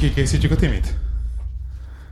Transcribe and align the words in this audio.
Rögtön 0.00 0.10
az 0.10 0.14
elején 0.14 0.14
kikészítjük 0.14 0.52
a 0.52 0.56
Timit? 0.56 0.94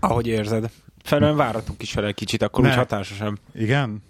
Ahogy 0.00 0.26
érzed. 0.26 0.70
Felően 1.02 1.36
váratunk 1.36 1.82
is 1.82 1.94
vele 1.94 2.06
egy 2.06 2.14
kicsit, 2.14 2.42
akkor 2.42 2.64
Ne. 2.64 2.70
úgy 2.70 2.76
hatásosabb. 2.76 3.36
Igen? 3.54 4.02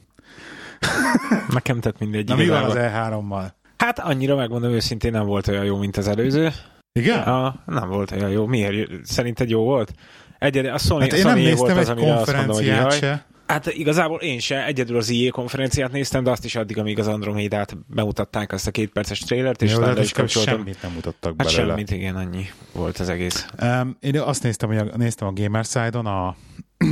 Nekem 1.49 1.81
tett 1.81 1.99
mindegy. 1.99 2.29
Na 2.29 2.35
mi 2.35 2.49
van 2.49 2.65
az 2.65 2.75
igazából. 2.75 3.23
E3-mal? 3.29 3.53
Hát 3.77 3.99
annyira 3.99 4.37
megmondom 4.37 4.73
őszintén 4.73 5.11
nem 5.13 5.27
volt 5.27 5.49
olyan 5.49 5.65
jó, 5.65 5.77
mint 5.77 5.97
az 5.97 6.09
előző. 6.09 6.53
Igen? 6.93 7.19
A, 7.23 7.63
nem 7.67 7.89
volt 7.89 8.11
olyan 8.11 8.31
jó. 8.31 8.47
Miért? 8.47 8.91
Szerinted 9.05 9.49
jó 9.51 9.63
volt? 9.63 9.93
Egyedül 10.39 10.71
a 10.71 10.79
Sony, 10.79 11.01
Hát 11.01 11.13
én 11.13 11.21
Sony 11.21 11.33
nem 11.33 11.39
néztem 11.43 11.57
volt 11.57 11.71
az, 11.71 11.77
egy 11.77 11.89
azt 11.89 11.97
mondom, 11.99 12.07
hogy 12.07 12.25
konferenciát 12.25 12.93
se. 12.99 13.25
Hát 13.47 13.67
igazából 13.67 14.21
én 14.21 14.39
se, 14.39 14.65
egyedül 14.65 14.97
az 14.97 15.09
IE 15.09 15.31
konferenciát 15.31 15.93
néztem, 15.93 16.25
de 16.25 16.31
azt 16.31 16.45
is 16.45 16.55
addig, 16.55 16.79
amíg 16.79 16.99
az 16.99 17.07
Andromedát 17.07 17.77
bemutatták 17.87 18.53
azt 18.53 18.67
a 18.67 18.71
két 18.71 18.91
perces 18.91 19.19
trailert, 19.19 19.63
és 19.63 19.73
Jó, 19.73 19.81
le 19.81 20.01
is 20.03 20.13
kapcsoltam. 20.13 20.55
semmit 20.57 20.83
nem 20.83 20.93
mutattak 20.93 21.35
Hát 21.39 21.47
belőle. 21.47 21.67
semmit, 21.73 21.91
igen, 21.91 22.17
annyi 22.17 22.47
volt 22.73 22.99
az 22.99 23.09
egész. 23.09 23.47
Um, 23.63 23.97
én 24.01 24.21
azt 24.21 24.43
néztem, 24.43 24.69
hogy 24.69 24.79
a, 24.79 24.97
néztem 24.97 25.29
a 25.29 25.33
Gamerside-on 25.33 26.07
a 26.07 26.37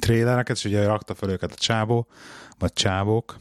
trailereket, 0.00 0.56
és 0.56 0.64
ugye 0.64 0.86
rakta 0.86 1.14
fel 1.14 1.30
őket 1.30 1.52
a 1.52 1.56
csábó, 1.58 2.06
vagy 2.58 2.72
csábók, 2.72 3.38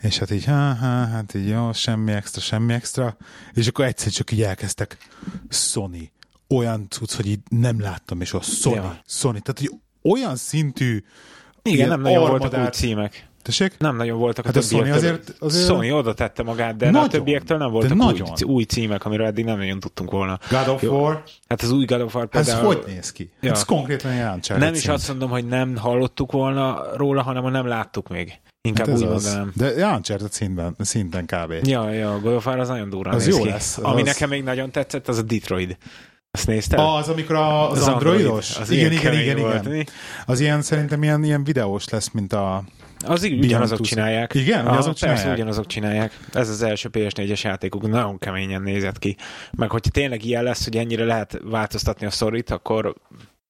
és 0.00 0.18
hát 0.18 0.30
így, 0.30 0.44
ha, 0.44 0.52
ha, 0.74 0.86
hát 0.86 1.34
így 1.34 1.48
jó, 1.48 1.72
semmi 1.72 2.12
extra, 2.12 2.40
semmi 2.40 2.72
extra, 2.72 3.16
és 3.52 3.66
akkor 3.66 3.84
egyszer 3.84 4.12
csak 4.12 4.32
így 4.32 4.42
elkezdtek 4.42 4.96
Sony, 5.48 6.10
olyan 6.48 6.86
cucc, 6.90 7.12
hogy 7.14 7.26
így 7.26 7.40
nem 7.48 7.80
láttam, 7.80 8.20
és 8.20 8.32
a 8.32 8.40
Sony, 8.40 8.74
Ja. 8.74 9.00
Sony, 9.06 9.42
tehát 9.42 9.58
hogy 9.58 9.70
olyan 10.12 10.36
szintű 10.36 11.04
Igen, 11.66 11.88
nem 11.88 12.00
nagyon 12.00 12.28
voltak 12.28 12.58
új 12.60 12.66
címek. 12.72 13.28
Tessék? 13.42 13.74
Nem 13.78 13.96
nagyon 13.96 14.18
voltak 14.18 14.44
Hát 14.44 14.56
a 14.56 14.58
a 14.58 14.62
Sony 14.62 14.90
azért- 14.90 15.34
azért- 15.38 15.66
Sony 15.66 15.90
oda 15.90 16.14
tette 16.14 16.42
magát, 16.42 16.76
de 16.76 16.90
Nagyon. 16.90 17.08
a 17.08 17.10
többiektől 17.10 17.58
nem 17.58 17.70
voltak 17.70 17.88
De 17.90 18.04
új, 18.04 18.04
nagyon. 18.04 18.28
új 18.44 18.62
címek, 18.62 19.04
amiről 19.04 19.26
eddig 19.26 19.44
nem 19.44 19.58
nagyon 19.58 19.80
tudtunk 19.80 20.10
volna. 20.10 20.38
God 20.50 20.68
of 20.68 20.82
Jó. 20.82 20.92
War, 21.00 21.22
Hát 21.48 21.62
az 21.62 21.70
új 21.70 21.84
God 21.84 22.00
of 22.00 22.14
War 22.14 22.28
ez 22.30 22.44
például... 22.46 22.66
hogy 22.66 22.82
néz 22.86 23.12
ki? 23.12 23.30
Ja. 23.40 23.50
Ez 23.52 23.64
konkrétan 23.64 24.10
egy 24.10 24.18
Uncharted 24.18 24.58
Nem 24.58 24.74
is 24.74 24.88
azt 24.88 25.08
mondom, 25.08 25.30
hogy 25.30 25.46
nem 25.46 25.76
hallottuk 25.76 26.32
volna 26.32 26.82
róla, 26.96 27.22
hanem 27.22 27.42
hogy 27.42 27.52
nem 27.52 27.66
láttuk 27.66 28.08
még. 28.08 28.32
Inkább 28.60 28.86
Hát 28.86 28.94
ez 28.94 29.02
úgy 29.02 29.08
az. 29.08 29.24
mondanám. 29.24 29.52
De 29.54 29.86
Uncharted 29.94 30.32
szintben, 30.32 30.74
szinten 30.78 31.24
kb. 31.26 31.52
Ja, 31.66 31.90
ja, 31.90 32.12
a 32.14 32.20
God 32.20 32.34
of 32.34 32.46
War 32.46 32.58
az 32.58 32.68
nagyon 32.68 32.90
durva 32.90 33.10
Az 33.10 33.24
néz 33.26 33.36
jó 33.36 33.42
ki. 33.42 33.48
lesz, 33.48 33.78
Ami 33.82 34.00
az. 34.00 34.06
nekem 34.06 34.28
még 34.28 34.42
nagyon 34.42 34.70
tetszett, 34.70 35.08
az 35.08 35.18
a 35.18 35.22
Detroit. 35.22 35.78
Azt 36.36 36.46
nézted? 36.46 36.78
Az, 36.78 37.08
amikor 37.08 37.34
a, 37.34 37.70
az, 37.70 37.78
Az 37.78 37.88
androidos? 37.88 38.48
Android, 38.56 38.62
az 38.62 38.70
igen, 38.70 38.92
igen, 38.92 39.20
igen, 39.20 39.38
volt, 39.38 39.66
igen. 39.66 39.86
Az 40.26 40.40
ilyen 40.40 40.62
szerintem 40.62 41.02
ilyen, 41.02 41.24
ilyen 41.24 41.44
videós 41.44 41.88
lesz, 41.88 42.10
mint 42.10 42.32
a... 42.32 42.62
Az 43.06 43.24
így 43.24 43.44
ugyanazok 43.44 43.80
csinálják. 43.80 44.34
Igen, 44.34 44.60
ugyanazok 44.60 44.94
persze, 44.98 45.06
csinálják? 45.06 45.36
ugyanazok 45.36 45.66
csinálják. 45.66 46.18
Ez 46.32 46.48
az 46.48 46.62
első 46.62 46.88
PS4-es 46.92 47.40
játékuk, 47.40 47.88
nagyon 47.88 48.18
keményen 48.18 48.62
nézett 48.62 48.98
ki. 48.98 49.16
Meg 49.52 49.70
hogyha 49.70 49.90
tényleg 49.90 50.24
ilyen 50.24 50.42
lesz, 50.42 50.64
hogy 50.64 50.76
ennyire 50.76 51.04
lehet 51.04 51.38
változtatni 51.44 52.06
a 52.06 52.10
szorít, 52.10 52.50
akkor 52.50 52.94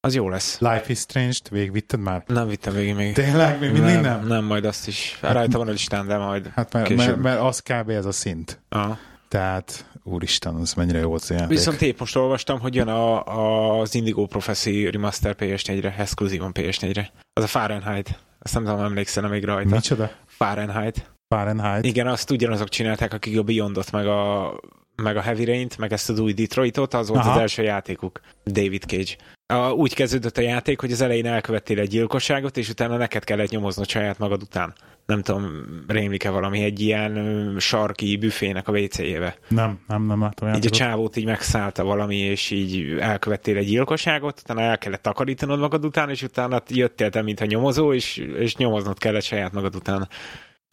az 0.00 0.14
jó 0.14 0.28
lesz. 0.28 0.58
Life 0.60 0.84
is 0.86 0.98
Strange-t 0.98 1.48
végigvitted 1.48 2.00
már? 2.00 2.22
Nem 2.26 2.48
vittem 2.48 2.74
végig 2.74 2.94
még. 2.94 3.14
Tényleg? 3.14 3.60
Még 3.60 3.72
mindig 3.72 4.00
nem? 4.00 4.26
Nem, 4.26 4.44
majd 4.44 4.64
azt 4.64 4.88
is. 4.88 5.18
Rajta 5.20 5.58
van 5.58 5.68
a 5.68 5.70
listán, 5.70 6.06
de 6.06 6.16
majd 6.16 6.50
Hát 6.54 6.72
mert, 6.72 6.86
később. 6.86 7.06
mert, 7.06 7.22
mert, 7.22 7.40
az 7.40 7.60
kb. 7.60 7.90
ez 7.90 8.06
a 8.06 8.12
szint. 8.12 8.60
Aha. 8.68 8.98
Tehát, 9.28 9.90
úristen, 10.02 10.54
az 10.54 10.74
mennyire 10.74 10.98
jó 10.98 11.08
volt 11.08 11.22
az 11.22 11.30
játék. 11.30 11.48
Viszont 11.48 11.82
épp 11.82 11.98
most 11.98 12.16
olvastam, 12.16 12.60
hogy 12.60 12.74
jön 12.74 12.88
a, 12.88 13.26
a, 13.26 13.80
az 13.80 13.94
Indigo 13.94 14.26
Prophecy 14.26 14.90
Remaster 14.90 15.34
PS4-re, 15.38 15.94
exkluzívan 15.98 16.50
PS4-re. 16.54 17.10
Az 17.32 17.42
a 17.42 17.46
Fahrenheit. 17.46 18.18
Azt 18.38 18.54
nem 18.54 18.64
tudom, 18.64 18.80
emlékszel 18.80 19.28
még 19.28 19.44
rajta. 19.44 19.74
Micsoda? 19.74 20.10
Fahrenheit. 20.26 21.10
Fahrenheit? 21.28 21.84
Igen, 21.84 22.06
azt 22.06 22.30
ugyanazok 22.30 22.68
csinálták, 22.68 23.12
akik 23.12 23.38
a 23.38 23.42
Beyondot, 23.42 23.92
meg 23.92 24.06
a, 24.06 24.52
meg 24.96 25.16
a 25.16 25.20
Heavy 25.20 25.44
Rain-t, 25.44 25.78
meg 25.78 25.92
ezt 25.92 26.10
az 26.10 26.18
új 26.18 26.32
Detroitot, 26.32 26.94
az 26.94 27.08
volt 27.08 27.20
Aha. 27.20 27.32
az 27.32 27.40
első 27.40 27.62
játékuk, 27.62 28.20
David 28.44 28.82
Cage. 28.82 29.16
A, 29.46 29.70
úgy 29.70 29.94
kezdődött 29.94 30.38
a 30.38 30.40
játék, 30.40 30.80
hogy 30.80 30.92
az 30.92 31.00
elején 31.00 31.26
elkövettél 31.26 31.78
egy 31.78 31.88
gyilkosságot, 31.88 32.56
és 32.56 32.68
utána 32.68 32.96
neked 32.96 33.24
kellett 33.24 33.50
nyomoznod 33.50 33.88
saját 33.88 34.18
magad 34.18 34.42
után. 34.42 34.74
Nem 35.06 35.22
tudom, 35.22 35.64
rémlik-e 35.88 36.30
valami 36.30 36.62
egy 36.62 36.80
ilyen 36.80 37.56
sarki 37.58 38.16
büfének 38.16 38.68
a 38.68 38.72
WC-jébe. 38.72 39.36
Nem, 39.48 39.80
nem, 39.86 40.06
nem 40.06 40.20
láttam 40.20 40.54
Így 40.54 40.66
a 40.66 40.70
csávót 40.70 41.16
így 41.16 41.24
megszállta 41.24 41.84
valami, 41.84 42.16
és 42.16 42.50
így 42.50 42.98
elkövettél 43.00 43.56
egy 43.56 43.66
gyilkosságot, 43.66 44.40
utána 44.40 44.60
el 44.60 44.78
kellett 44.78 45.02
takarítanod 45.02 45.58
magad 45.58 45.84
után, 45.84 46.10
és 46.10 46.22
utána 46.22 46.62
jöttél 46.68 47.10
te, 47.10 47.22
mintha 47.22 47.44
nyomozó, 47.44 47.92
és, 47.92 48.16
és 48.16 48.56
nyomoznod 48.56 48.98
kellett 48.98 49.22
saját 49.22 49.52
magad 49.52 49.74
után. 49.74 50.08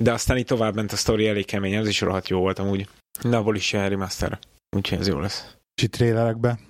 De 0.03 0.11
aztán 0.11 0.37
így 0.37 0.45
tovább 0.45 0.75
ment 0.75 0.91
a 0.91 0.95
sztori 0.95 1.27
elég 1.27 1.45
kemény, 1.45 1.77
az 1.77 1.87
is 1.87 2.01
rohadt 2.01 2.27
jó 2.27 2.39
volt 2.39 2.59
amúgy. 2.59 2.87
De 3.23 3.37
abból 3.37 3.55
is 3.55 3.71
jön 3.71 3.89
remaster. 3.89 4.39
Úgyhogy 4.75 4.99
ez 4.99 5.07
jó 5.07 5.19
lesz. 5.19 5.55
És 5.75 5.83
itt 5.83 5.97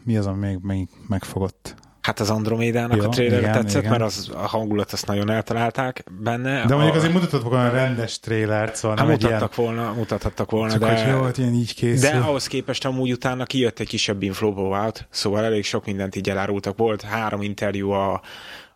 mi 0.03 0.17
az, 0.17 0.25
ami 0.25 0.47
még, 0.47 0.57
még 0.61 0.88
megfogott? 1.07 1.75
Hát 2.03 2.19
az 2.19 2.29
Andromédának 2.29 2.97
Jó, 2.97 3.03
a 3.03 3.09
trailer 3.09 3.39
igen, 3.39 3.51
tetszett, 3.51 3.81
igen. 3.81 3.91
mert 3.91 4.03
az, 4.03 4.31
a 4.33 4.47
hangulat 4.47 4.91
azt 4.91 5.05
nagyon 5.05 5.29
eltalálták 5.29 6.03
benne. 6.19 6.66
De 6.66 6.73
mondjuk 6.73 6.95
a, 6.95 6.97
azért 6.97 7.13
mutatott 7.13 7.44
volna 7.44 7.69
rendes 7.69 8.19
trailert, 8.19 8.75
szóval 8.75 8.97
hát 8.97 9.09
egy 9.09 9.21
ilyen... 9.21 9.33
mutattak 9.33 9.55
volna, 9.55 9.94
mutathattak 9.94 10.51
volna, 10.51 10.71
Csak 10.71 10.81
de... 10.81 11.07
jó, 11.07 11.21
hogy 11.21 11.39
ilyen 11.39 11.53
így 11.53 11.75
készül. 11.75 12.09
De 12.09 12.17
ahhoz 12.17 12.47
képest 12.47 12.85
amúgy 12.85 13.11
utána 13.11 13.45
kijött 13.45 13.79
egy 13.79 13.88
kisebb 13.88 14.25
blowout, 14.25 15.07
szóval 15.09 15.44
elég 15.44 15.65
sok 15.65 15.85
mindent 15.85 16.15
így 16.15 16.29
elárultak. 16.29 16.77
Volt 16.77 17.01
három 17.01 17.41
interjú 17.41 17.89
a, 17.89 18.21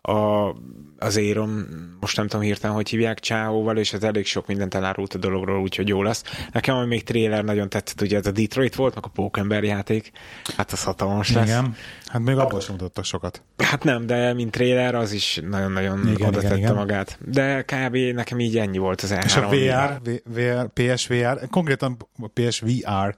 a, 0.08 0.54
az 0.98 1.16
Éron, 1.16 1.66
most 2.00 2.16
nem 2.16 2.26
tudom 2.26 2.44
hirtelen, 2.44 2.76
hogy 2.76 2.88
hívják, 2.88 3.20
Csáóval, 3.20 3.76
és 3.76 3.92
ez 3.92 4.02
elég 4.02 4.26
sok 4.26 4.46
mindent 4.46 4.74
elárult 4.74 5.14
a 5.14 5.18
dologról, 5.18 5.60
úgyhogy 5.60 5.88
jó 5.88 6.02
lesz. 6.02 6.22
Nekem 6.52 6.76
ami 6.76 6.86
még 6.86 7.04
trailer 7.04 7.44
nagyon 7.44 7.68
tetszett, 7.68 8.00
ugye 8.00 8.18
ez 8.18 8.26
a 8.26 8.30
Detroit 8.30 8.74
volt, 8.74 8.94
meg 8.94 9.04
a 9.04 9.08
Pókember 9.08 9.64
játék, 9.64 10.10
hát 10.56 10.72
az 10.72 10.84
hatalmas 10.84 11.32
lesz. 11.32 11.46
Igen. 11.46 11.74
Hát 12.06 12.22
még 12.22 12.36
abból 12.36 12.60
sem 12.60 12.74
mutattak 12.74 13.04
sokat. 13.04 13.42
Hát 13.56 13.84
nem, 13.84 14.06
de 14.06 14.32
mint 14.32 14.50
trailer 14.50 14.94
az 14.94 15.12
is 15.12 15.40
nagyon-nagyon 15.48 16.08
Igen, 16.08 16.28
oda 16.28 16.38
igen, 16.38 16.40
tette 16.40 16.56
igen. 16.56 16.74
magát. 16.74 17.18
De 17.24 17.62
kb. 17.62 17.96
nekem 17.96 18.40
így 18.40 18.58
ennyi 18.58 18.78
volt 18.78 19.00
az 19.00 19.14
E3. 19.14 19.24
És 19.24 19.36
a 19.36 19.48
VR, 19.48 20.00
VR, 20.24 20.68
PSVR, 20.72 21.48
konkrétan 21.50 21.96
PSVR, 22.34 23.16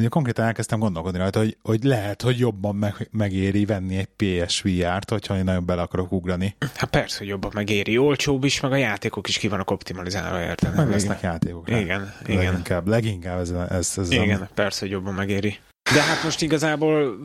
ugye 0.00 0.08
konkrétan 0.08 0.44
elkezdtem 0.44 0.78
gondolkodni 0.78 1.18
rajta, 1.18 1.38
hogy, 1.38 1.56
hogy 1.62 1.84
lehet, 1.84 2.22
hogy 2.22 2.38
jobban 2.38 2.76
meg, 2.76 3.08
megéri 3.10 3.64
venni 3.64 3.96
egy 3.96 4.08
PSVR-t, 4.16 5.10
hogyha 5.10 5.36
én 5.36 5.44
nagyon 5.44 5.66
bele 5.66 5.82
akarok 5.82 6.12
ugrani. 6.12 6.56
Hát 6.74 6.90
persze, 6.90 7.18
hogy 7.18 7.26
jobban 7.28 7.50
megéri. 7.54 7.98
Olcsóbb 7.98 8.44
is, 8.44 8.60
meg 8.60 8.72
a 8.72 8.76
játékok 8.76 9.28
is 9.28 9.38
ki 9.38 9.48
vannak 9.48 9.70
optimalizálva, 9.70 10.40
érted? 10.40 10.74
Meg 10.74 10.90
lesznek 10.90 11.20
játékok. 11.20 11.68
Igen, 11.68 12.12
igen. 12.26 12.44
Leginkább, 12.44 12.88
leginkább 12.88 13.38
ez, 13.40 13.50
ez, 13.50 13.94
ez 13.96 14.10
Igen, 14.10 14.48
persze, 14.54 14.80
hogy 14.80 14.90
jobban 14.90 15.14
megéri. 15.14 15.58
De 15.94 16.02
hát 16.02 16.22
most 16.24 16.42
igazából, 16.42 17.18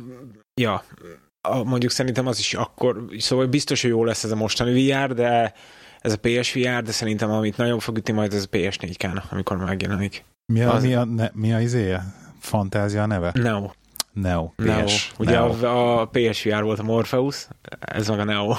ja, 0.61 0.83
a, 1.47 1.63
mondjuk 1.63 1.91
szerintem 1.91 2.27
az 2.27 2.39
is 2.39 2.53
akkor, 2.53 3.05
szóval 3.17 3.45
biztos, 3.45 3.81
hogy 3.81 3.89
jó 3.89 4.03
lesz 4.03 4.23
ez 4.23 4.31
a 4.31 4.35
mostani 4.35 4.89
VR, 4.89 5.13
de 5.13 5.53
ez 6.01 6.13
a 6.13 6.17
PSVR, 6.17 6.81
de 6.81 6.91
szerintem 6.91 7.31
amit 7.31 7.57
nagyon 7.57 7.79
fog 7.79 7.97
ütni 7.97 8.13
majd, 8.13 8.33
ez 8.33 8.47
a 8.51 8.55
PS4 8.57 8.95
k 8.97 9.31
amikor 9.31 9.57
megjelenik. 9.57 10.23
mi, 10.53 10.61
a, 10.61 10.73
az- 10.73 10.83
mi, 10.83 10.93
a, 10.93 11.03
ne, 11.03 11.29
mi 11.33 11.53
a 11.53 11.59
izéje? 11.59 12.03
Fantázia 12.45 13.01
a 13.03 13.05
neve? 13.05 13.31
Neo. 13.33 13.71
Neo. 14.13 14.51
Neo. 14.55 14.83
PS. 14.83 15.11
Ugye 15.17 15.31
Neo. 15.31 15.65
A, 15.65 16.01
a 16.01 16.05
PSVR 16.05 16.63
volt 16.63 16.79
a 16.79 16.83
Morpheus, 16.83 17.47
ez 17.79 18.07
meg 18.07 18.19
a 18.19 18.23
Neo. 18.23 18.55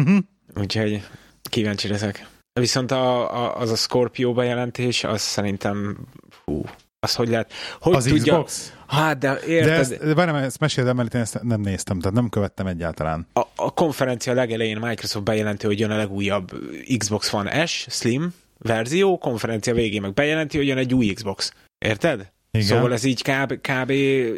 Mhm. 0.00 0.16
Úgyhogy 0.56 1.02
kíváncsi 1.42 1.88
leszek. 1.88 2.26
Viszont 2.60 2.90
a, 2.90 3.34
a, 3.36 3.56
az 3.60 3.70
a 3.70 3.76
Scorpio 3.76 4.32
bejelentés, 4.32 5.04
az 5.04 5.20
szerintem, 5.20 5.96
fú, 6.30 6.64
az 7.00 7.14
hogy 7.14 7.28
lehet, 7.28 7.52
hogy 7.80 7.94
Az 7.94 8.04
tudja, 8.04 8.32
Xbox? 8.32 8.72
hát 8.86 9.18
de 9.18 9.34
De 9.34 9.46
érted, 9.46 9.78
ezt, 9.78 10.04
de 10.04 10.14
várjál, 10.14 10.36
ezt 10.42 10.58
meséld 10.58 10.86
el, 10.86 10.94
mert 10.94 11.14
én 11.14 11.20
ezt 11.20 11.42
nem 11.42 11.60
néztem, 11.60 11.98
tehát 11.98 12.14
nem 12.16 12.28
követtem 12.28 12.66
egyáltalán. 12.66 13.26
a, 13.32 13.40
a 13.56 13.70
konferencia 13.70 14.32
legelején 14.32 14.78
Microsoft 14.78 15.24
bejelenti, 15.24 15.66
hogy 15.66 15.78
jön 15.80 15.90
a 15.90 15.96
legújabb 15.96 16.50
Xbox 16.98 17.32
One 17.32 17.66
S 17.66 17.86
Slim 17.90 18.34
verzió, 18.58 19.18
konferencia 19.18 19.74
végén 19.74 20.00
meg 20.00 20.12
bejelenti, 20.14 20.56
hogy 20.56 20.66
jön 20.66 20.78
egy 20.78 20.94
új 20.94 21.06
Xbox. 21.06 21.52
Érted? 21.78 22.32
Igen. 22.58 22.66
Szóval 22.66 22.92
ez 22.92 23.04
így 23.04 23.22
kb, 23.22 23.60
kb 23.60 23.90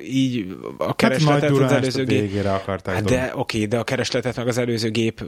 így 0.02 0.56
a 0.78 0.84
hát 0.84 0.96
keresletet 0.96 1.50
az 1.50 1.56
durást 1.56 1.72
előző 1.74 2.04
gép. 2.04 2.20
végére 2.20 2.52
akarták 2.52 2.94
Hát 2.94 3.04
de 3.04 3.32
oké, 3.34 3.64
de 3.64 3.78
a 3.78 3.84
keresletet 3.84 4.36
meg 4.36 4.48
az 4.48 4.58
előző 4.58 4.90
gép 4.90 5.24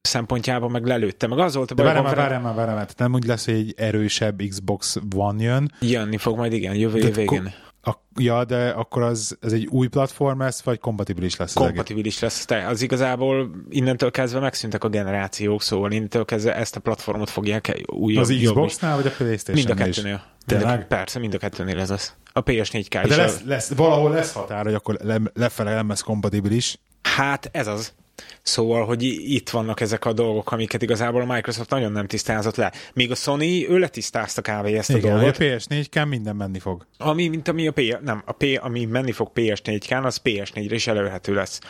szempontjában 0.00 0.70
meg 0.70 0.84
lelőtte. 0.86 1.26
Meg 1.26 1.38
az 1.38 1.54
volt 1.54 1.70
a 1.70 1.74
baj, 1.74 1.84
várjál 1.84 2.02
már, 2.04 2.16
várjál 2.16 2.40
már, 2.40 2.54
várjál 2.54 2.76
már. 2.76 2.88
Nem 2.96 3.14
úgy 3.14 3.24
lesz, 3.24 3.44
hogy 3.44 3.54
egy 3.54 3.74
erősebb 3.76 4.42
Xbox 4.48 4.96
One 5.16 5.42
jön. 5.42 5.72
Jönni 5.80 6.16
fog 6.16 6.36
majd, 6.36 6.52
igen, 6.52 6.74
jövő 6.74 6.98
év 6.98 7.14
végén. 7.14 7.26
ko- 7.26 7.72
A, 7.84 7.92
ja, 8.16 8.44
de 8.44 8.68
akkor 8.68 9.02
az, 9.02 9.38
ez 9.40 9.52
egy 9.52 9.66
új 9.66 9.86
platform 9.86 10.40
lesz, 10.40 10.62
vagy 10.62 10.78
kompatibilis 10.78 11.36
lesz 11.36 11.52
kompatibilis 11.52 12.18
lesz. 12.18 12.44
Te, 12.44 12.66
az 12.66 12.82
igazából 12.82 13.50
innentől 13.68 14.10
kezdve 14.10 14.40
megszűntek 14.40 14.84
a 14.84 14.88
generációk, 14.88 15.62
szóval 15.62 15.92
innentől 15.92 16.24
kezdve 16.24 16.54
ezt 16.56 16.76
a 16.76 16.80
platformot 16.80 17.30
fogják 17.30 17.82
újabb. 17.86 18.22
Az 18.22 18.34
Xbox-nál, 18.42 18.96
vagy 18.96 19.06
a 19.06 19.10
playstation 19.10 19.66
Mind 19.66 19.80
a 19.80 19.84
kettőnél. 19.84 20.22
Tényleg? 20.46 20.86
persze, 20.86 21.18
mind 21.18 21.34
a 21.34 21.38
kettőnél 21.38 21.80
ez 21.80 21.90
az. 21.90 22.14
A 22.32 22.42
PS4K 22.42 23.00
is. 23.02 23.08
De 23.08 23.16
lesz, 23.16 23.42
lesz, 23.44 23.68
valahol 23.68 24.10
lesz 24.10 24.32
határ, 24.32 24.64
hogy 24.64 24.74
akkor 24.74 24.96
le, 25.02 25.20
lefele 25.34 25.74
nem 25.74 25.88
lesz 25.88 26.02
kompatibilis. 26.02 26.78
Hát 27.02 27.48
ez 27.52 27.66
az. 27.66 27.92
Szóval, 28.42 28.84
hogy 28.84 29.02
itt 29.02 29.50
vannak 29.50 29.80
ezek 29.80 30.04
a 30.04 30.12
dolgok, 30.12 30.52
amiket 30.52 30.82
igazából 30.82 31.20
a 31.20 31.32
Microsoft 31.34 31.70
nagyon 31.70 31.92
nem 31.92 32.06
tisztázott 32.06 32.56
le. 32.56 32.72
Míg 32.94 33.10
a 33.10 33.14
Sony, 33.14 33.42
ő 33.68 33.78
letisztázta 33.78 34.40
kb. 34.40 34.66
ezt 34.66 34.90
a 34.90 34.96
Igen, 34.96 35.16
dolgot. 35.16 35.36
a 35.36 35.38
PS4-ken 35.38 36.08
minden 36.08 36.36
menni 36.36 36.58
fog. 36.58 36.86
Ami, 36.98 37.28
mint 37.28 37.48
ami 37.48 37.66
a 37.66 37.72
P, 37.72 37.80
nem, 38.02 38.22
a 38.26 38.32
P, 38.32 38.44
ami 38.60 38.84
menni 38.84 39.12
fog 39.12 39.30
PS4-kán, 39.34 40.04
az 40.04 40.20
PS4-re 40.24 40.74
is 40.74 40.86
elérhető 40.86 41.34
lesz. 41.34 41.60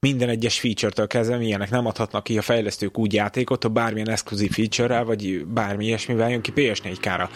Minden 0.00 0.28
egyes 0.28 0.60
feature-től 0.60 1.06
kezdve 1.06 1.40
ilyenek 1.40 1.70
nem 1.70 1.86
adhatnak 1.86 2.24
ki 2.24 2.38
a 2.38 2.42
fejlesztők 2.42 2.98
úgy 2.98 3.12
játékot, 3.12 3.62
hogy 3.62 3.72
bármilyen 3.72 4.10
exkluzív 4.10 4.52
feature-rel, 4.52 5.04
vagy 5.04 5.46
bármi 5.46 5.84
ilyesmivel 5.84 6.30
jön 6.30 6.40
ki 6.40 6.52
PS4-kára. 6.54 7.28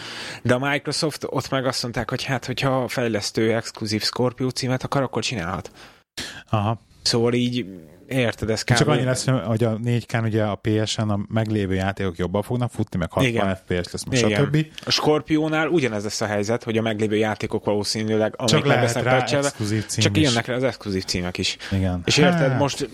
De 0.43 0.53
a 0.53 0.69
Microsoft 0.69 1.25
ott 1.29 1.49
meg 1.49 1.65
azt 1.65 1.81
mondták, 1.81 2.09
hogy 2.09 2.23
hát, 2.23 2.45
hogyha 2.45 2.83
a 2.83 2.87
fejlesztő 2.87 3.53
exkluzív 3.53 4.03
Scorpio 4.03 4.49
címet 4.49 4.83
akar, 4.83 5.01
akkor 5.01 5.23
csinálhat. 5.23 5.71
Aha. 6.49 6.79
Szóval 7.01 7.33
így 7.33 7.65
érted, 8.09 8.49
ez 8.49 8.63
kb. 8.63 8.73
Csak 8.73 8.87
annyi 8.87 9.03
lesz, 9.03 9.25
hogy 9.25 9.63
a 9.63 9.77
4K 9.77 10.23
ugye 10.23 10.43
a 10.43 10.55
PS-en 10.61 11.09
a 11.09 11.19
meglévő 11.27 11.73
játékok 11.73 12.17
jobban 12.17 12.41
fognak 12.41 12.71
futni, 12.71 12.99
meg 12.99 13.11
60 13.11 13.31
Igen. 13.31 13.55
FPS 13.55 13.91
lesz, 13.91 14.03
meg 14.03 14.17
Igen. 14.17 14.43
stb. 14.43 14.65
A 14.85 14.91
Scorpionál 14.91 15.67
ugyanez 15.67 16.03
lesz 16.03 16.21
a 16.21 16.25
helyzet, 16.25 16.63
hogy 16.63 16.77
a 16.77 16.81
meglévő 16.81 17.15
játékok 17.15 17.65
valószínűleg, 17.65 18.33
amelyek 18.37 18.63
Csak 18.63 18.65
lehet 18.65 18.93
rá 18.93 19.37
exkluzív 19.37 19.85
cím 19.85 20.03
csak 20.03 20.17
is. 20.17 20.27
jönnek 20.27 20.45
rá 20.45 20.55
az 20.55 20.63
exkluzív 20.63 21.03
címek 21.03 21.37
is. 21.37 21.57
Igen. 21.71 22.01
És 22.05 22.17
érted, 22.17 22.49
Hát, 22.49 22.59
most 22.59 22.89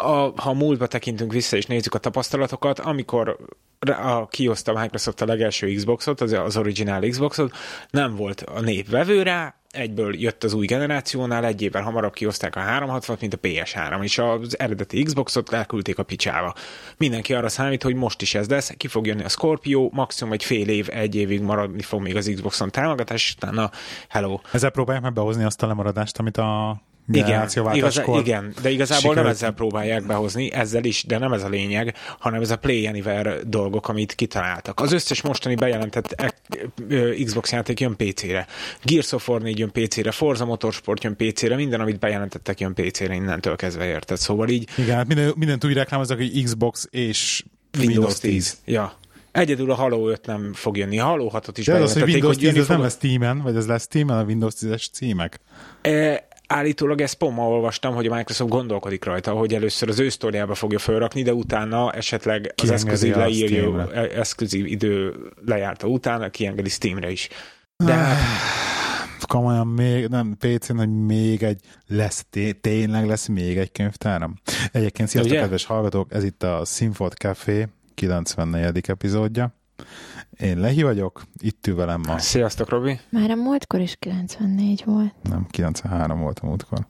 a, 0.00 0.32
ha 0.36 0.52
múltba 0.52 0.86
tekintünk 0.86 1.32
vissza 1.32 1.56
és 1.56 1.66
nézzük 1.66 1.94
a 1.94 1.98
tapasztalatokat, 1.98 2.78
amikor 2.78 3.36
a, 3.78 4.28
kihozta 4.28 4.80
Microsoft 4.80 5.20
a 5.20 5.26
legelső 5.26 5.74
Xboxot, 5.74 6.20
az, 6.20 6.32
az 6.32 6.56
originál 6.56 7.00
Xboxot, 7.00 7.56
nem 7.90 8.16
volt 8.16 8.40
a 8.40 8.60
nép 8.60 8.90
vevő 8.90 9.22
rá, 9.22 9.57
egyből 9.70 10.20
jött 10.20 10.44
az 10.44 10.52
új 10.52 10.66
generációnál, 10.66 11.44
egy 11.44 11.62
évvel 11.62 11.82
hamarabb 11.82 12.12
kihozták 12.12 12.56
a 12.56 12.60
360 12.60 13.16
mint 13.20 13.34
a 13.34 13.38
PS3, 13.38 14.02
és 14.02 14.18
az 14.18 14.58
eredeti 14.58 15.02
Xboxot 15.02 15.52
elküldték 15.52 15.98
a 15.98 16.02
picsába. 16.02 16.54
Mindenki 16.96 17.34
arra 17.34 17.48
számít, 17.48 17.82
hogy 17.82 17.94
most 17.94 18.22
is 18.22 18.34
ez 18.34 18.48
lesz, 18.48 18.74
ki 18.76 18.88
fog 18.88 19.06
jönni 19.06 19.24
a 19.24 19.28
Scorpio, 19.28 19.88
maximum 19.92 20.32
egy 20.32 20.44
fél 20.44 20.68
év, 20.68 20.88
egy 20.90 21.14
évig 21.14 21.40
maradni 21.40 21.82
fog 21.82 22.02
még 22.02 22.16
az 22.16 22.30
Xboxon 22.34 22.70
támogatás, 22.70 23.24
és 23.28 23.34
utána 23.34 23.70
hello. 24.08 24.40
Ezzel 24.52 24.70
próbálják 24.70 25.04
meg 25.04 25.12
behozni 25.12 25.44
azt 25.44 25.62
a 25.62 25.66
lemaradást, 25.66 26.18
amit 26.18 26.36
a 26.36 26.80
Igen, 27.12 27.48
igazá, 27.72 28.04
igen, 28.18 28.54
de 28.62 28.70
igazából 28.70 29.02
nem 29.02 29.10
sikerült. 29.10 29.34
ezzel 29.34 29.52
próbálják 29.52 30.06
behozni, 30.06 30.52
ezzel 30.52 30.84
is, 30.84 31.04
de 31.04 31.18
nem 31.18 31.32
ez 31.32 31.42
a 31.42 31.48
lényeg, 31.48 31.94
hanem 32.18 32.40
ez 32.40 32.50
a 32.50 32.56
Play 32.56 32.86
Anywhere 32.86 33.36
dolgok, 33.46 33.88
amit 33.88 34.14
kitaláltak. 34.14 34.80
Az 34.80 34.92
összes 34.92 35.22
mostani 35.22 35.54
bejelentett 35.54 36.30
Xbox 37.24 37.52
játék 37.52 37.80
jön 37.80 37.96
PC-re. 37.96 38.46
Gears 38.82 39.12
of 39.12 39.28
War 39.28 39.40
4 39.40 39.58
jön 39.58 39.70
PC-re, 39.72 40.10
Forza 40.10 40.44
Motorsport 40.44 41.04
jön 41.04 41.16
PC-re, 41.16 41.56
minden, 41.56 41.80
amit 41.80 41.98
bejelentettek 41.98 42.60
jön 42.60 42.74
PC-re 42.74 43.14
innentől 43.14 43.56
kezdve 43.56 43.86
érted. 43.86 44.16
Szóval 44.16 44.48
így 44.48 44.68
Igen, 44.76 44.96
hát 44.96 45.06
minden, 45.06 45.32
mindent 45.36 45.64
úgy 45.64 45.72
reklámoznak, 45.72 46.18
hogy 46.18 46.42
Xbox 46.42 46.88
és 46.90 47.44
Windows 47.78 48.18
10. 48.18 48.58
Ja. 48.64 48.92
Egyedül 49.32 49.70
a 49.70 49.74
Halo 49.74 50.08
5 50.08 50.26
nem 50.26 50.52
fog 50.54 50.76
jönni. 50.76 50.98
A 50.98 51.04
Halo 51.04 51.30
6-ot 51.32 51.54
is 51.56 51.66
De 51.66 51.72
az, 51.72 51.92
hogy 51.92 52.02
Windows 52.02 52.36
10 52.36 52.44
jönni 52.44 52.58
ez 52.58 52.66
nem 52.68 52.76
fog. 52.76 52.84
lesz 52.84 52.94
Steam-en, 52.94 53.42
vagy 53.42 53.56
ez 53.56 53.66
lesz 53.66 53.82
Steam-en 53.82 54.18
a 54.18 54.22
Windows 54.22 54.54
10-es 54.60 54.90
címek. 54.92 55.40
E, 55.82 56.28
állítólag 56.48 57.00
ezt 57.00 57.14
pont 57.14 57.36
ma 57.36 57.48
olvastam, 57.48 57.94
hogy 57.94 58.06
a 58.06 58.14
Microsoft 58.14 58.50
gondolkodik 58.50 59.04
rajta, 59.04 59.30
hogy 59.32 59.54
először 59.54 59.88
az 59.88 59.98
ősztoriába 59.98 60.54
fogja 60.54 60.78
felrakni, 60.78 61.22
de 61.22 61.32
utána 61.34 61.92
esetleg 61.92 62.52
az 62.62 63.02
a 63.04 63.16
leírja, 63.18 63.90
e- 63.92 64.00
exkluzív 64.18 64.66
idő 64.66 65.14
lejárta 65.46 65.86
után, 65.86 66.30
kiengedi 66.30 66.68
Steamre 66.68 67.10
is. 67.10 67.28
De 67.84 67.92
Ah. 67.92 67.98
hát, 67.98 69.26
Komolyan 69.26 69.66
még, 69.66 70.06
nem 70.06 70.36
PC-n, 70.38 70.76
hogy 70.76 71.04
még 71.04 71.42
egy 71.42 71.60
lesz, 71.86 72.24
té- 72.30 72.60
tényleg 72.60 73.06
lesz 73.06 73.26
még 73.26 73.58
egy 73.58 73.72
könyvtáram. 73.72 74.34
Egyébként 74.72 75.08
sziasztok, 75.08 75.36
kedves 75.36 75.64
hallgatók, 75.64 76.12
ez 76.12 76.24
itt 76.24 76.42
a 76.42 76.62
Sinfot 76.64 77.14
Café 77.14 77.66
94. 77.94 78.84
epizódja. 78.90 79.54
Én 80.36 80.58
Lehi 80.58 80.82
vagyok, 80.82 81.22
itt 81.36 81.66
ül 81.66 81.74
velem 81.74 82.00
ma, 82.06 82.18
sziasztok, 82.18 82.68
Robi. 82.68 83.00
Már 83.08 83.30
a 83.30 83.34
múltkor 83.34 83.80
is 83.80 83.96
94 83.98 84.82
volt. 84.84 85.14
nem, 85.22 85.46
93 85.46 86.20
volt 86.20 86.38
a 86.38 86.46
múltkor. 86.46 86.86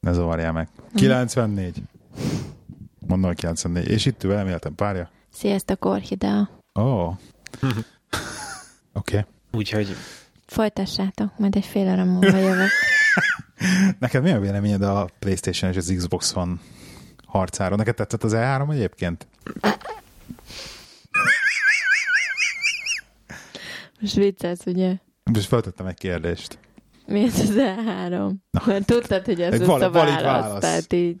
Ne 0.00 0.12
zavarjál 0.12 0.52
meg. 0.52 0.68
94. 0.94 1.82
Mondom, 2.98 3.28
hogy 3.28 3.38
94. 3.38 3.88
És 3.88 4.06
itt 4.06 4.24
ül 4.24 4.30
velem 4.30 4.46
életem 4.46 4.74
párja. 4.74 5.10
Sziasztok, 5.32 5.84
Orchidea. 5.84 6.50
Ó. 6.74 6.82
Oh. 6.82 7.14
Oké. 8.92 9.18
Okay. 9.18 9.24
Úgyhogy 9.52 9.96
Folytassátok, 10.46 11.38
majd 11.38 11.56
egy 11.56 11.64
fél 11.64 11.92
óra 11.92 12.04
múlva 12.04 12.36
jövök. 12.36 12.68
Neked 13.98 14.22
mi 14.22 14.30
a 14.30 14.40
véleményed 14.40 14.82
a 14.82 15.08
Playstation 15.18 15.70
és 15.70 15.76
az 15.76 15.92
Xbox 15.96 16.34
One 16.34 16.54
harcáról? 17.26 17.76
Neked 17.76 17.94
tetszett 17.94 18.24
az 18.24 18.32
E3 18.34 18.72
egyébként? 18.72 19.26
Most 24.00 24.14
viccelsz, 24.14 24.66
ugye? 24.66 24.92
Most 25.32 25.46
feltettem 25.48 25.86
egy 25.86 25.98
kérdést. 25.98 26.58
Mi 27.06 27.22
ez 27.22 27.38
az 27.40 27.54
E3? 27.56 28.32
Mert 28.66 28.86
tudtad, 28.86 29.24
hogy 29.24 29.40
ez 29.42 29.64
val- 29.66 29.82
a 29.82 29.90
válasz, 29.90 30.22
válasz. 30.22 30.60
tehát 30.60 30.92
így... 30.92 31.16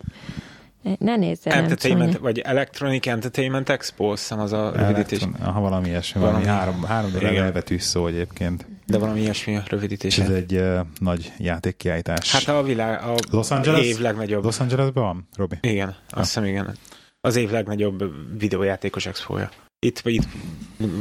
Ne 0.98 1.16
nézzel, 1.16 1.54
nem 1.54 1.62
Entertainment, 1.62 2.10
csúnya. 2.10 2.22
vagy 2.22 2.38
Electronic 2.38 3.06
Entertainment 3.06 3.68
Expo, 3.68 4.10
hiszem 4.10 4.40
az 4.40 4.52
a 4.52 4.72
rövidítés. 4.76 5.20
Elektron- 5.22 5.48
Aha, 5.48 5.60
valami 5.60 5.88
ilyesmi, 5.88 6.20
valami, 6.20 6.44
Valami. 6.44 6.58
három, 6.58 6.82
három 6.84 7.10
darab 7.12 7.34
elvetű 7.36 7.78
szó 7.78 8.06
egyébként. 8.06 8.66
De 8.86 8.98
valami 8.98 9.20
ilyesmi 9.20 9.56
a 9.56 9.60
És 9.64 9.70
rövidítése. 9.70 10.22
ez 10.22 10.30
egy 10.30 10.54
uh, 10.54 10.78
nagy 11.00 11.32
játékkiállítás. 11.38 12.32
Hát 12.32 12.48
a 12.56 12.62
világ, 12.62 13.02
a 13.02 13.14
Los 13.30 13.50
Angeles? 13.50 13.84
év 13.84 13.98
legnagyobb. 13.98 14.44
Los 14.44 14.60
Angelesben 14.60 15.02
van, 15.02 15.28
Robi? 15.36 15.56
Igen, 15.60 15.88
azt 16.10 16.24
hiszem 16.26 16.44
igen. 16.44 16.76
Az 17.20 17.36
év 17.36 17.50
legnagyobb 17.50 18.04
videójátékos 18.38 19.06
expója. 19.06 19.50
Itt, 19.86 20.00
itt 20.04 20.26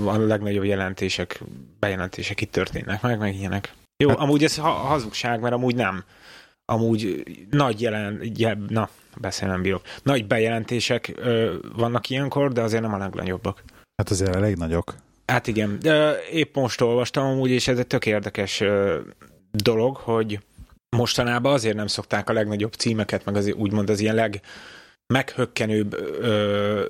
a 0.06 0.18
legnagyobb 0.18 0.64
jelentések, 0.64 1.42
bejelentések 1.80 2.42
itt 2.42 2.52
történnek 2.52 3.02
meg, 3.02 3.20
meg 3.20 3.36
ilyenek. 3.36 3.74
Jó, 4.04 4.10
Hát- 4.10 4.18
amúgy 4.18 4.44
ez 4.44 4.58
ha- 4.58 4.70
hazugság, 4.70 5.40
mert 5.40 5.54
amúgy 5.54 5.76
nem. 5.76 6.04
Amúgy 6.66 7.24
nagy 7.50 7.82
jelen, 7.82 8.32
je, 8.36 8.58
na, 8.68 8.90
beszélni 9.18 9.54
nem 9.54 9.62
bírok. 9.64 9.82
Nagy 10.04 10.28
bejelentések 10.28 11.12
ö, 11.16 11.56
vannak 11.76 12.10
ilyenkor, 12.10 12.52
de 12.54 12.62
azért 12.62 12.82
nem 12.82 12.94
a 12.94 12.98
legnagyobbak. 12.98 13.64
Hát 13.96 14.10
azért 14.10 14.36
elég 14.36 14.56
nagyok. 14.56 14.96
Hát 15.26 15.48
igen, 15.48 15.80
de 15.80 16.20
épp 16.32 16.56
most 16.56 16.82
olvastam 16.82 17.26
amúgy, 17.26 17.50
és 17.50 17.68
ez 17.68 17.80
egy 17.80 17.88
tök 17.88 18.06
érdekes 18.06 18.62
ö, 18.62 19.00
dolog, 19.52 19.96
hogy 19.96 20.40
mostanában 20.98 21.54
azért 21.54 21.76
nem 21.76 21.88
szokták 21.88 22.30
a 22.30 22.34
legnagyobb 22.34 22.74
címeket, 22.74 23.26
meg 23.26 23.36
az, 23.36 23.54
úgymond 23.54 23.90
az 23.90 24.00
ilyen 24.00 24.16
leg 24.16 24.42
meghökkenőbb 25.14 25.94
ö, 26.20 26.86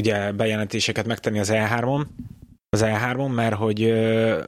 ugye 0.00 0.32
bejelentéseket 0.32 1.06
megtenni 1.06 1.38
az 1.38 1.50
E3-on, 1.52 2.02
az 2.68 2.84
E3-on, 2.86 3.34
mert 3.34 3.54
hogy 3.54 3.82
ö, 3.82 4.40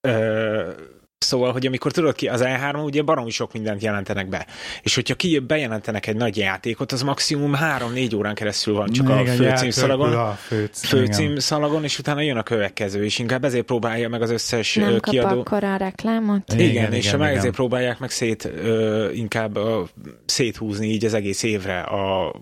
ö, 0.00 0.70
Szóval, 1.18 1.52
hogy 1.52 1.66
amikor 1.66 1.92
tudod 1.92 2.14
ki, 2.14 2.28
az 2.28 2.42
E3 2.44 2.84
ugye 2.84 3.02
baromi 3.02 3.30
sok 3.30 3.52
mindent 3.52 3.82
jelentenek 3.82 4.28
be. 4.28 4.46
És 4.82 4.94
hogyha 4.94 5.14
ki 5.14 5.38
bejelentenek 5.38 6.06
egy 6.06 6.16
nagy 6.16 6.36
játékot, 6.36 6.92
az 6.92 7.02
maximum 7.02 7.52
3-4 7.56 8.16
órán 8.16 8.34
keresztül 8.34 8.74
van 8.74 8.90
csak 8.90 9.08
a 9.08 9.12
Igen, 9.20 9.26
főcím 9.26 9.44
játék- 9.46 9.72
szalagon 9.72 10.12
A 10.12 10.30
főcím, 10.32 10.88
főcím 10.98 11.24
igen. 11.24 11.40
szalagon, 11.40 11.84
és 11.84 11.98
utána 11.98 12.20
jön 12.20 12.36
a 12.36 12.42
következő, 12.42 13.04
és 13.04 13.18
inkább 13.18 13.44
ezért 13.44 13.64
próbálja 13.64 14.08
meg 14.08 14.22
az 14.22 14.30
összes 14.30 14.74
Nem 14.74 14.92
kap 15.00 15.12
kiadó. 15.12 15.40
akkora 15.40 15.72
a 15.74 15.76
reklámot? 15.76 16.52
Igen, 16.52 16.66
Igen, 16.68 16.92
és 16.92 17.06
igen, 17.06 17.18
meg 17.18 17.28
igen. 17.28 17.38
ezért 17.38 17.54
próbálják 17.54 17.98
meg 17.98 18.10
szét, 18.10 18.44
ö, 18.44 19.10
inkább 19.10 19.56
ö, 19.56 19.82
széthúzni 20.24 20.86
így 20.86 21.04
az 21.04 21.14
egész 21.14 21.42
évre 21.42 21.80
a 21.80 22.34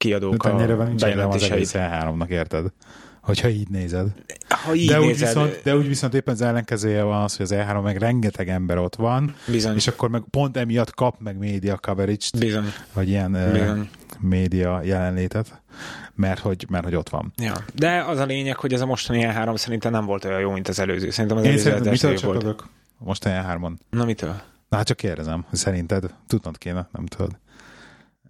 kiadók 0.00 0.44
a 0.44 0.60
értelme 0.60 0.84
az 0.84 1.00
bejelentéseit. 1.02 1.52
egész 1.52 1.72
E3-nak, 1.76 2.28
érted? 2.28 2.66
Hogyha 3.22 3.48
így 3.48 3.68
nézed. 3.68 4.06
Ha 4.48 4.74
így 4.74 4.88
de, 4.88 5.00
úgy 5.00 5.06
nézed, 5.06 5.26
viszont, 5.28 5.60
de 5.64 5.76
úgy 5.76 5.88
viszont 5.88 6.14
éppen 6.14 6.34
az 6.34 6.40
ellenkezője 6.40 7.02
van 7.02 7.22
az, 7.22 7.36
hogy 7.36 7.46
az 7.46 7.54
E3 7.54 7.82
meg 7.82 7.96
rengeteg 7.96 8.48
ember 8.48 8.78
ott 8.78 8.96
van, 8.96 9.34
bizony, 9.46 9.74
és 9.74 9.86
akkor 9.86 10.08
meg 10.08 10.22
pont 10.30 10.56
emiatt 10.56 10.94
kap 10.94 11.20
meg 11.20 11.38
média 11.38 11.78
coverage-t, 11.78 12.38
bizony, 12.38 12.64
vagy 12.92 13.08
ilyen 13.08 13.32
bizony. 13.52 13.88
média 14.20 14.80
jelenlétet, 14.82 15.62
mert 16.14 16.40
hogy, 16.40 16.66
mert 16.70 16.84
hogy 16.84 16.94
ott 16.94 17.08
van. 17.08 17.32
Ja. 17.36 17.52
De 17.74 18.04
az 18.08 18.18
a 18.18 18.24
lényeg, 18.24 18.56
hogy 18.56 18.72
ez 18.72 18.80
a 18.80 18.86
mostani 18.86 19.26
E3 19.28 19.56
szerintem 19.56 19.92
nem 19.92 20.04
volt 20.04 20.24
olyan 20.24 20.40
jó, 20.40 20.50
mint 20.50 20.68
az 20.68 20.78
előző. 20.78 21.10
Szerintem 21.10 21.38
az 21.38 21.44
Én 21.44 21.50
előző 21.50 21.68
szerintem 21.68 21.92
mitől 21.92 22.10
jobb 22.12 22.22
volt. 22.22 22.38
csapodok 22.38 22.68
most 22.98 23.24
a 23.24 23.30
E3-on? 23.30 23.72
Na 23.90 24.04
mitől? 24.04 24.40
Na 24.68 24.76
hát 24.76 24.86
csak 24.86 24.96
kérdezem, 24.96 25.44
szerinted 25.52 26.14
tudnod 26.26 26.58
kéne, 26.58 26.88
nem 26.92 27.06
tudod. 27.06 27.30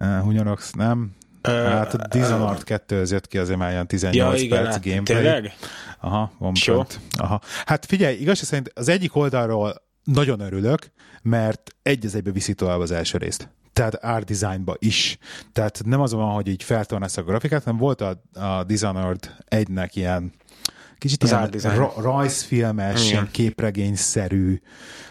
Uh, 0.01 0.19
Hunyorox, 0.19 0.71
nem? 0.73 1.11
Hát 1.43 1.95
a 1.95 2.07
Dishonored 2.07 2.65
2 2.65 3.03
jött 3.07 3.27
ki, 3.27 3.39
azért 3.39 3.59
már 3.59 3.71
ilyen 3.71 3.87
18 3.87 4.39
ja, 4.39 4.45
igen, 4.45 4.63
perc 4.63 4.73
hát, 4.73 4.85
gameplay. 4.85 5.23
tényleg? 5.23 5.53
Aha, 6.01 6.33
van 6.39 6.53
pont. 6.67 7.01
Aha. 7.19 7.41
Hát 7.65 7.87
figyelj, 7.87 8.17
igazság 8.17 8.45
szerint 8.45 8.73
az 8.75 8.89
egyik 8.89 9.17
oldalról 9.17 9.83
nagyon 10.05 10.41
örülök, 10.41 10.91
mert 11.23 11.75
egy 11.83 12.07
az 12.07 12.15
egybe 12.15 12.31
viszi 12.31 12.55
tovább 12.55 12.81
az 12.81 12.91
első 12.91 13.19
részt. 13.19 13.49
Tehát 13.73 13.95
art 14.05 14.27
designba 14.27 14.75
is. 14.79 15.19
Tehát 15.53 15.81
nem 15.85 16.01
az 16.01 16.13
van, 16.13 16.33
hogy 16.33 16.49
így 16.49 16.63
feltornász 16.63 17.17
a 17.17 17.23
grafikát, 17.23 17.65
hanem 17.65 17.79
volt 17.79 18.01
a, 18.01 18.23
a 18.33 18.65
Dishonored 18.65 19.35
egynek 19.45 19.97
ilyen 19.97 20.33
kicsit 21.01 21.23
Az 21.23 21.31
ilyen 21.31 21.77
ra- 21.77 21.97
rajzfilmes, 21.97 23.01
Igen. 23.01 23.13
ilyen 23.13 23.29
képregényszerű, 23.31 24.61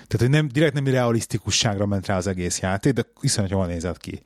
tehát 0.07 0.17
hogy 0.17 0.29
nem, 0.29 0.47
direkt 0.47 0.73
nem 0.73 0.87
realisztikusságra 0.87 1.85
ment 1.85 2.05
rá 2.05 2.17
az 2.17 2.27
egész 2.27 2.59
játék, 2.59 2.93
de 2.93 3.03
iszonyat 3.21 3.49
jól 3.51 3.65
nézett 3.65 3.97
ki. 3.97 4.21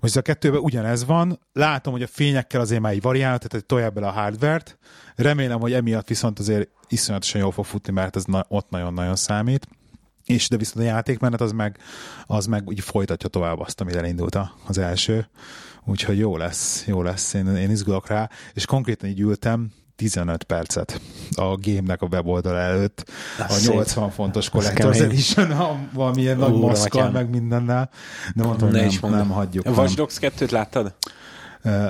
Most 0.00 0.16
a 0.16 0.22
kettőben 0.22 0.60
ugyanez 0.60 1.04
van, 1.04 1.40
látom, 1.52 1.92
hogy 1.92 2.02
a 2.02 2.06
fényekkel 2.06 2.60
azért 2.60 2.80
már 2.80 2.94
így 2.94 3.02
variálnak, 3.02 3.38
tehát 3.38 3.52
hogy 3.52 3.64
tolják 3.64 3.92
bele 3.92 4.06
a 4.06 4.10
hardvert, 4.10 4.78
remélem, 5.14 5.60
hogy 5.60 5.72
emiatt 5.72 6.08
viszont 6.08 6.38
azért 6.38 6.68
iszonyatosan 6.88 7.40
jól 7.40 7.52
fog 7.52 7.64
futni, 7.64 7.92
mert 7.92 8.16
ez 8.16 8.24
na- 8.24 8.46
ott 8.48 8.70
nagyon-nagyon 8.70 9.16
számít. 9.16 9.68
És 10.24 10.48
de 10.48 10.56
viszont 10.56 10.86
a 10.86 10.88
játékmenet 10.88 11.40
az 11.40 11.52
meg, 11.52 11.78
az 12.26 12.46
meg 12.46 12.66
úgy 12.66 12.80
folytatja 12.80 13.28
tovább 13.28 13.60
azt, 13.60 13.80
amit 13.80 13.94
elindult 13.94 14.38
az 14.66 14.78
első. 14.78 15.28
Úgyhogy 15.84 16.18
jó 16.18 16.36
lesz, 16.36 16.84
jó 16.86 17.02
lesz, 17.02 17.34
én, 17.34 17.46
én 17.56 17.70
izgulok 17.70 18.08
rá, 18.08 18.30
és 18.54 18.66
konkrétan 18.66 19.08
így 19.08 19.20
ültem 19.20 19.70
15 19.96 20.42
percet 20.44 21.00
a 21.36 21.56
game-nek 21.60 22.02
a 22.02 22.06
weboldal 22.10 22.56
előtt, 22.56 23.04
Az 23.38 23.44
a 23.50 23.58
szép. 23.58 23.72
80 23.74 24.10
fontos 24.10 24.50
Az 24.52 24.64
Collector's. 24.64 25.00
Edition, 25.00 25.88
valamilyen 25.92 26.36
nagy 26.36 26.52
maszkal, 26.54 27.10
meg 27.10 27.30
mindennel, 27.30 27.90
de 28.34 28.42
mondtam, 28.42 28.68
Ne 28.68 28.78
hogy 28.78 28.86
is 28.92 29.00
nem, 29.00 29.10
mondd. 29.10 29.22
nem 29.22 29.30
hagyjuk. 29.36 29.66
A. 29.66 29.70
Watch 29.70 29.94
Dogs 29.96 30.16
2-t 30.20 30.50
láttad? 30.50 30.94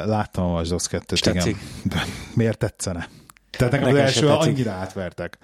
Láttam 0.05 0.45
a 0.45 0.53
Watch 0.53 0.71
Dogs 0.71 0.87
2-t, 0.91 1.13
És 1.13 1.21
igen. 1.21 1.33
tetszik? 1.35 1.57
De 1.83 2.03
miért 2.35 2.59
tetszene? 2.59 3.09
Tehát 3.51 3.73
nekem, 3.73 3.89
Nekem 3.89 4.05
az 4.05 4.15
első 4.15 4.29
annyira 4.29 4.71
átvertek. 4.73 5.39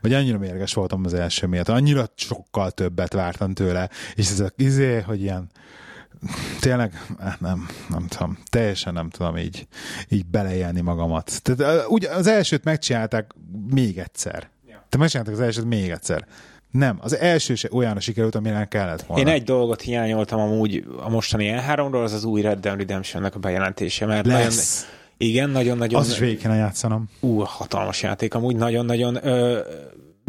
Vagy 0.00 0.12
annyira 0.14 0.38
mérges 0.38 0.74
voltam 0.74 1.04
az 1.04 1.14
első 1.14 1.46
miatt. 1.46 1.68
Annyira 1.68 2.06
sokkal 2.14 2.70
többet 2.70 3.12
vártam 3.12 3.52
tőle. 3.52 3.90
És 4.14 4.30
ez 4.30 4.40
a 4.40 4.50
izé, 4.56 5.00
hogy 5.00 5.20
ilyen 5.22 5.50
tényleg, 6.60 7.04
eh, 7.20 7.32
nem, 7.38 7.66
nem 7.88 8.06
tudom, 8.06 8.38
teljesen 8.50 8.92
nem 8.92 9.10
tudom 9.10 9.36
így, 9.36 9.66
így 10.08 10.26
beleélni 10.26 10.80
magamat. 10.80 11.42
Tehát 11.42 11.76
eh, 11.76 11.90
ugye 11.90 12.10
az 12.10 12.26
elsőt 12.26 12.64
megcsinálták 12.64 13.30
még 13.70 13.98
egyszer. 13.98 14.48
Te 14.88 14.98
megcsináltak 14.98 15.34
az 15.34 15.40
elsőt 15.40 15.64
még 15.64 15.90
egyszer. 15.90 16.26
Nem, 16.70 16.98
az 17.00 17.16
első 17.16 17.54
se 17.54 17.68
olyan 17.72 18.00
sikerült, 18.00 18.34
amilyen 18.34 18.68
kellett 18.68 19.02
volna. 19.02 19.22
Én 19.22 19.28
egy 19.34 19.42
dolgot 19.42 19.80
hiányoltam 19.80 20.40
amúgy 20.40 20.84
a 21.02 21.08
mostani 21.08 21.54
E3-ról, 21.58 22.02
az 22.02 22.12
az 22.12 22.24
új 22.24 22.40
Red 22.40 22.60
Dead 22.60 22.76
Redemption-nek 22.78 23.34
a 23.34 23.38
bejelentése, 23.38 24.06
mert 24.06 24.24
nagyon, 24.26 24.40
lesz. 24.40 24.86
igen, 25.16 25.50
nagyon-nagyon 25.50 26.00
Az 26.00 26.10
is 26.10 26.18
végig 26.18 26.38
kéne 26.38 26.54
játszanom. 26.54 27.08
ú, 27.20 27.38
hatalmas 27.38 28.02
játék, 28.02 28.34
amúgy 28.34 28.56
nagyon-nagyon 28.56 29.18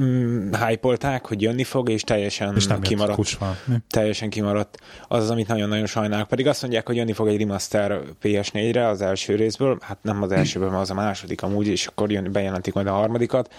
mm, 0.02 0.52
hype 0.52 1.20
hogy 1.24 1.42
jönni 1.42 1.64
fog, 1.64 1.90
és 1.90 2.02
teljesen 2.02 2.56
És 2.56 2.68
nem 2.68 2.82
kimaradt. 2.82 3.18
kusva. 3.18 3.56
Mi? 3.66 3.76
Teljesen 3.90 4.30
kimaradt. 4.30 4.80
Az 5.08 5.24
az, 5.24 5.30
amit 5.30 5.48
nagyon-nagyon 5.48 5.86
sajnálok. 5.86 6.28
Pedig 6.28 6.48
azt 6.48 6.62
mondják, 6.62 6.86
hogy 6.88 6.96
jönni 6.96 7.14
fog 7.14 7.28
egy 7.28 7.40
remaster 7.40 8.02
PS4-re 8.24 8.88
az 8.88 9.02
első 9.02 9.36
részből, 9.36 9.78
hát 9.82 9.98
nem 10.02 10.24
az 10.24 10.32
elsőből, 10.32 10.70
mert 10.70 10.82
az 10.82 10.90
a 10.90 10.94
második 10.94 11.42
amúgy, 11.42 11.68
és 11.68 11.88
akkor 11.88 12.12
jön, 12.12 12.32
bejelentik 12.32 12.74
majd 12.74 12.88
a 12.88 12.92
harmadikat. 12.92 13.54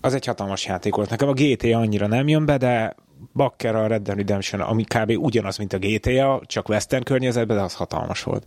Az 0.00 0.14
egy 0.14 0.26
hatalmas 0.26 0.66
játék 0.66 0.94
volt. 0.94 1.10
Nekem 1.10 1.28
a 1.28 1.32
GTA 1.32 1.78
annyira 1.78 2.06
nem 2.06 2.28
jön 2.28 2.46
be, 2.46 2.56
de 2.56 2.94
Bakker 3.34 3.74
a 3.74 3.86
Red 3.86 4.02
Dead 4.02 4.16
Redemption, 4.16 4.60
ami 4.60 4.84
kb. 4.84 5.10
ugyanaz, 5.18 5.56
mint 5.56 5.72
a 5.72 5.78
GTA, 5.78 6.40
csak 6.46 6.68
western 6.68 7.02
környezetben, 7.02 7.56
de 7.56 7.62
az 7.62 7.74
hatalmas 7.74 8.22
volt. 8.22 8.46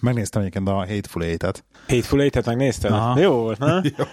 Megnéztem 0.00 0.40
egyébként 0.40 0.68
a 0.68 0.72
Hateful 0.72 1.22
Eight-et. 1.22 1.64
Hateful 1.88 2.20
Eight-et 2.20 2.46
megnézted? 2.46 2.90
Aha. 2.92 3.20
Jó 3.20 3.32
volt, 3.32 3.58
nem? 3.58 3.82
Jó. 3.98 4.04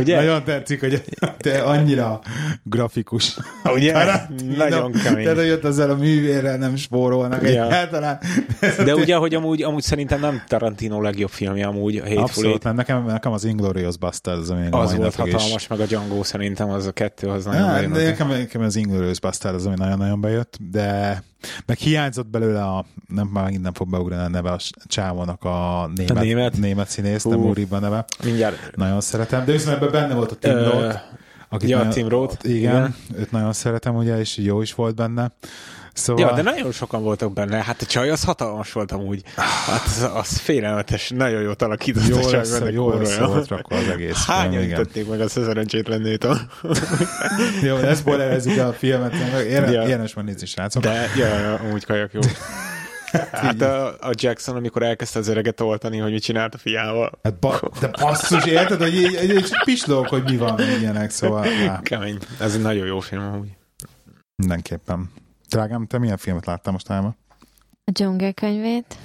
Ugye? 0.00 0.16
Nagyon 0.16 0.44
tetszik, 0.44 0.80
hogy 0.80 1.04
te 1.38 1.62
annyira 1.62 2.20
grafikus. 2.62 3.36
Ugye? 3.64 3.92
Tarantino. 3.92 4.56
Nagyon 4.64 4.92
kemény. 4.92 5.22
Tehát, 5.24 5.38
hogy 5.38 5.50
ott 5.50 5.64
ezzel 5.64 5.90
a 5.90 5.96
művérrel 5.96 6.56
nem 6.56 6.76
spórolnak 6.76 7.42
Ja. 7.42 7.48
egyáltalán. 7.48 8.18
De 8.84 8.94
ugye, 8.94 9.16
hogy 9.16 9.34
amúgy, 9.34 9.62
amúgy 9.62 9.82
szerintem 9.82 10.20
nem 10.20 10.42
Tarantino 10.48 11.00
legjobb 11.02 11.30
filmje 11.30 11.66
amúgy, 11.66 11.96
a 11.96 12.00
Hateful 12.00 12.22
Abszolút 12.22 12.48
Eight. 12.50 12.62
nem. 12.64 12.74
Nekem, 12.74 13.04
nekem 13.04 13.32
az 13.32 13.44
Inglourious 13.44 13.96
Basterds, 13.98 14.40
az, 14.40 14.50
ami 14.50 14.66
a 14.70 14.80
Az 14.80 14.96
volt 14.96 15.16
napig 15.16 15.32
is- 15.32 15.40
hatalmas, 15.40 15.66
meg 15.66 15.80
a 15.80 15.84
Django 15.84 16.22
szerintem 16.24 16.70
az 16.70 16.86
a 16.86 16.92
kettő, 16.92 17.28
az 17.28 17.44
nagyon 17.44 17.62
Hát, 17.62 17.74
bejön. 17.90 17.90
nekem, 17.90 18.28
nekem 18.28 18.62
az 18.62 18.76
Inglourious 18.76 19.20
Basterds 19.20 19.56
az, 19.56 19.66
ami 19.66 19.74
nagyon-nagyon 19.78 20.20
bejött, 20.20 20.58
de 20.70 21.22
meg 21.66 21.76
hiányzott 21.78 22.26
belőle 22.28 22.62
a, 22.64 22.84
nem, 23.08 23.26
már 23.26 23.44
megint 23.44 23.62
nem 23.62 23.72
fog 23.74 23.88
beugrani 23.90 24.22
a 24.22 24.28
neve 24.28 24.50
a 24.50 24.58
csávónak 24.86 25.44
a 25.44 25.90
német, 25.94 26.16
A 26.16 26.20
német? 26.20 26.56
német 26.56 26.88
színész, 26.88 27.22
Hú. 27.22 27.30
nem 27.30 27.38
úribb 27.40 27.72
a 27.72 27.78
neve. 27.78 28.04
Mindjárt. 28.24 28.76
Nagyon 28.76 29.00
szeretem, 29.00 29.44
de 29.44 29.52
viszont 29.52 29.76
ebben 29.76 29.90
benne 29.90 30.14
volt 30.14 30.30
a 30.32 30.34
Tim 30.36 30.58
Roth, 30.58 30.96
akit 31.48 31.68
ja, 31.68 31.76
nagyon- 31.76 31.92
Tim 31.92 32.08
Roth, 32.08 32.36
Igen, 32.48 32.56
igen. 32.58 32.94
őt 33.18 33.30
nagyon 33.30 33.52
szeretem, 33.52 33.96
ugye, 33.96 34.18
és 34.18 34.36
jó 34.36 34.62
is 34.62 34.74
volt 34.74 34.94
benne. 34.94 35.32
Szóval... 35.96 36.28
Ja, 36.28 36.34
de 36.34 36.42
nagyon 36.42 36.72
sokan 36.72 37.02
voltak 37.02 37.32
benne. 37.32 37.62
Hát 37.62 37.82
a 37.82 37.86
csaj 37.86 38.10
az 38.10 38.24
hatalmas 38.24 38.72
volt 38.72 38.92
amúgy. 38.92 39.22
Hát 39.36 39.84
az, 39.84 40.10
az 40.14 40.36
félelmetes, 40.38 41.10
nagyon 41.10 41.42
jót 41.42 41.62
alakított 41.62 42.06
jó 42.06 42.16
a 42.16 42.20
csaj, 42.20 42.32
lesz, 42.32 42.58
benne 42.58 42.70
jó 42.70 42.84
kurva 42.84 43.00
lesz 43.02 43.18
jó. 43.18 43.26
volt 43.26 43.48
rakva 43.48 43.76
az 43.76 43.88
egész. 43.88 44.24
Hányan 44.26 44.62
ütötték 44.62 45.08
meg 45.08 45.20
azt 45.20 45.36
a 45.36 45.44
szerencsétlenét 45.44 46.24
a... 46.24 46.36
Jó, 47.62 47.76
ne 47.76 47.94
spoilerezzük 47.94 48.58
a 48.58 48.72
filmet, 48.72 49.14
érdemes 49.46 49.70
Ja. 49.70 49.82
érdemes 49.82 50.14
megnézni, 50.14 50.46
srácok. 50.46 50.82
De, 50.82 51.08
ja, 51.16 51.26
ja, 51.26 51.54
amúgy 51.54 51.84
kajak 51.84 52.12
jó. 52.12 52.20
Hát 53.32 53.60
a, 53.62 53.86
a 53.86 54.10
Jackson, 54.12 54.56
amikor 54.56 54.82
elkezdte 54.82 55.18
az 55.18 55.28
öreget 55.28 55.60
oltani, 55.60 55.98
hogy 55.98 56.12
mit 56.12 56.22
csinált 56.22 56.54
a 56.54 56.58
fiával. 56.58 57.18
Hát 57.22 57.38
ba, 57.38 57.60
de 57.80 57.90
basszus, 58.00 58.44
érted, 58.44 58.80
hogy 58.80 58.94
így, 58.94 59.20
így 59.22 59.50
pislók, 59.64 60.08
hogy 60.08 60.22
mi 60.22 60.36
van 60.36 60.60
ilyenek, 60.80 61.10
szóval 61.10 61.46
á, 61.68 61.80
Kemény. 61.82 62.18
Ez 62.40 62.54
egy 62.54 62.62
nagyon 62.62 62.86
jó 62.86 63.00
film 63.00 63.22
amúgy. 63.22 63.48
mindenképpen. 64.36 65.10
Drágám, 65.48 65.86
te 65.86 65.98
milyen 65.98 66.16
filmet 66.16 66.46
láttál 66.46 66.72
most 66.72 66.90
álma? 66.90 67.14
A 67.84 67.90
dzsungelkönyvét. 67.90 68.96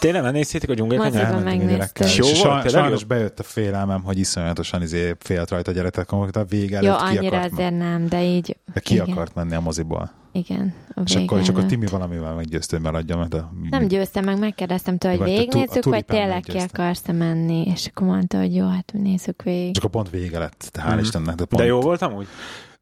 Tényleg 0.00 0.22
megnéztétek 0.22 0.68
a 0.70 0.74
dzsungelkönyvet? 0.74 1.22
Moziban 1.22 1.40
a 1.42 1.44
megnéztem. 1.44 2.08
Jó 2.16 2.26
volt? 2.42 2.70
Sajnos 2.70 3.00
jó? 3.00 3.06
bejött 3.06 3.38
a 3.38 3.42
félelmem, 3.42 4.02
hogy 4.02 4.18
iszonyatosan 4.18 4.82
izé 4.82 5.14
félt 5.18 5.50
rajta 5.50 5.70
a 5.70 5.74
gyerekek, 5.74 6.12
amikor 6.12 6.36
a 6.36 6.44
vége 6.44 6.80
Jó, 6.82 6.88
előtt 6.92 7.08
ki 7.10 7.16
annyira 7.16 7.40
azért 7.40 7.76
nem, 7.78 8.08
de 8.08 8.22
így, 8.24 8.56
de 8.74 8.80
ki 8.80 8.94
igen. 8.94 9.06
akart 9.10 9.34
menni 9.34 9.54
a 9.54 9.60
moziból. 9.60 10.10
igen. 10.32 10.74
A 10.94 11.00
És 11.04 11.14
akkor, 11.16 11.38
és 11.38 11.48
akkor 11.48 11.58
előtt. 11.58 11.70
Timi 11.70 11.86
valamivel 11.86 12.34
meggyőzte, 12.34 12.76
hogy 12.76 12.84
maradjon, 12.84 13.18
mert 13.18 13.34
a... 13.34 13.52
Nem 13.70 13.86
győztem 13.86 14.24
meg, 14.24 14.38
megkérdeztem 14.38 14.98
tőle, 14.98 15.16
hogy 15.16 15.22
a 15.22 15.24
végignézzük, 15.36 15.84
vagy 15.84 16.04
tényleg 16.04 16.40
ki 16.42 16.58
akarsz 16.58 17.02
menni, 17.12 17.66
és 17.66 17.86
akkor 17.86 18.06
mondta, 18.06 18.38
hogy 18.38 18.54
jó, 18.54 18.68
hát 18.68 18.92
nézzük 18.92 19.42
végig. 19.42 19.74
Csak 19.74 19.84
a 19.84 19.88
pont 19.88 20.10
vége 20.10 20.38
lett, 20.38 20.68
de 20.72 20.82
hál' 20.82 20.90
Mhm. 20.90 20.98
Istennek. 20.98 21.34
De, 21.34 21.44
pont, 21.44 21.62
De 21.62 21.68
jó 21.68 21.80
volt 21.80 22.02
amúgy? 22.02 22.26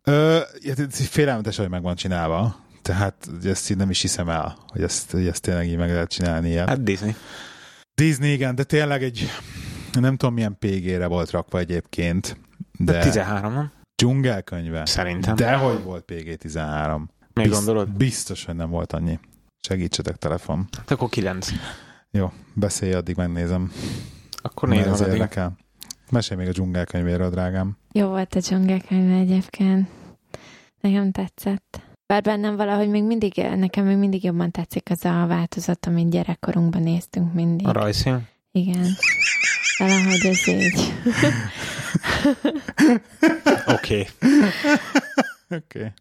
Ö, 0.04 0.38
félelmetes, 0.88 1.56
hogy 1.56 1.68
meg 1.68 1.82
van 1.82 1.94
csinálva. 1.94 2.56
Tehát 2.82 3.30
ezt 3.44 3.70
így 3.70 3.76
nem 3.76 3.90
is 3.90 4.00
hiszem 4.00 4.28
el, 4.28 4.56
hogy 4.66 4.82
ezt, 4.82 5.10
hogy 5.10 5.26
ezt 5.26 5.42
tényleg 5.42 5.66
így 5.68 5.76
meg 5.76 5.90
lehet 5.90 6.08
csinálni 6.10 6.48
ilyet. 6.48 6.68
Hát 6.68 6.82
Disney. 6.82 7.14
Disney, 7.94 8.32
igen, 8.32 8.54
de 8.54 8.62
tényleg 8.64 9.02
egy, 9.02 9.28
nem 9.92 10.16
tudom 10.16 10.34
milyen 10.34 10.56
PG-re 10.58 11.06
volt 11.06 11.30
rakva 11.30 11.58
egyébként, 11.58 12.36
De 12.78 12.92
de 12.92 13.02
13, 13.02 13.52
nem? 13.52 13.72
dzsungelkönyve. 13.94 14.86
Szerintem. 14.86 15.36
De 15.36 15.54
hogy 15.54 15.82
volt 15.82 16.04
PG-13? 16.12 17.00
Még 17.32 17.48
gondolod? 17.48 17.88
Biztos, 17.90 18.44
hogy 18.44 18.54
nem 18.56 18.70
volt 18.70 18.92
annyi. 18.92 19.18
Segítsetek 19.60 20.16
telefon. 20.16 20.68
Hát 20.76 20.90
akkor 20.90 21.08
9. 21.08 21.48
Jó, 22.10 22.32
beszélj, 22.54 22.92
addig 22.92 23.16
megnézem. 23.16 23.72
Akkor 24.42 24.68
nézem 24.68 24.92
ez 24.92 25.00
érdekel. 25.00 25.56
Mesélj 26.10 26.40
még 26.40 26.48
a 26.48 26.52
dzsungelkönyvéről, 26.52 27.30
drágám. 27.30 27.76
Jó 27.92 28.08
volt 28.08 28.34
a 28.34 28.38
dzsungelkönyve 28.38 29.14
egyébként. 29.14 29.88
Nekem 30.80 31.10
tetszett. 31.10 31.80
Bár 32.06 32.22
bennem 32.22 32.56
valahogy 32.56 32.88
még 32.88 33.02
mindig, 33.02 33.34
nekem 33.56 33.84
még 33.84 33.96
mindig 33.96 34.24
jobban 34.24 34.50
tetszik 34.50 34.90
az 34.90 35.04
a 35.04 35.26
változat, 35.26 35.86
amit 35.86 36.10
gyerekkorunkban 36.10 36.82
néztünk 36.82 37.32
mindig. 37.32 37.66
A 37.66 37.72
rajzfilm? 37.72 38.26
Igen. 38.52 38.86
Valahogy 39.78 40.26
ez 40.26 40.46
így. 40.48 40.92
Oké. 43.74 44.06
Oké. 45.56 45.92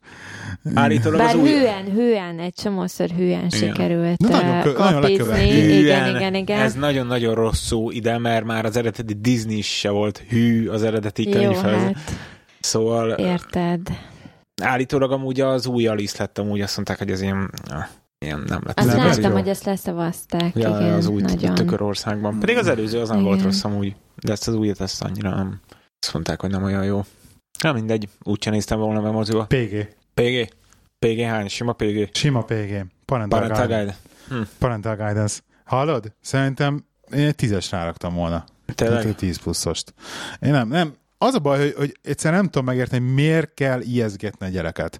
Állítólag 0.73 1.17
Bár 1.19 1.35
az 1.35 1.41
új... 1.41 1.49
hülyen, 1.49 1.85
hülyen, 1.91 2.39
egy 2.39 2.53
csomószor 2.53 3.09
hülyen 3.09 3.49
sikerült 3.49 4.17
De 4.17 4.27
nagyon 4.29 4.61
kö- 4.61 4.77
nagyon 4.77 5.01
kapizni. 5.01 5.17
lekövetni. 5.25 5.77
Igen, 5.77 6.15
igen, 6.15 6.35
igen. 6.35 6.59
Ez 6.59 6.73
nagyon-nagyon 6.73 7.35
rossz 7.35 7.59
szó 7.65 7.91
ide, 7.91 8.17
mert 8.17 8.45
már 8.45 8.65
az 8.65 8.75
eredeti 8.77 9.13
Disney 9.13 9.57
is 9.57 9.77
se 9.77 9.89
volt 9.89 10.17
hű 10.17 10.67
az 10.67 10.83
eredeti 10.83 11.29
könyvhez. 11.29 11.81
hát 11.81 11.95
Szóval 12.59 13.09
érted. 13.09 13.81
állítólag 14.61 15.11
amúgy 15.11 15.41
az 15.41 15.65
új 15.67 15.87
Alice 15.87 16.15
lett, 16.19 16.37
amúgy 16.37 16.61
azt 16.61 16.75
mondták, 16.75 16.97
hogy 16.97 17.11
ez 17.11 17.21
ilyen, 17.21 17.49
ilyen 18.25 18.43
nem 18.47 18.61
lett. 18.65 18.79
Azt 18.79 18.87
Nem, 18.87 18.97
láttam, 19.05 19.31
jó. 19.31 19.37
hogy 19.37 19.47
ezt 19.47 19.63
leszavazták. 19.63 20.55
Ja, 20.55 20.69
igen, 20.79 20.93
az 20.93 21.07
új 21.07 21.21
nagyon. 21.21 21.55
tökörországban. 21.55 22.39
Pedig 22.39 22.57
az 22.57 22.67
előző 22.67 22.99
az 22.99 23.07
nem 23.09 23.17
Igen. 23.17 23.29
volt 23.29 23.43
rossz 23.43 23.63
amúgy, 23.63 23.95
de 24.23 24.31
ezt 24.31 24.47
az 24.47 24.55
újat 24.55 24.81
ezt 24.81 25.03
annyira 25.03 25.29
nem. 25.35 25.59
Azt 25.99 26.13
mondták, 26.13 26.41
hogy 26.41 26.49
nem 26.49 26.63
olyan 26.63 26.83
jó. 26.83 27.01
Na 27.63 27.71
mindegy, 27.71 28.09
úgyse 28.23 28.49
néztem 28.49 28.79
volna 28.79 29.01
meg 29.01 29.11
moziba. 29.11 29.45
PG. 29.45 29.95
PG? 30.13 30.53
PG 30.99 31.19
hány? 31.21 31.47
Sima 31.47 31.73
PG? 31.73 32.09
Sima 32.13 32.43
PG. 32.43 32.85
Parental, 33.05 33.39
Parental 33.39 33.67
Guidance. 33.67 33.97
Guide? 34.29 34.47
Parental 34.57 34.95
Guidance. 34.95 35.39
Hallod? 35.63 36.13
Szerintem 36.21 36.85
én 37.13 37.25
egy 37.25 37.35
tízes 37.35 37.71
ráraktam 37.71 38.13
volna. 38.13 38.45
Tehát 38.75 38.93
Tényleg? 38.93 39.05
egy 39.05 39.15
10 39.15 39.37
pluszost. 39.37 39.93
Én 40.41 40.51
nem, 40.51 40.67
nem. 40.67 40.93
Az 41.17 41.33
a 41.33 41.39
baj, 41.39 41.59
hogy, 41.59 41.73
hogy 41.77 41.97
egyszerűen 42.01 42.41
nem 42.41 42.49
tudom 42.49 42.65
megérteni, 42.65 43.11
miért 43.11 43.53
kell 43.53 43.81
ijeszgetni 43.81 44.45
a 44.45 44.49
gyereket. 44.49 44.99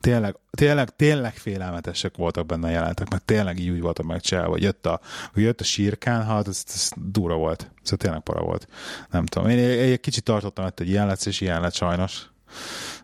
Tényleg, 0.00 0.36
tényleg, 0.50 0.96
tényleg 0.96 1.34
félelmetesek 1.34 2.16
voltak 2.16 2.46
benne 2.46 2.66
a 2.66 2.70
jelentek, 2.70 3.10
mert 3.10 3.24
tényleg 3.24 3.58
így 3.58 3.68
úgy 3.68 3.80
voltak 3.80 4.06
megcsinálva, 4.06 4.50
hogy 4.50 4.62
jött 4.62 4.86
a, 4.86 5.00
hogy 5.32 5.42
jött 5.42 5.60
a 5.60 5.64
sírkán, 5.64 6.26
hát 6.26 6.48
ez, 6.48 6.64
ez 6.66 6.90
dura 6.96 7.34
volt. 7.34 7.70
Ez 7.84 7.92
tényleg 7.96 8.20
para 8.20 8.40
volt. 8.40 8.68
Nem 9.10 9.26
tudom. 9.26 9.48
Én, 9.48 9.58
egy 9.58 10.00
kicsit 10.00 10.24
tartottam, 10.24 10.68
hogy 10.76 10.88
ilyen 10.88 11.06
lesz, 11.06 11.26
és 11.26 11.40
ilyen 11.40 11.60
lett 11.60 11.74
sajnos. 11.74 12.30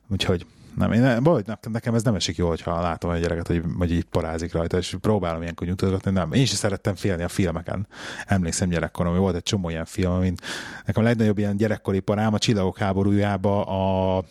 Úgyhogy 0.08 0.46
nem, 0.76 0.92
én, 0.92 1.22
baj, 1.22 1.42
nekem 1.70 1.94
ez 1.94 2.02
nem 2.02 2.14
esik 2.14 2.36
jó, 2.36 2.48
hogyha 2.48 2.80
látom 2.80 3.10
egy 3.10 3.20
gyereket, 3.20 3.46
hogy, 3.46 3.62
hogy 3.78 3.92
így 3.92 4.04
parázik 4.04 4.52
rajta, 4.52 4.76
és 4.76 4.96
próbálom 5.00 5.42
ilyenkor 5.42 5.66
nyugtatni, 5.66 6.10
nem. 6.10 6.32
Én 6.32 6.42
is 6.42 6.48
szerettem 6.48 6.94
félni 6.94 7.22
a 7.22 7.28
filmeken. 7.28 7.86
Emlékszem 8.26 8.68
gyerekkorom, 8.68 9.12
hogy 9.12 9.20
volt 9.20 9.34
egy 9.34 9.42
csomó 9.42 9.68
ilyen 9.68 9.84
film, 9.84 10.18
mint 10.18 10.40
nekem 10.86 11.02
a 11.02 11.06
legnagyobb 11.06 11.38
ilyen 11.38 11.56
gyerekkori 11.56 12.00
parám 12.00 12.34
a 12.34 12.38
Csillagok 12.38 12.78
háborújába 12.78 13.64
a 13.64 14.24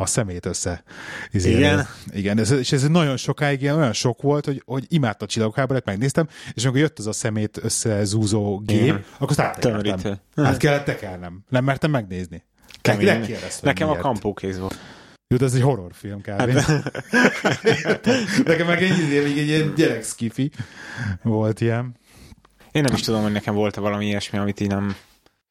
a 0.00 0.06
szemét 0.06 0.46
össze. 0.46 0.82
Izé, 1.30 1.56
igen. 1.56 1.86
Igen, 2.10 2.38
ez, 2.38 2.50
és 2.50 2.72
ez 2.72 2.82
nagyon 2.82 3.16
sokáig 3.16 3.62
ilyen, 3.62 3.76
olyan 3.76 3.92
sok 3.92 4.22
volt, 4.22 4.44
hogy, 4.44 4.62
hogy 4.66 4.84
imádta 4.88 5.24
a 5.24 5.28
csillagok 5.28 5.54
háborúját, 5.54 5.84
megnéztem, 5.84 6.28
és 6.52 6.64
amikor 6.64 6.80
jött 6.80 6.98
az 6.98 7.06
a 7.06 7.12
szemét 7.12 7.58
összezúzó 7.62 8.58
gép, 8.58 8.82
igen. 8.82 9.04
akkor 9.14 9.28
azt 9.28 9.40
áttekertem. 9.40 10.16
Hát 10.36 10.56
kellett 10.56 10.84
tekernem. 10.84 11.44
Nem 11.48 11.64
mertem 11.64 11.90
megnézni. 11.90 12.44
Kemény. 12.80 13.36
Nekem 13.62 13.88
a 13.88 13.96
kampókéz 13.96 14.58
volt. 14.58 14.78
Jó, 15.34 15.46
ez 15.46 15.54
egy 15.54 15.62
horrorfilm 15.62 16.20
kb. 16.20 16.58
Hát, 16.58 18.06
nekem 18.44 18.66
meg 18.66 18.82
egy, 18.82 19.00
egy, 19.12 19.38
egy, 19.38 19.50
egy 19.50 19.72
gyerek 19.72 20.04
skifi 20.04 20.50
volt 21.22 21.60
ilyen. 21.60 21.96
Én 22.72 22.82
nem 22.82 22.94
is 22.94 23.00
tudom, 23.00 23.22
hogy 23.22 23.32
nekem 23.32 23.54
volt-e 23.54 23.80
valami 23.80 24.06
ilyesmi, 24.06 24.38
amit 24.38 24.60
így 24.60 24.68
nem 24.68 24.96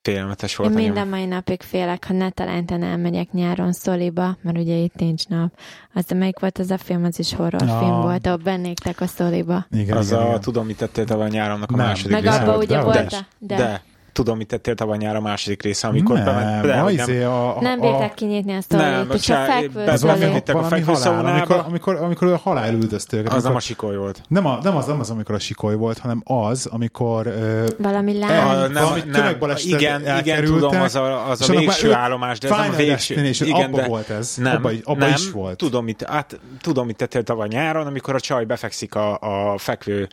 félelmetes 0.08 0.56
volt. 0.56 0.70
Én 0.70 0.76
minden 0.76 1.08
mai 1.08 1.26
napig 1.26 1.62
félek, 1.62 2.06
ha 2.06 2.14
ne 2.14 2.30
talán 2.30 2.84
elmegyek 2.84 3.32
nyáron 3.32 3.72
szoliba, 3.72 4.38
mert 4.42 4.58
ugye 4.58 4.76
itt 4.76 4.96
nincs 4.96 5.28
nap. 5.28 5.52
Az, 5.94 6.06
melyik 6.16 6.40
volt 6.40 6.58
az 6.58 6.72
a 6.72 6.78
film, 6.78 7.04
az 7.04 7.20
is 7.20 7.34
horrorfilm 7.34 7.94
ja. 7.94 8.02
volt, 8.02 8.26
ahol 8.26 8.38
bennéktek 8.38 9.02
a 9.02 9.08
szoliba. 9.08 9.66
Igen, 9.72 9.98
az 9.98 10.08
igen, 10.08 10.22
a, 10.22 10.26
igen. 10.26 10.42
tudom, 10.42 10.66
mit 10.66 10.78
tettél 10.78 11.06
tavaly 11.06 11.30
nyáronnak 11.30 11.72
a 11.72 11.76
nem. 11.76 11.86
második 11.86 12.12
Meg 12.12 12.26
abban 12.26 12.58
ugye 12.58 12.82
volt 12.82 13.14
a... 13.14 13.26
De. 13.38 13.56
de 13.56 13.82
tudom, 14.18 14.38
mit 14.38 14.48
tettél 14.48 14.76
tavaly 14.76 14.98
nyár 14.98 15.16
a 15.16 15.22
második 15.22 15.64
része, 15.64 15.88
amikor 15.88 16.16
nem, 16.16 16.26
bement, 16.26 16.66
de, 16.66 16.76
nem, 16.76 16.88
izé 16.88 17.24
a, 17.24 17.58
a, 17.58 17.62
nem 17.62 17.80
bírták 17.80 18.14
kinyitni 18.14 18.52
ezt 18.52 18.74
a 18.74 18.78
nem, 18.78 19.12
és 19.14 19.30
a 19.30 19.36
fekvőszolét. 19.36 20.50
a 20.50 20.64
fekvőszonába. 20.64 21.32
Amikor, 21.32 21.64
amikor, 21.68 21.96
amikor 21.96 22.28
a 22.28 22.38
halál 22.38 22.74
üldöztő. 22.74 23.24
Az 23.30 23.44
nem 23.44 23.56
a 23.56 23.60
sikoly 23.60 23.96
volt. 23.98 24.22
Nem, 24.28 24.46
a, 24.46 24.60
nem, 24.64 24.76
az, 24.76 24.86
nem 24.86 25.00
az, 25.00 25.10
amikor 25.10 25.36
a 25.36 25.40
sikoly 25.40 25.76
volt, 25.76 25.98
hanem 25.98 26.22
az, 26.26 26.66
amikor 26.66 27.28
uh, 27.28 27.68
valami 27.78 28.18
lány. 28.20 28.72
Nem, 28.72 29.08
nem, 29.10 29.56
igen, 29.66 30.18
igen, 30.20 30.44
tudom, 30.44 30.82
az 30.82 30.96
a, 30.96 31.30
az 31.30 31.50
a 31.50 31.54
végső 31.54 31.94
állomás, 31.94 32.40
de 32.40 32.50
ez 32.50 32.58
nem 32.58 32.74
a 32.74 32.76
végső. 32.76 33.26
Igen, 33.46 33.74
abba 33.74 33.88
volt 33.88 34.10
ez. 34.10 34.34
Nem, 34.38 34.68
abba 34.84 35.08
is 35.08 35.32
volt. 35.32 35.58
Tudom, 35.58 35.84
mit, 35.84 36.04
hát, 36.04 36.40
tudom, 36.62 36.86
mit 36.86 36.96
tettél 36.96 37.24
tavaly 37.24 37.48
nyáron, 37.48 37.88
amikor 37.88 38.16
a 38.16 38.20
csaj 38.20 38.46
befekszik 38.46 38.96
a, 38.96 39.18
a 39.54 39.58
fekvő 39.58 40.08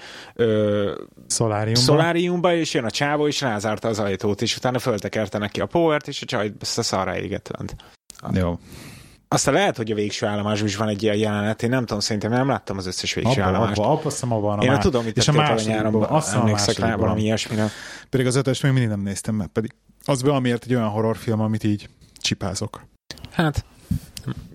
szoláriumba, 1.26 2.54
és 2.54 2.74
jön 2.74 2.84
a 2.84 2.90
csávó, 2.90 3.26
és 3.26 3.40
rázárta 3.40 3.88
az 3.98 4.04
ajtót, 4.04 4.42
és 4.42 4.56
utána 4.56 4.78
föltekerte 4.78 5.38
neki 5.38 5.60
a 5.60 5.66
powert, 5.66 6.08
és 6.08 6.22
a 6.22 6.26
csaj 6.26 6.52
ezt 6.60 6.78
a 6.78 6.82
szarra 6.82 7.18
égett 7.18 7.50
lent. 7.56 7.76
Jó. 8.32 8.58
Aztán 9.28 9.54
lehet, 9.54 9.76
hogy 9.76 9.90
a 9.90 9.94
végső 9.94 10.26
állomásban 10.26 10.68
is 10.68 10.76
van 10.76 10.88
egy 10.88 11.02
ilyen 11.02 11.16
jelenet, 11.16 11.62
én 11.62 11.70
nem 11.70 11.80
tudom, 11.80 12.00
szerintem 12.00 12.30
nem 12.30 12.48
láttam 12.48 12.76
az 12.76 12.86
összes 12.86 13.14
végső 13.14 13.40
abba, 13.40 13.50
állomást. 13.50 13.78
Abba, 13.78 13.90
abba, 13.90 14.36
abba, 14.36 14.52
abba, 14.52 14.64
Én 14.64 14.78
tudom, 14.80 15.04
mit 15.04 15.16
és 15.16 15.28
a 15.28 15.54
nyáron, 15.64 16.22
emlékszek 16.34 16.78
rá 16.78 16.96
valami 16.96 17.22
ilyesmire. 17.22 17.68
Pedig 18.10 18.26
az 18.26 18.34
ötös 18.34 18.60
még 18.60 18.72
mindig 18.72 18.90
nem 18.90 19.00
néztem 19.00 19.34
meg, 19.34 19.46
pedig 19.46 19.74
az 20.04 20.22
valamiért 20.22 20.64
egy 20.64 20.74
olyan 20.74 20.88
horrorfilm, 20.88 21.40
amit 21.40 21.64
így 21.64 21.88
csipázok. 22.20 22.84
Hát, 23.30 23.64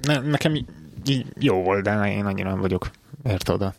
ne, 0.02 0.20
nekem 0.20 0.56
így 0.56 1.26
jó 1.40 1.62
volt, 1.64 1.84
de 1.84 2.12
én 2.12 2.26
annyira 2.26 2.50
nem 2.50 2.60
vagyok 2.60 2.90
ért 3.24 3.50
oda. 3.50 3.74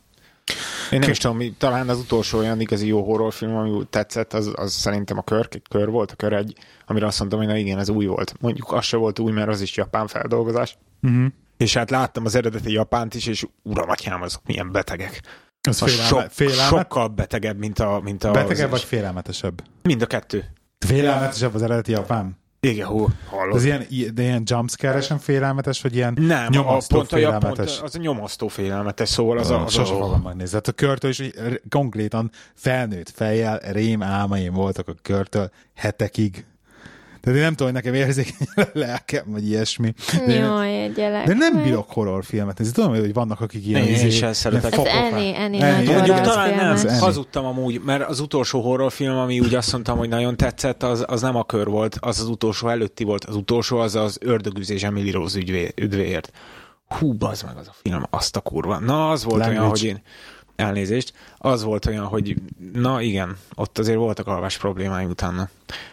Én 0.91 0.99
nem 0.99 1.11
is 1.11 1.19
tudom, 1.19 1.57
talán 1.59 1.89
az 1.89 1.99
utolsó 1.99 2.39
olyan 2.39 2.61
igazi 2.61 2.87
jó 2.87 3.03
horrorfilm, 3.03 3.57
ami 3.57 3.83
tetszett, 3.91 4.33
az, 4.33 4.53
az 4.55 4.73
szerintem 4.73 5.19
a 5.19 5.23
kör, 5.23 5.49
kör 5.71 5.91
volt, 5.91 6.11
a 6.11 6.15
kör 6.15 6.33
egy, 6.33 6.55
amire 6.87 7.07
azt 7.07 7.19
mondtam, 7.19 7.39
hogy 7.39 7.49
na 7.49 7.57
igen, 7.57 7.79
ez 7.79 7.89
új 7.89 8.07
volt. 8.07 8.35
Mondjuk 8.41 8.73
az 8.73 8.85
se 8.85 8.97
volt 8.97 9.19
új, 9.19 9.33
mert 9.33 9.49
az 9.49 9.61
is 9.61 9.77
japán 9.77 10.07
feldolgozás. 10.07 10.79
Uh-huh. 11.03 11.27
És 11.57 11.75
hát 11.75 11.91
láttam 11.91 12.25
az 12.25 12.35
eredeti 12.35 12.73
japánt 12.73 13.15
is, 13.15 13.27
és 13.27 13.47
uram, 13.63 13.89
atyám, 13.89 14.23
azok 14.23 14.43
milyen 14.47 14.73
betegek. 14.73 15.21
Az 15.69 15.79
félelme, 15.79 16.05
sok, 16.05 16.27
félelmet? 16.31 16.67
sokkal 16.67 17.09
betegebb, 17.09 17.59
mint 17.59 17.79
a... 17.79 18.01
Mint 18.05 18.25
a 18.25 18.31
betegebb 18.31 18.71
vagy 18.71 18.83
félelmetesebb? 18.83 19.63
Mind 19.83 20.03
a 20.03 20.07
kettő. 20.07 20.45
Félelmetesebb 20.79 21.55
az 21.55 21.63
eredeti 21.63 21.91
japán? 21.91 22.40
Igen, 22.63 22.87
hú, 22.87 23.09
hallod. 23.29 23.55
Az 23.55 23.65
ilyen, 23.65 23.87
de 24.15 24.23
ilyen 24.23 24.43
jumpscare-esen 24.45 25.19
félelmetes, 25.19 25.81
vagy 25.81 25.95
ilyen 25.95 26.17
nem, 26.21 26.47
nyomasztó 26.51 26.97
a, 26.97 26.99
pont 26.99 27.11
félelmetes? 27.13 27.77
A, 27.77 27.81
pont 27.81 27.89
az 27.89 27.95
a 27.95 27.99
nyomasztó 27.99 28.49
félelmetes, 28.49 29.09
szóval 29.09 29.39
az 29.39 29.51
a... 29.51 29.65
az 29.65 29.73
sose 29.73 29.93
fogom 29.93 30.21
megnézni. 30.21 30.55
Hát 30.55 30.69
a 30.69 30.73
körtől 30.73 31.11
is 31.11 31.23
konkrétan 31.69 32.31
felnőtt 32.55 33.11
fejjel 33.11 33.59
rém 33.59 34.03
álmaim 34.03 34.53
voltak 34.53 34.89
a 34.89 34.95
körtől 35.03 35.51
hetekig. 35.75 36.45
Tehát 37.21 37.39
én 37.39 37.45
nem 37.45 37.55
tudom, 37.55 37.73
hogy 37.73 37.83
nekem 37.83 37.95
érzékeny 37.95 38.47
a 38.55 38.63
lelkem, 38.73 39.25
vagy 39.27 39.49
ilyesmi. 39.49 39.93
De, 40.27 40.33
Jaj, 40.33 40.93
gyerek. 40.95 41.27
De 41.27 41.35
nem 41.35 41.63
bírok 41.63 41.91
horrorfilmet. 41.91 42.61
Ez 42.61 42.71
tudom, 42.73 42.91
hogy 42.91 43.13
vannak, 43.13 43.41
akik 43.41 43.67
ilyen... 43.67 43.85
Én 43.85 44.07
is 44.07 44.23
el 44.23 44.33
szeretek. 44.33 44.79
Annie. 44.79 45.83
Mondjuk 45.85 46.21
talán 46.21 46.55
nem, 46.55 46.99
hazudtam 46.99 47.45
amúgy, 47.45 47.81
mert 47.85 48.09
az 48.09 48.21
utolsó 48.21 48.61
horrorfilm, 48.61 49.17
ami 49.17 49.41
úgy 49.41 49.55
azt 49.55 49.73
mondtam, 49.73 49.99
hogy 49.99 50.09
nagyon 50.09 50.37
tetszett, 50.37 50.83
az, 50.83 51.05
az 51.07 51.21
nem 51.21 51.37
a 51.37 51.45
kör 51.45 51.69
volt, 51.69 51.97
az 52.01 52.21
az 52.21 52.27
utolsó 52.29 52.69
előtti 52.69 53.05
volt. 53.05 53.25
Az 53.25 53.35
utolsó 53.35 53.79
az 53.79 53.95
az 53.95 54.19
ördögüzés 54.21 54.83
Emily 54.83 55.11
Rose 55.11 55.39
üdvéért. 55.75 56.33
Hú, 56.99 57.13
bazd 57.13 57.45
meg 57.45 57.57
az 57.57 57.69
a 57.69 57.75
film, 57.83 58.03
azt 58.11 58.37
a 58.37 58.41
kurva. 58.41 58.79
Na, 58.79 59.11
az 59.11 59.25
volt 59.25 59.39
Language. 59.39 59.61
olyan, 59.61 59.71
hogy 59.71 59.85
én 59.85 60.03
elnézést, 60.61 61.13
az 61.39 61.63
volt 61.63 61.87
olyan, 61.87 62.05
hogy 62.05 62.35
na 62.73 63.01
igen, 63.01 63.37
ott 63.55 63.79
azért 63.79 63.99
voltak 63.99 64.27
alvás 64.27 64.59
problémáim 64.59 65.09
utána. 65.09 65.49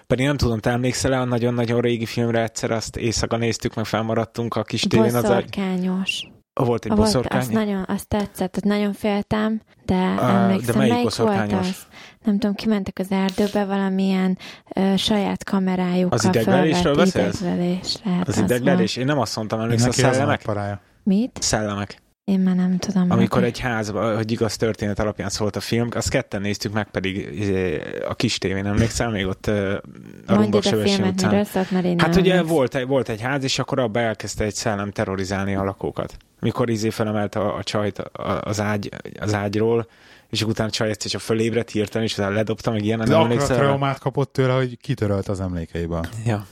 Pedig 0.08 0.26
nem 0.26 0.38
tudom, 0.38 0.60
te 0.60 0.70
emlékszel 0.70 1.14
a 1.14 1.26
nagyon-nagyon 1.26 1.82
régi 1.82 2.06
filmre 2.06 2.42
egyszer, 2.42 2.72
azt 2.72 2.98
éjszaka 2.98 3.38
néztük, 3.38 3.74
meg 3.74 3.86
felmaradtunk 3.86 4.56
a 4.56 4.64
kis 4.64 4.82
tévén. 4.82 5.12
Boszorkányos. 5.12 6.30
Az, 6.54 6.66
volt 6.66 6.86
egy 6.86 6.92
volt, 6.92 7.04
boszorkány? 7.04 7.40
Azt 7.40 7.52
nagyon, 7.52 7.86
azt 7.88 8.08
tetszett, 8.08 8.58
ott 8.58 8.64
nagyon 8.64 8.94
féltem, 8.94 9.62
de 9.86 9.94
uh, 9.94 10.34
emlékszem, 10.34 10.72
de 10.72 10.78
melyik, 10.78 10.94
melyik 10.94 11.16
volt 11.16 11.54
az? 11.54 11.86
Nem 12.24 12.40
tudom, 12.40 12.56
kimentek 12.56 13.00
az 13.00 13.12
erdőbe 13.12 13.66
valamilyen 13.66 14.38
uh, 14.76 14.96
saját 14.96 15.44
kamerájukkal 15.44 16.18
Az 16.18 16.26
ideglelésről 16.26 16.96
beszélsz? 16.96 17.42
Ideglelés, 17.42 17.98
lehet, 18.04 18.28
az, 18.28 18.38
az 18.38 18.44
ideglelés? 18.44 18.96
Én 18.96 19.06
nem 19.06 19.20
azt 19.20 19.36
mondtam, 19.36 19.60
emlékszem, 19.60 19.90
a 19.90 19.92
szellemek? 19.92 20.46
Mit? 21.04 21.38
Szellemek. 21.42 22.02
Én 22.28 22.40
már 22.40 22.56
nem 22.56 22.78
tudom. 22.78 23.12
Amikor 23.12 23.42
meg. 23.42 23.50
egy 23.50 23.60
házba, 23.60 24.16
hogy 24.16 24.32
igaz 24.32 24.56
történet 24.56 25.00
alapján 25.00 25.30
szólt 25.30 25.56
a 25.56 25.60
film, 25.60 25.88
azt 25.92 26.10
ketten 26.10 26.42
néztük 26.42 26.74
meg, 26.74 26.90
pedig 26.90 27.40
izé, 27.40 27.82
a 28.08 28.16
kis 28.16 28.38
tévén 28.38 28.66
emlékszel, 28.66 29.10
még 29.10 29.26
ott 29.26 29.48
a 29.48 29.82
Rumbok 30.26 30.66
a 30.66 30.70
filmet, 30.70 31.12
utcán. 31.12 31.44
Szólt, 31.44 31.72
mert 31.72 32.02
hát 32.02 32.16
ugye 32.16 32.42
volt 32.42 32.76
egy, 32.76 32.88
volt 32.88 33.10
egy 33.10 33.22
ház, 33.22 33.44
és 33.44 33.60
akkor 33.60 33.80
abba 33.80 34.00
elkezdte 34.00 34.44
egy 34.44 34.54
szellem 34.54 34.92
terrorizálni 34.92 35.56
a 35.56 35.64
lakókat. 35.64 36.18
Mikor 36.40 36.70
izé 36.70 36.90
felemelt 36.90 37.36
a, 37.36 37.56
a 37.56 37.64
csajt 37.64 38.00
az, 38.42 38.60
ágy, 38.60 38.90
az 39.20 39.34
ágyról, 39.34 39.88
és 40.30 40.44
utána 40.44 40.70
csaj 40.70 40.90
egyszer 40.90 41.12
csak 41.12 41.22
fölébredt 41.22 41.70
hirtelen, 41.70 42.08
és 42.08 42.14
utána 42.14 42.36
ledobta, 42.36 42.72
meg 42.72 42.84
ilyen. 42.84 43.00
De 43.00 43.16
akkor 43.16 43.42
a 43.42 43.46
traumát 43.46 44.00
kapott 44.00 44.34
tőle, 44.34 44.54
hogy 44.54 44.78
kitörölt 44.82 45.28
az 45.28 45.40
emlékeiben. 45.40 46.08
Ja. 46.26 46.46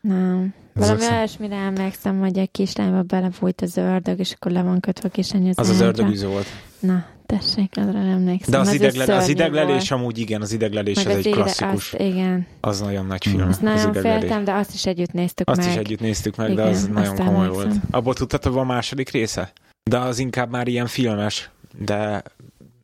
Nem. 0.00 0.54
Valami 0.74 1.06
olyasmire 1.10 1.56
emlékszem, 1.56 2.20
hogy 2.20 2.38
egy 2.38 2.50
kislányba 2.50 3.02
belefújt 3.02 3.60
az 3.60 3.76
ördög, 3.76 4.18
és 4.18 4.32
akkor 4.32 4.52
le 4.52 4.62
van 4.62 4.80
kötve 4.80 5.08
a 5.08 5.10
kisenyő 5.10 5.50
az 5.54 5.68
az 5.68 5.80
ördögűző 5.80 6.26
volt. 6.26 6.46
Na, 6.80 7.06
tessék, 7.26 7.72
azra 7.76 7.98
emlékszem. 7.98 8.50
De 8.50 8.58
az, 8.58 8.68
az, 8.68 8.74
idegle, 8.74 9.16
az 9.16 9.28
ideglelés 9.28 9.88
volt. 9.88 10.00
amúgy 10.00 10.18
igen, 10.18 10.40
az 10.40 10.52
ideglelés 10.52 10.96
meg 10.96 11.06
az, 11.06 11.12
az 11.12 11.26
egy 11.26 11.32
klasszikus. 11.32 11.92
Azt, 11.92 12.02
igen. 12.02 12.46
Az 12.60 12.80
nagyon 12.80 13.06
nagy 13.06 13.26
film. 13.26 13.48
Azt 13.48 13.62
nagyon 13.62 13.92
féltem, 13.92 14.44
de 14.44 14.52
azt 14.52 14.74
is 14.74 14.86
együtt 14.86 15.12
néztük 15.12 15.48
azt 15.48 15.58
meg. 15.58 15.66
Azt 15.66 15.76
is 15.76 15.82
együtt 15.84 16.00
néztük 16.00 16.36
meg, 16.36 16.50
igen, 16.50 16.64
de 16.64 16.70
az 16.70 16.86
nagyon 16.86 17.16
komoly 17.16 17.44
emlékszem. 17.44 17.68
volt. 17.68 17.80
Abból 17.90 18.14
tudtad, 18.14 18.42
hogy 18.42 18.52
van 18.52 18.66
második 18.66 19.10
része? 19.10 19.52
De 19.82 19.98
az 19.98 20.18
inkább 20.18 20.50
már 20.50 20.68
ilyen 20.68 20.86
filmes, 20.86 21.50
de, 21.78 22.22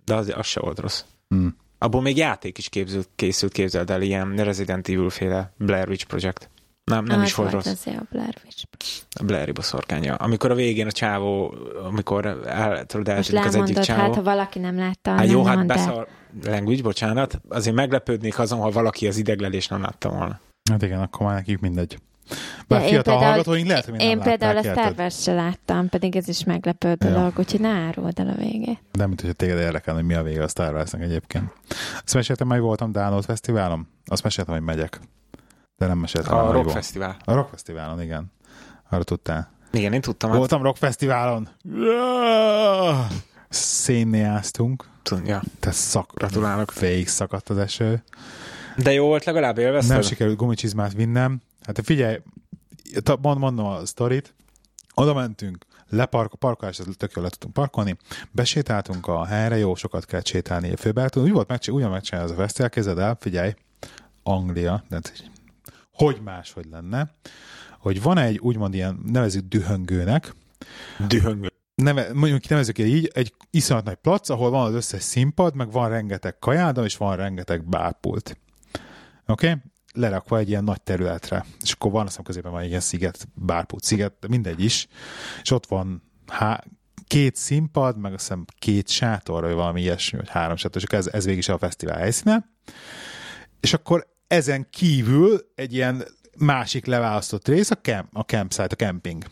de 0.05 0.15
az, 0.15 0.33
az 0.37 0.47
se 0.47 0.61
volt 0.61 0.79
rossz. 0.79 1.03
Hmm. 1.29 1.57
Abból 1.79 2.01
még 2.03 2.17
játék 2.17 2.59
is 2.59 2.69
képzült, 2.69 3.09
készült, 3.17 3.53
képzeld 3.53 3.91
el, 3.91 4.03
ilyen 4.03 4.37
Resident 4.37 4.89
Evil 4.89 5.11
féle 5.11 5.53
Blair 5.57 5.89
Witch 5.89 6.07
Project. 6.07 6.51
Nem, 6.91 7.05
nem 7.05 7.19
ah, 7.19 7.25
is 7.25 7.35
volt, 7.35 7.51
rossz. 7.51 7.87
a 7.87 8.03
Blair 8.11 8.35
Witch. 8.45 8.65
A 9.21 9.25
Blair 9.25 9.53
boszorkánya. 9.53 10.15
Amikor 10.15 10.51
a 10.51 10.55
végén 10.55 10.87
a 10.87 10.93
csávó, 10.93 11.55
amikor 11.85 12.27
el, 12.47 12.85
tudod, 12.85 13.09
eltűnik 13.09 13.45
az 13.45 13.55
egyik 13.55 13.79
csávó. 13.79 14.01
hát 14.01 14.15
ha 14.15 14.23
valaki 14.23 14.59
nem 14.59 14.79
látta, 14.79 15.11
hát 15.11 15.19
nem 15.19 15.29
jó, 15.29 15.45
hát 15.45 15.67
beszar... 15.67 16.07
Language, 16.45 16.83
bocsánat. 16.83 17.41
Azért 17.49 17.77
meglepődnék 17.77 18.39
azon, 18.39 18.61
ha 18.61 18.71
valaki 18.71 19.07
az 19.07 19.17
ideglelés 19.17 19.69
nem 19.69 19.81
látta 19.81 20.09
volna. 20.09 20.41
Hát 20.71 20.83
igen, 20.83 21.01
akkor 21.01 21.27
már 21.27 21.35
nekik 21.35 21.59
mindegy. 21.59 21.99
Bár 22.69 22.81
ja, 22.81 22.89
fiatal 22.89 23.13
például, 23.13 23.33
hallgatóink 23.33 23.67
lehet, 23.67 23.85
hogy 23.85 24.01
Én 24.01 24.21
például 24.21 24.57
a 24.57 24.63
Star 24.63 24.95
Wars 24.99 25.23
se 25.23 25.33
láttam, 25.33 25.89
pedig 25.89 26.17
ez 26.17 26.29
is 26.29 26.45
meglepő 26.45 26.89
ja. 26.89 27.11
dolog, 27.11 27.33
úgyhogy 27.39 27.61
ne 27.61 27.69
áruld 27.69 28.19
el 28.19 28.29
a 28.29 28.35
végét. 28.35 28.81
Nem, 28.93 29.09
mint 29.09 29.21
hogy 29.21 29.37
téged 29.37 29.59
érdekel, 29.59 29.95
hogy 29.95 30.05
mi 30.05 30.15
a 30.15 30.23
vége 30.23 30.43
a 30.43 30.49
Star 30.49 30.75
Warsnak 30.75 31.03
egyébként. 31.03 31.53
Azt 32.05 32.15
meséltem, 32.15 32.49
hogy 32.49 32.61
voltam 32.61 32.93
Download 32.93 33.25
Fesztiválon? 33.25 33.89
Azt 34.05 34.23
meséltem, 34.23 34.55
hogy 34.55 34.65
megyek. 34.65 35.01
De 35.81 35.87
nem 35.87 35.99
meséltem. 35.99 36.35
A 36.35 36.53
Rock 36.53 36.71
Fesztivál. 36.71 37.17
A 37.25 37.33
Rock 37.35 37.49
Fesztiválon, 37.49 38.03
igen. 38.03 38.33
Arra 38.91 39.05
tudtál. 39.05 39.51
Igen, 39.73 39.93
én 39.93 40.01
tudtam. 40.01 40.31
Hát, 40.31 40.39
Voltam 40.39 40.63
Rock 40.63 40.77
Fesztiválon. 40.77 41.49
Szénnéáztunk. 43.49 44.89
ja. 45.25 45.43
Tehát 45.61 45.77
szak, 45.77 46.13
Gratulálok. 46.15 46.75
végig 46.79 47.09
szakadt 47.09 47.49
az 47.49 47.59
eső. 47.59 48.03
De 48.77 48.93
jó 48.93 49.07
volt, 49.07 49.25
legalább 49.25 49.59
élvezted? 49.59 49.93
Nem 49.93 50.03
sikerült 50.03 50.37
gumicsizmát 50.37 50.93
vinnem. 50.93 51.41
Hát 51.63 51.81
figyelj, 51.85 52.19
mond, 53.21 53.39
mondom 53.39 53.67
a 53.67 53.87
sztorit. 53.87 54.35
Oda 54.95 55.15
mentünk, 55.15 55.65
lepark, 55.89 56.35
parkolás, 56.35 56.81
tök 56.97 57.13
jól 57.15 57.25
le 57.25 57.31
tudtunk 57.31 57.55
parkolni, 57.55 57.97
besétáltunk 58.31 59.07
a 59.07 59.25
helyre, 59.25 59.57
jó, 59.57 59.75
sokat 59.75 60.05
kell 60.05 60.23
sétálni 60.25 60.73
a 60.73 60.77
főbeállítón. 60.77 61.25
Úgy 61.25 61.33
volt 61.33 61.49
megcsinálni, 61.49 61.83
ugyan 61.85 61.95
megcsinálni 61.97 62.31
az 62.31 62.37
a 62.37 62.41
fesztivál, 62.41 62.71
kezded 62.71 62.99
el, 62.99 63.17
figyelj, 63.21 63.55
Anglia, 64.23 64.85
de 64.89 65.01
hogy 66.05 66.21
máshogy 66.25 66.67
lenne, 66.71 67.15
hogy 67.79 68.03
van 68.03 68.19
egy 68.19 68.39
úgymond 68.39 68.75
ilyen, 68.75 69.01
nevezük 69.07 69.49
dühöngőnek, 69.49 70.35
Dühöngő. 71.09 71.49
neve, 71.75 72.13
mondjuk 72.13 72.49
nevezzük 72.49 72.79
így, 72.79 73.11
egy 73.15 73.35
iszonyat 73.51 73.85
nagy 73.85 73.95
plac, 73.95 74.29
ahol 74.29 74.51
van 74.51 74.67
az 74.67 74.75
összes 74.75 75.03
színpad, 75.03 75.55
meg 75.55 75.71
van 75.71 75.89
rengeteg 75.89 76.39
kajáda, 76.39 76.85
és 76.85 76.97
van 76.97 77.17
rengeteg 77.17 77.65
bárpult. 77.65 78.39
Oké? 79.27 79.49
Okay? 79.49 79.61
Lerakva 79.93 80.39
egy 80.39 80.49
ilyen 80.49 80.65
nagy 80.65 80.83
területre. 80.83 81.45
És 81.63 81.73
akkor 81.73 81.91
van, 81.91 82.01
azt 82.01 82.09
hiszem 82.09 82.25
középen 82.25 82.51
van 82.51 82.61
egy 82.61 82.69
ilyen 82.69 82.81
sziget, 82.81 83.29
bárpult 83.35 83.85
sziget, 83.85 84.17
de 84.21 84.29
mindegy 84.29 84.65
is. 84.65 84.89
És 85.43 85.51
ott 85.51 85.67
van 85.67 86.03
há- 86.27 86.67
két 87.07 87.37
színpad, 87.37 87.99
meg 87.99 88.13
azt 88.13 88.23
hiszem 88.23 88.45
két 88.59 88.89
sátor, 88.89 89.43
vagy 89.43 89.55
valami 89.55 89.81
ilyesmi, 89.81 90.19
vagy 90.19 90.29
három 90.29 90.57
sátor, 90.57 90.83
és 90.83 90.89
ez, 90.89 91.07
ez 91.07 91.25
végig 91.25 91.39
is 91.39 91.49
a 91.49 91.59
fesztivál 91.59 91.99
helyszíne. 91.99 92.49
És 93.61 93.73
akkor 93.75 94.07
ezen 94.31 94.67
kívül 94.71 95.51
egy 95.55 95.75
ilyen 95.75 96.05
másik 96.39 96.87
leválasztott 96.87 97.49
rész 97.49 97.71
a, 97.71 97.75
camp, 97.75 98.09
a 98.13 98.21
campsite, 98.21 98.69
a 98.71 98.75
camping. 98.75 99.25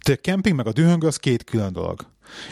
Tehát 0.00 0.20
a 0.20 0.30
camping 0.30 0.56
meg 0.56 0.66
a 0.66 0.72
dühöngő 0.72 1.06
az 1.06 1.16
két 1.16 1.44
külön 1.44 1.72
dolog. 1.72 2.00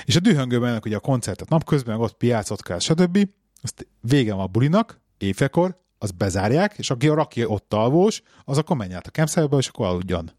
És 0.04 0.16
a 0.16 0.20
dühöngőben 0.20 0.68
ennek 0.68 0.84
ugye 0.84 0.96
a 0.96 1.00
koncertet 1.00 1.48
napközben, 1.48 1.96
meg 1.96 2.04
ott 2.04 2.16
piácot 2.16 2.62
kell, 2.62 2.78
stb. 2.78 3.28
Azt 3.62 3.86
vége 4.00 4.34
van 4.34 4.44
a 4.44 4.46
bulinak, 4.46 5.00
éjfélkor, 5.18 5.80
az 5.98 6.10
bezárják, 6.10 6.74
és 6.76 6.90
aki 6.90 7.08
a 7.08 7.14
raki 7.14 7.44
ott 7.44 7.74
alvós, 7.74 8.22
az 8.44 8.58
akkor 8.58 8.76
menj 8.76 8.94
át 8.94 9.06
a 9.06 9.10
campsite 9.10 9.56
és 9.56 9.68
akkor 9.68 9.86
aludjon. 9.86 10.30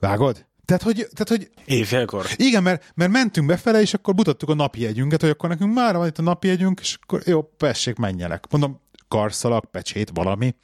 Vágod? 0.00 0.46
Tehát, 0.66 0.82
hogy, 0.82 0.94
tehát, 0.96 1.28
hogy 1.28 1.50
Éjfélkor. 1.64 2.26
igen, 2.36 2.62
mert, 2.62 2.92
mert 2.94 3.10
mentünk 3.10 3.46
befele, 3.46 3.80
és 3.80 3.94
akkor 3.94 4.14
mutattuk 4.14 4.48
a 4.48 4.54
napi 4.54 4.80
jegyünket, 4.80 5.20
hogy 5.20 5.30
akkor 5.30 5.48
nekünk 5.48 5.74
már 5.74 5.96
van 5.96 6.06
itt 6.06 6.18
a 6.18 6.22
napi 6.22 6.46
jegyünk, 6.46 6.80
és 6.80 6.98
akkor 7.02 7.22
jó, 7.24 7.42
pessék, 7.42 7.96
menjenek. 7.96 8.44
Mondom, 8.50 8.80
karszalag, 9.08 9.64
pecsét, 9.70 10.10
valami, 10.14 10.54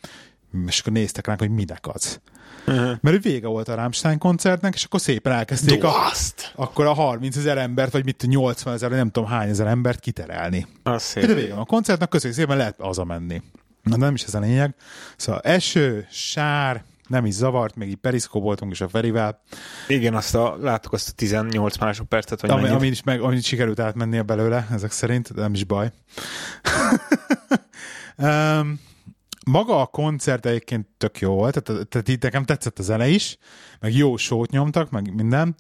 és 0.67 0.81
akkor 0.81 0.93
néztek 0.93 1.27
ránk, 1.27 1.39
hogy 1.39 1.51
minek 1.51 1.87
az. 1.87 2.21
Uh-huh. 2.67 2.97
Mert 3.01 3.23
vége 3.23 3.47
volt 3.47 3.69
a 3.69 3.75
Rammstein 3.75 4.19
koncertnek, 4.19 4.75
és 4.75 4.85
akkor 4.85 5.01
szépen 5.01 5.33
elkezdték 5.33 5.85
a, 5.85 6.07
Azt! 6.07 6.53
akkor 6.55 6.87
a 6.87 6.93
30 6.93 7.37
ezer 7.37 7.59
embert, 7.59 7.93
vagy 7.93 8.05
mit 8.05 8.25
80 8.27 8.75
ezer, 8.75 8.91
nem 8.91 9.11
tudom 9.11 9.29
hány 9.29 9.49
ezer 9.49 9.67
embert 9.67 10.01
kiterelni. 10.01 10.67
Az 10.83 11.13
De 11.15 11.35
vége 11.35 11.53
van 11.53 11.63
a 11.63 11.65
koncertnek, 11.65 12.09
köszönjük 12.09 12.39
szépen, 12.39 12.57
lehet 12.57 12.77
hazamenni. 12.79 13.43
Na 13.83 13.97
nem 13.97 14.15
is 14.15 14.23
ez 14.23 14.35
a 14.35 14.41
lényeg. 14.41 14.75
Szóval 15.17 15.41
eső, 15.41 16.07
sár, 16.11 16.85
nem 17.07 17.27
is 17.27 17.35
zavart, 17.35 17.77
még 17.77 17.89
így 17.89 17.97
periszkóboltunk 17.97 18.73
is 18.73 18.81
a 18.81 18.89
Ferivel, 18.89 19.43
Igen, 19.89 20.15
azt 20.15 20.35
a, 20.35 20.57
láttuk 20.61 20.93
azt 20.93 21.09
a 21.09 21.13
18 21.17 21.79
másodpercet, 21.79 22.41
vagy 22.41 22.51
ami, 22.51 22.69
ami 22.69 22.87
is 22.87 23.03
meg, 23.03 23.21
ami 23.21 23.41
sikerült 23.41 23.81
átmennie 23.81 24.23
belőle, 24.23 24.67
ezek 24.73 24.91
szerint, 24.91 25.35
de 25.35 25.41
nem 25.41 25.55
is 25.55 25.65
baj. 25.65 25.93
um, 28.17 28.81
maga 29.47 29.81
a 29.81 29.87
koncert 29.87 30.47
egyébként 30.47 30.87
tök 30.99 31.19
jó 31.19 31.35
volt, 31.35 31.63
tehát, 31.63 31.89
tehát 31.89 32.09
így 32.09 32.23
nekem 32.23 32.45
tetszett 32.45 32.79
a 32.79 32.83
zene 32.83 33.09
is, 33.09 33.39
meg 33.81 33.95
jó 33.95 34.17
sót 34.17 34.51
nyomtak, 34.51 34.91
meg 34.91 35.15
minden. 35.15 35.55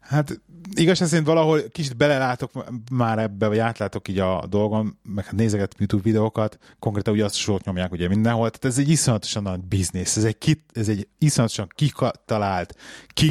Hát 0.00 0.40
igazság 0.74 1.08
szerint 1.08 1.26
valahol 1.26 1.60
kicsit 1.72 1.96
belelátok 1.96 2.50
már 2.92 3.18
ebbe, 3.18 3.46
vagy 3.48 3.58
átlátok 3.58 4.08
így 4.08 4.18
a 4.18 4.44
dolgon, 4.48 4.98
meg 5.02 5.24
hát 5.24 5.34
nézeget 5.34 5.74
YouTube 5.78 6.02
videókat, 6.02 6.58
konkrétan 6.78 7.14
ugye 7.14 7.24
azt 7.24 7.34
sót 7.34 7.64
nyomják 7.64 7.92
ugye 7.92 8.08
mindenhol, 8.08 8.50
tehát 8.50 8.76
ez 8.76 8.84
egy 8.84 8.90
iszonyatosan 8.90 9.42
nagy 9.42 9.60
biznisz, 9.60 10.16
ez 10.16 10.24
egy, 10.24 10.38
kit, 10.38 10.60
ez 10.72 10.88
egy 10.88 11.08
iszonyatosan 11.18 11.68
kitalált, 11.74 12.74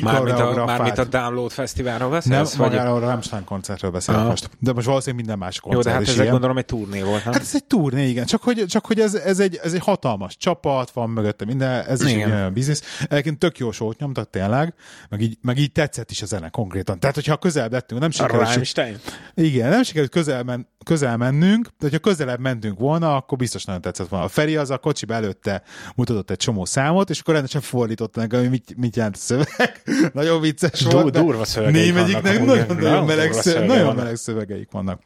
Mármint 0.02 0.16
a, 0.16 0.26
kikoreografált. 0.26 0.66
mármint 0.80 0.98
a 0.98 1.04
Download 1.04 1.52
Fesztiválról 1.52 2.10
Nem, 2.10 2.18
beszélsz? 2.20 2.56
vagy... 2.56 2.70
magáról 2.70 3.04
a 3.04 3.06
Rammstein 3.10 3.44
koncertről 3.44 3.92
beszélek 3.92 4.20
Aha. 4.22 4.30
most. 4.30 4.50
De 4.60 4.74
most 4.74 4.88
valószínűleg 4.88 5.26
minden 5.26 5.40
más 5.46 5.56
Jó, 5.56 5.62
koncert 5.62 5.86
de 5.86 5.92
hát 5.92 6.02
is 6.02 6.08
ezek 6.08 6.20
ilyen. 6.20 6.32
gondolom 6.32 6.58
egy 6.58 6.66
turné 6.66 7.02
volt, 7.02 7.24
nem? 7.24 7.34
Hát 7.34 7.42
ez 7.42 7.52
egy 7.54 7.64
turné, 7.64 8.08
igen. 8.10 8.26
Csak 8.26 8.42
hogy, 8.44 8.66
csak 8.68 8.86
hogy 8.86 9.00
ez, 9.00 9.14
ez, 9.14 9.40
egy, 9.40 9.60
ez 9.64 9.74
egy 9.74 9.82
hatalmas 9.82 10.38
csapat, 10.38 10.90
van 10.92 11.10
mögötte 11.10 11.46
minden, 11.46 11.86
ez 11.86 12.02
is 12.02 12.12
Igen. 12.12 12.32
egy 12.32 12.36
olyan 12.36 12.54
biznisz. 12.54 12.82
Egyébként 13.10 13.40
tök 13.40 13.58
jó 13.58 13.72
sót 13.72 14.00
nyomtak 14.00 14.30
tényleg, 14.30 14.74
meg 15.10 15.22
így, 15.22 15.38
meg 15.42 15.58
így 15.58 15.72
tetszett 15.72 16.12
is 16.12 16.22
a 16.22 16.26
zene 16.26 16.50
konkrétan. 16.58 17.00
Tehát, 17.00 17.16
hogyha 17.16 17.38
közel 17.38 17.68
lettünk, 17.70 18.02
nem 18.02 18.12
sikerült, 18.12 18.54
Rammstein? 18.54 18.98
igen, 19.34 19.70
nem 19.70 19.84
sikerült 19.84 20.12
közel, 20.12 20.44
men, 20.44 20.68
közel 20.86 21.18
mennünk, 21.18 21.66
de 21.66 21.72
hogyha 21.80 22.00
közelebb 22.00 22.40
mentünk 22.40 22.80
volna, 22.80 23.16
akkor 23.16 23.38
biztos 23.38 23.66
nagyon 23.66 23.82
tetszett 23.82 24.08
volna. 24.08 24.26
A 24.26 24.28
Feri 24.28 24.56
az 24.56 24.70
a 24.70 24.78
kocsiba 24.78 25.14
előtte 25.14 25.64
mutatott 25.96 26.30
egy 26.30 26.38
csomó 26.38 26.66
számot, 26.66 27.10
és 27.10 27.20
akkor 27.20 27.34
rendesen 27.34 27.62
fordította 27.62 28.20
nekem, 28.20 28.40
hogy 28.40 28.50
mit, 28.50 28.78
mit 28.78 28.96
jelent 28.96 29.16
a 29.16 29.20
szöveg. 29.20 29.82
nagyon 30.14 30.42
vicces 30.42 30.80
Du- 30.84 30.92
volt. 30.92 31.14
durva 31.14 31.46
szövegeik 31.46 31.94
vannak 31.94 32.22
nagyon, 32.22 32.46
nagyon 32.46 32.76
nagyon, 32.76 33.06
meleg, 33.06 33.28
durva 33.28 33.42
szöve, 33.42 33.56
szövegei 33.56 33.78
nagyon 33.78 33.96
meleg 33.96 34.16
szövegeik 34.16 34.72
vannak. 34.72 35.02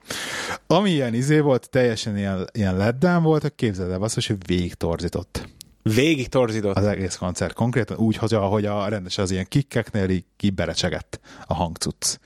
Ami 0.67 0.89
ilyen 0.89 1.13
izé 1.13 1.39
volt, 1.39 1.69
teljesen 1.69 2.17
ilyen, 2.17 2.47
ilyen 2.51 2.77
letdown 2.77 3.23
volt, 3.23 3.41
hogy 3.41 3.55
képzeld 3.55 3.91
el 3.91 4.01
azt, 4.01 4.27
hogy 4.27 4.35
végig 4.45 4.73
torzított 4.73 5.49
Végig 5.83 6.27
torzított. 6.27 6.75
az 6.77 6.85
egész 6.85 7.15
koncert. 7.15 7.53
Konkrétan 7.53 7.97
úgy, 7.97 8.15
hogy 8.15 8.33
ahogy 8.33 8.65
a 8.65 8.87
rendes 8.87 9.17
az 9.17 9.31
ilyen 9.31 9.45
kikkeknél 9.47 10.09
így 10.09 10.25
kiberecsegett 10.37 11.19
a 11.45 11.53
hangcucc. 11.53 12.17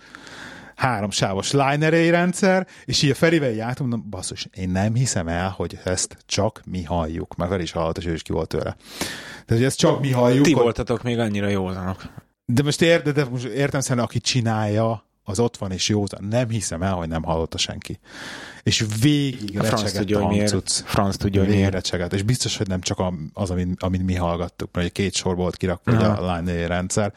Három 0.76 1.10
sávos 1.10 1.52
line 1.52 1.86
array 1.88 2.10
rendszer, 2.10 2.68
és 2.86 3.02
így 3.02 3.10
a 3.10 3.15
Ferivel 3.15 3.50
jártunk, 3.52 3.89
mondom, 3.89 4.10
basszus, 4.10 4.48
én 4.54 4.70
nem 4.70 4.94
hiszem 4.96 5.28
el, 5.28 5.50
hogy 5.50 5.80
ezt 5.84 6.18
csak 6.26 6.62
mi 6.65 6.84
halljuk. 6.84 7.36
Mert 7.36 7.50
Feri 7.52 7.63
is 7.63 7.72
hallott, 7.72 7.98
és 7.98 8.06
ő 8.06 8.13
is 8.13 8.22
ki 8.22 8.32
volt 8.32 8.48
tőle. 8.48 8.76
Tehát, 9.30 9.46
hogy 9.48 9.63
ezt 9.63 9.78
csak 9.78 10.02
mi 10.02 10.12
halljuk. 10.12 10.46
Ti 10.46 10.52
hogy- 10.54 10.63
voltatok 10.63 11.04
még 11.04 11.20
annyira 11.20 11.48
józanok. 11.48 12.04
de 12.46 12.63
most 12.63 12.82
érted, 12.82 13.15
de 13.15 13.26
most 13.26 13.46
értem 13.46 13.80
szerint, 13.82 14.06
aki 14.06 14.20
csinálja, 14.20 15.06
az 15.27 15.39
ott 15.39 15.57
van 15.57 15.71
és 15.71 15.89
józan. 15.89 16.23
Nem 16.29 16.49
hiszem 16.49 16.81
el, 16.81 16.93
hogy 16.93 17.07
nem 17.07 17.23
hallotta 17.23 17.57
senki. 17.57 17.99
És 18.63 18.85
végig 19.01 19.57
recsegett 19.57 20.11
a 20.11 20.21
hangcucc. 20.21 20.81
Franc 20.85 21.17
tudja, 21.17 21.41
hogy 21.41 21.49
miért. 21.49 21.71
recsegett. 21.71 22.13
És 22.13 22.23
biztos, 22.23 22.57
hogy 22.57 22.67
nem 22.67 22.81
csak 22.81 23.03
az, 23.33 23.49
amit, 23.49 23.83
amit 23.83 24.05
mi 24.05 24.15
hallgattuk, 24.15 24.69
mert 24.71 24.85
ugye 24.85 25.03
két 25.03 25.15
sor 25.15 25.35
volt 25.35 25.57
kirakva 25.57 26.13
a 26.13 26.35
line 26.35 26.67
rendszer. 26.67 27.13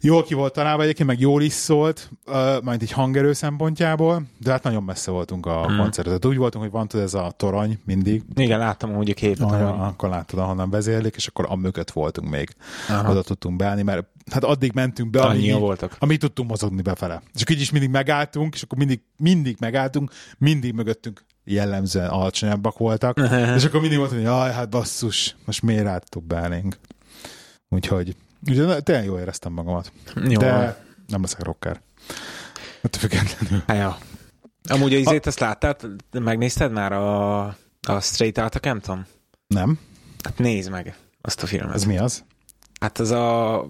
Jól 0.00 0.22
ki 0.22 0.34
volt 0.34 0.52
találva 0.52 0.82
egyébként, 0.82 1.08
meg 1.08 1.20
jól 1.20 1.42
is 1.42 1.52
szólt, 1.52 2.10
uh, 2.26 2.62
majd 2.62 2.82
egy 2.82 2.92
hangerő 2.92 3.32
szempontjából, 3.32 4.22
de 4.38 4.50
hát 4.50 4.62
nagyon 4.62 4.82
messze 4.82 5.10
voltunk 5.10 5.46
a 5.46 5.64
Hmm. 5.64 5.74
mm. 5.74 5.78
koncertet. 5.78 6.24
Úgy 6.24 6.36
voltunk, 6.36 6.64
hogy 6.64 6.72
van 6.72 6.88
tudod, 6.88 7.06
ez 7.06 7.14
a 7.14 7.32
torony 7.36 7.78
mindig, 7.84 8.22
Igen, 8.34 8.58
láttam 8.58 8.96
úgy 8.96 9.10
a 9.10 9.14
képet. 9.14 9.50
Ah, 9.50 9.86
akkor 9.86 10.08
láttad, 10.08 10.38
ahonnan 10.38 10.70
vezérlik, 10.70 11.14
és 11.16 11.26
akkor 11.26 11.46
a 11.48 11.56
mögött 11.56 11.90
voltunk 11.90 12.28
még. 12.28 12.48
Aha. 12.88 13.10
Oda 13.10 13.22
tudtunk 13.22 13.56
beállni, 13.56 13.82
mert 13.82 14.06
hát 14.30 14.44
addig 14.44 14.72
mentünk 14.74 15.10
be, 15.10 15.20
amíg, 15.20 15.58
voltak. 15.58 15.96
amíg 15.98 16.18
tudtunk 16.18 16.48
mozogni 16.48 16.82
befele. 16.82 17.22
És 17.34 17.42
akkor 17.42 17.54
így 17.54 17.60
is 17.60 17.70
mindig 17.70 17.90
megálltunk, 17.90 18.54
és 18.54 18.62
akkor 18.62 18.78
mindig, 18.78 19.00
mindig 19.16 19.56
megálltunk, 19.60 20.10
mindig 20.38 20.72
mögöttünk 20.72 21.24
jellemzően 21.44 22.08
alacsonyabbak 22.08 22.78
voltak, 22.78 23.20
és 23.56 23.64
akkor 23.64 23.80
mindig 23.80 23.98
volt, 23.98 24.10
hogy 24.10 24.22
jaj, 24.22 24.52
hát 24.52 24.70
basszus, 24.70 25.36
most 25.44 25.62
miért 25.62 25.86
áttuk 25.86 26.24
beállnénk. 26.24 26.76
Úgyhogy, 27.68 28.16
úgyhogy 28.46 28.82
tényleg 28.82 29.04
jól 29.04 29.18
éreztem 29.18 29.52
magamat. 29.52 29.92
Jó. 30.14 30.38
De 30.38 30.84
nem 31.06 31.20
leszek 31.20 31.42
rocker. 31.42 31.80
Attól 32.82 33.00
függetlenül. 33.00 33.62
Ja. 33.66 33.98
Amúgy 34.68 34.94
az 34.94 35.00
izét 35.00 35.26
azt 35.26 35.38
láttad? 35.38 35.86
Megnézted 36.12 36.72
már 36.72 36.92
a, 36.92 37.44
a 37.82 38.00
Straight 38.00 38.38
Outta 38.38 38.60
Compton? 38.60 39.06
Nem? 39.46 39.78
Hát 40.24 40.38
nézd 40.38 40.70
meg 40.70 40.96
azt 41.20 41.42
a 41.42 41.46
filmet. 41.46 41.74
Ez 41.74 41.84
mi 41.84 41.98
az? 41.98 42.24
Hát 42.80 42.98
az 42.98 43.10
a 43.10 43.64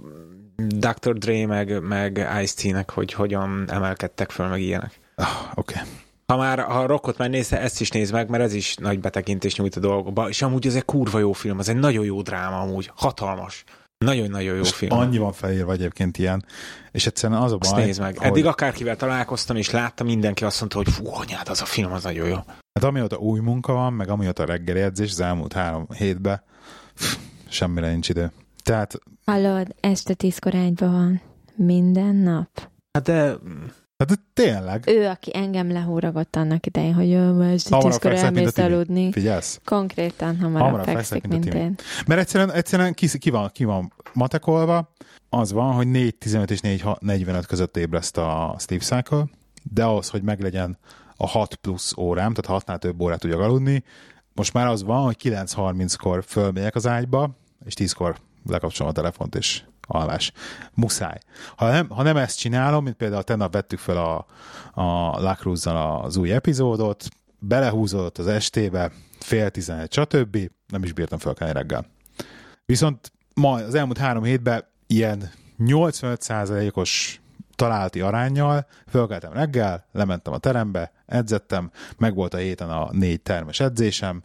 Dr. 0.56 1.12
Dre 1.12 1.46
meg, 1.46 1.82
meg 1.82 2.28
Ice-T-nek, 2.42 2.90
hogy 2.90 3.12
hogyan 3.12 3.64
emelkedtek 3.68 4.30
föl, 4.30 4.48
meg 4.48 4.60
ilyenek. 4.60 5.00
Ah, 5.14 5.26
Oké. 5.54 5.74
Okay. 5.74 5.88
Ha 6.26 6.36
már 6.36 6.58
ha 6.58 6.78
a 6.78 6.86
rockot 6.86 7.18
már 7.18 7.30
nézte, 7.30 7.60
ezt 7.60 7.80
is 7.80 7.90
nézd 7.90 8.12
meg, 8.12 8.28
mert 8.28 8.42
ez 8.42 8.52
is 8.52 8.74
nagy 8.74 9.00
betekintést 9.00 9.58
nyújt 9.58 9.76
a 9.76 9.80
dolgokba. 9.80 10.28
És 10.28 10.42
amúgy 10.42 10.66
ez 10.66 10.74
egy 10.74 10.84
kurva 10.84 11.18
jó 11.18 11.32
film, 11.32 11.58
ez 11.58 11.68
egy 11.68 11.76
nagyon 11.76 12.04
jó 12.04 12.22
dráma 12.22 12.60
amúgy, 12.60 12.90
hatalmas. 12.94 13.64
Nagyon-nagyon 14.04 14.56
jó 14.56 14.62
film. 14.62 14.92
annyi 14.98 15.18
van 15.18 15.32
felírva 15.32 15.72
egyébként 15.72 16.18
ilyen, 16.18 16.44
és 16.90 17.06
egyszerűen 17.06 17.40
az 17.42 17.52
a 17.52 17.56
Azt 17.60 17.72
baj, 17.72 17.84
nézd 17.84 18.00
meg. 18.00 18.18
hogy- 18.18 18.26
Eddig 18.26 18.46
akárkivel 18.46 18.96
találkoztam, 18.96 19.56
és 19.56 19.70
láttam, 19.70 20.06
mindenki 20.06 20.44
azt 20.44 20.58
mondta, 20.60 20.76
hogy 20.78 20.88
fú, 20.88 21.08
anyád, 21.10 21.48
az 21.48 21.60
a 21.62 21.64
film, 21.64 21.92
az 21.92 22.02
nagyon 22.02 22.28
jó. 22.28 22.34
Hát 22.72 22.84
amióta 22.84 23.16
új 23.16 23.40
munka 23.40 23.72
van, 23.72 23.92
meg 23.92 24.08
amióta 24.08 24.44
reggeli 24.44 24.80
edzés 24.80 25.10
az 25.10 25.20
elmúlt 25.20 25.52
három 25.52 25.86
hétben, 25.96 26.42
semmire 27.48 27.90
nincs 27.90 28.08
idő. 28.08 28.32
Tehát 28.62 28.98
Hallod, 29.24 29.74
este 29.80 30.14
tízkor 30.14 30.54
ágyba 30.54 30.90
van. 30.90 31.20
Minden 31.54 32.14
nap. 32.14 32.48
Hát 32.92 33.02
de 33.06 33.34
Hát 33.98 34.20
tényleg. 34.34 34.84
Ő, 34.86 35.06
aki 35.06 35.30
engem 35.34 35.72
lehúragott 35.72 36.36
annak 36.36 36.66
idején, 36.66 36.94
hogy 36.94 37.10
ő 37.10 37.32
most 37.32 37.68
Hamarabb 37.68 37.90
tízkor 37.90 38.12
elmész 38.12 38.58
aludni. 38.58 39.12
Figyelsz? 39.12 39.60
Konkrétan 39.64 40.36
hamarabb, 40.36 40.64
Hamarabb 40.64 40.86
fekszik, 40.86 41.26
mint 41.26 41.44
mint 41.44 41.54
én. 41.54 41.74
Mert 42.06 42.20
egyszerűen, 42.20 42.52
egyszerűen 42.52 42.94
ki, 42.94 43.18
ki, 43.18 43.30
van, 43.30 43.50
ki 43.52 43.64
van 43.64 43.92
matekolva, 44.12 44.92
az 45.28 45.52
van, 45.52 45.72
hogy 45.72 45.86
4.15 45.86 46.50
és 46.50 46.60
4.45 46.60 47.44
között 47.46 47.76
ébreszt 47.76 48.16
a 48.16 48.56
Sleep 48.58 48.82
Cycle, 48.82 49.24
de 49.62 49.84
ahhoz, 49.84 50.08
hogy 50.08 50.22
meglegyen 50.22 50.78
a 51.16 51.26
6 51.26 51.54
plusz 51.54 51.96
órám, 51.96 52.34
tehát 52.34 52.62
6-nál 52.64 52.78
több 52.78 53.00
órát 53.00 53.20
tudjak 53.20 53.40
aludni, 53.40 53.84
most 54.34 54.52
már 54.52 54.66
az 54.66 54.82
van, 54.82 55.04
hogy 55.04 55.16
9.30-kor 55.22 56.24
fölmegyek 56.26 56.74
az 56.74 56.86
ágyba, 56.86 57.30
és 57.64 57.74
10-kor 57.76 58.16
lekapcsolom 58.46 58.92
a 58.92 58.94
telefont, 58.94 59.34
és 59.34 59.62
alvás. 59.88 60.32
Muszáj. 60.74 61.18
Ha 61.56 61.70
nem, 61.70 61.88
ha 61.88 62.02
nem 62.02 62.16
ezt 62.16 62.38
csinálom, 62.38 62.84
mint 62.84 62.96
például 62.96 63.22
tegnap 63.22 63.52
vettük 63.52 63.78
fel 63.78 63.96
a, 63.96 64.26
a 64.80 65.20
La 65.20 65.34
Cruz-zal 65.34 66.00
az 66.02 66.16
új 66.16 66.32
epizódot, 66.32 67.08
belehúzódott 67.38 68.18
az 68.18 68.26
estébe, 68.26 68.92
fél 69.20 69.50
tizenegy, 69.50 69.92
stb. 69.92 70.50
Nem 70.66 70.82
is 70.82 70.92
bírtam 70.92 71.18
felkelni 71.18 71.52
reggel. 71.52 71.86
Viszont 72.66 73.12
ma 73.34 73.52
az 73.52 73.74
elmúlt 73.74 73.98
három 73.98 74.22
hétben 74.22 74.64
ilyen 74.86 75.30
85%-os 75.58 77.20
találati 77.54 78.00
arányjal 78.00 78.66
fölkeltem 78.88 79.32
reggel, 79.32 79.86
lementem 79.92 80.32
a 80.32 80.38
terembe, 80.38 80.92
edzettem, 81.06 81.70
meg 81.98 82.14
volt 82.14 82.34
a 82.34 82.36
héten 82.36 82.70
a 82.70 82.88
négy 82.92 83.20
termes 83.20 83.60
edzésem, 83.60 84.22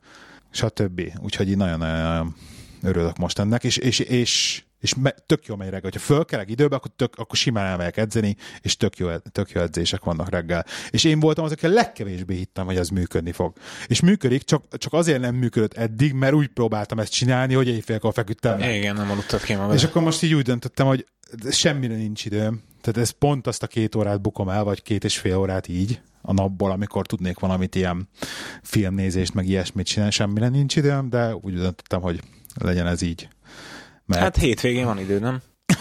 stb. 0.49 1.02
Úgyhogy 1.21 1.49
így 1.49 1.58
nagyon-nagyon 1.58 2.36
örülök 2.82 3.17
most 3.17 3.39
ennek, 3.39 3.63
és, 3.63 3.78
és, 3.78 3.99
és, 3.99 4.63
és 4.84 4.96
me- 4.96 5.24
tök 5.26 5.46
jó 5.46 5.56
megy 5.56 5.69
reggel. 5.69 5.91
Ha 5.93 6.00
fölkelek 6.00 6.50
időbe, 6.50 6.76
akkor, 6.76 6.91
tök, 6.96 7.15
akkor 7.15 7.38
simán 7.38 7.65
elmegyek 7.65 7.98
edzeni, 7.98 8.36
és 8.62 8.78
tök 8.78 8.98
jó, 8.98 9.10
tök 9.32 9.52
jó 9.52 9.62
edzések 9.62 10.04
vannak 10.04 10.30
reggel. 10.30 10.65
És 10.89 11.04
én 11.04 11.19
voltam 11.19 11.43
az, 11.43 11.52
aki 11.52 11.65
a 11.65 11.69
legkevésbé 11.69 12.36
hittem, 12.36 12.65
hogy 12.65 12.78
ez 12.78 12.89
működni 12.89 13.32
fog. 13.32 13.54
És 13.88 14.00
működik, 14.00 14.43
csak, 14.43 14.78
csak 14.78 14.93
azért 14.93 15.19
nem 15.19 15.36
működött 15.36 15.74
eddig, 15.74 16.13
mert 16.13 16.34
úgy 16.34 16.48
próbáltam 16.48 17.00
ezt 17.00 17.12
csinálni, 17.12 17.54
hogy 17.54 17.67
éjfélkor 17.67 18.13
feküdtem. 18.13 18.60
le. 18.60 18.76
Igen, 18.76 18.96
nem 18.96 19.12
aludtad 19.12 19.41
ki 19.43 19.54
magad. 19.54 19.76
És 19.76 19.84
akkor 19.84 20.02
most 20.02 20.24
így 20.24 20.34
úgy 20.34 20.43
döntöttem, 20.43 20.86
hogy 20.86 21.06
semmire 21.52 21.96
nincs 21.96 22.26
időm. 22.26 22.62
Tehát 22.82 23.00
ez 23.00 23.10
pont 23.10 23.48
azt 23.48 23.63
a 23.63 23.67
két 23.67 23.96
órát 23.96 24.22
bukom 24.22 24.50
el, 24.50 24.63
vagy 24.63 24.82
két 24.82 25.04
és 25.04 25.17
fél 25.17 25.38
órát 25.38 25.67
így 25.67 26.02
a 26.22 26.34
napból, 26.34 26.72
amikor 26.72 27.06
tudnék 27.06 27.39
valamit 27.39 27.76
ilyen 27.76 28.10
filmnézést, 28.62 29.34
meg 29.34 29.48
ilyesmit 29.48 29.86
csinálni, 29.86 30.12
semmire 30.12 30.48
nincs 30.50 30.76
időm, 30.76 31.10
de 31.10 31.36
úgy 31.36 31.54
döntöttem, 31.54 32.02
hogy 32.02 32.22
legyen 32.56 32.88
ez 32.88 33.02
így. 33.02 33.28
Mert 34.06 34.22
Hát 34.22 34.38
hétvégén 34.38 34.86
van 34.86 35.00
idő, 35.00 35.20
nem? 35.20 35.42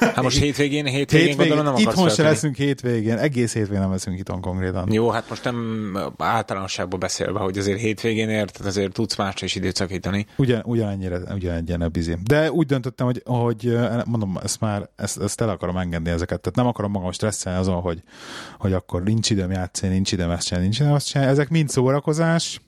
Hát 0.00 0.22
most 0.22 0.38
hétvégén, 0.38 0.86
hétvégén, 0.86 1.36
gondolom 1.36 1.64
nem 1.64 1.76
itthon 1.76 2.08
se 2.08 2.22
leszünk 2.22 2.56
hétvégén, 2.56 3.16
egész 3.16 3.52
hétvégén 3.52 3.80
nem 3.80 3.90
leszünk 3.90 4.18
itthon 4.18 4.40
konkrétan. 4.40 4.92
Jó, 4.92 5.10
hát 5.10 5.28
most 5.28 5.44
nem 5.44 5.98
általánosságban 6.18 6.98
beszélve, 6.98 7.38
hogy 7.38 7.58
azért 7.58 7.80
hétvégén 7.80 8.28
érted, 8.28 8.66
azért 8.66 8.92
tudsz 8.92 9.16
másra 9.16 9.46
is 9.46 9.54
időt 9.54 9.76
szakítani. 9.76 10.26
Ugyan, 10.36 10.62
ugyanennyire, 10.64 11.18
ugyanennyire 11.34 11.88
bizi. 11.88 12.16
De 12.22 12.52
úgy 12.52 12.66
döntöttem, 12.66 13.06
hogy, 13.06 13.22
hogy 13.24 13.78
mondom, 14.06 14.38
ezt 14.42 14.60
már, 14.60 14.90
ezt, 14.96 15.20
ezt 15.20 15.40
el 15.40 15.48
akarom 15.48 15.76
engedni 15.76 16.10
ezeket. 16.10 16.40
Tehát 16.40 16.56
nem 16.56 16.66
akarom 16.66 16.90
magam 16.90 17.12
stresszelni 17.12 17.58
azon, 17.58 17.80
hogy, 17.80 18.02
hogy 18.58 18.72
akkor 18.72 19.02
nincs 19.02 19.30
időm 19.30 19.50
játszani, 19.50 19.92
nincs 19.92 20.12
időm 20.12 20.30
ezt 20.30 20.46
csinálni, 20.46 20.68
nincs 20.68 20.80
időm 20.80 20.92
azt 20.92 21.06
csinálni. 21.06 21.32
Ezek 21.32 21.48
mind 21.48 21.68
szórakozás. 21.68 22.60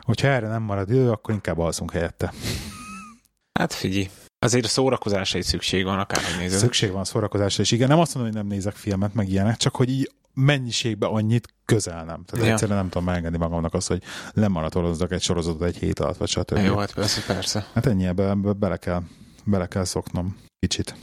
Hogyha 0.00 0.28
erre 0.28 0.48
nem 0.48 0.62
marad 0.62 0.90
idő, 0.90 1.10
akkor 1.10 1.34
inkább 1.34 1.58
alszunk 1.58 1.92
helyette. 1.92 2.32
Hát 3.58 3.72
figyelj, 3.72 4.08
azért 4.44 4.64
a 4.64 4.68
szórakozásra 4.68 5.38
is 5.38 5.44
szükség 5.46 5.84
van, 5.84 5.98
akárhogy 5.98 6.38
nézed. 6.38 6.58
Szükség 6.58 6.90
van 6.90 7.04
szórakozásra, 7.04 7.62
és 7.62 7.70
igen, 7.70 7.88
nem 7.88 7.98
azt 7.98 8.14
mondom, 8.14 8.32
hogy 8.32 8.42
nem 8.42 8.52
nézek 8.52 8.74
filmet, 8.74 9.14
meg 9.14 9.28
ilyenek, 9.28 9.56
csak 9.56 9.76
hogy 9.76 9.88
így 9.90 10.10
mennyiségben 10.34 11.10
annyit 11.10 11.48
közel 11.64 12.04
nem. 12.04 12.24
Tehát 12.24 12.46
Ja. 12.46 12.52
egyszerűen 12.52 12.78
nem 12.78 12.88
tudom 12.88 13.04
megengedni 13.04 13.38
magamnak 13.38 13.74
azt, 13.74 13.88
hogy 13.88 14.02
lemaratonozzak 14.32 15.12
egy 15.12 15.22
sorozatot 15.22 15.62
egy 15.62 15.76
hét 15.76 15.98
alatt, 15.98 16.16
vagy 16.16 16.28
stb. 16.28 16.56
Jó, 16.58 16.76
hát 16.76 16.94
persze, 16.94 17.22
persze. 17.26 17.66
Hát 17.74 17.86
ennyi 17.86 18.06
ebbe, 18.06 18.28
ebbe 18.28 18.52
bele, 18.52 18.76
kell, 18.76 19.02
bele 19.44 19.66
kell 19.66 19.84
szoknom 19.84 20.36
kicsit. 20.58 20.94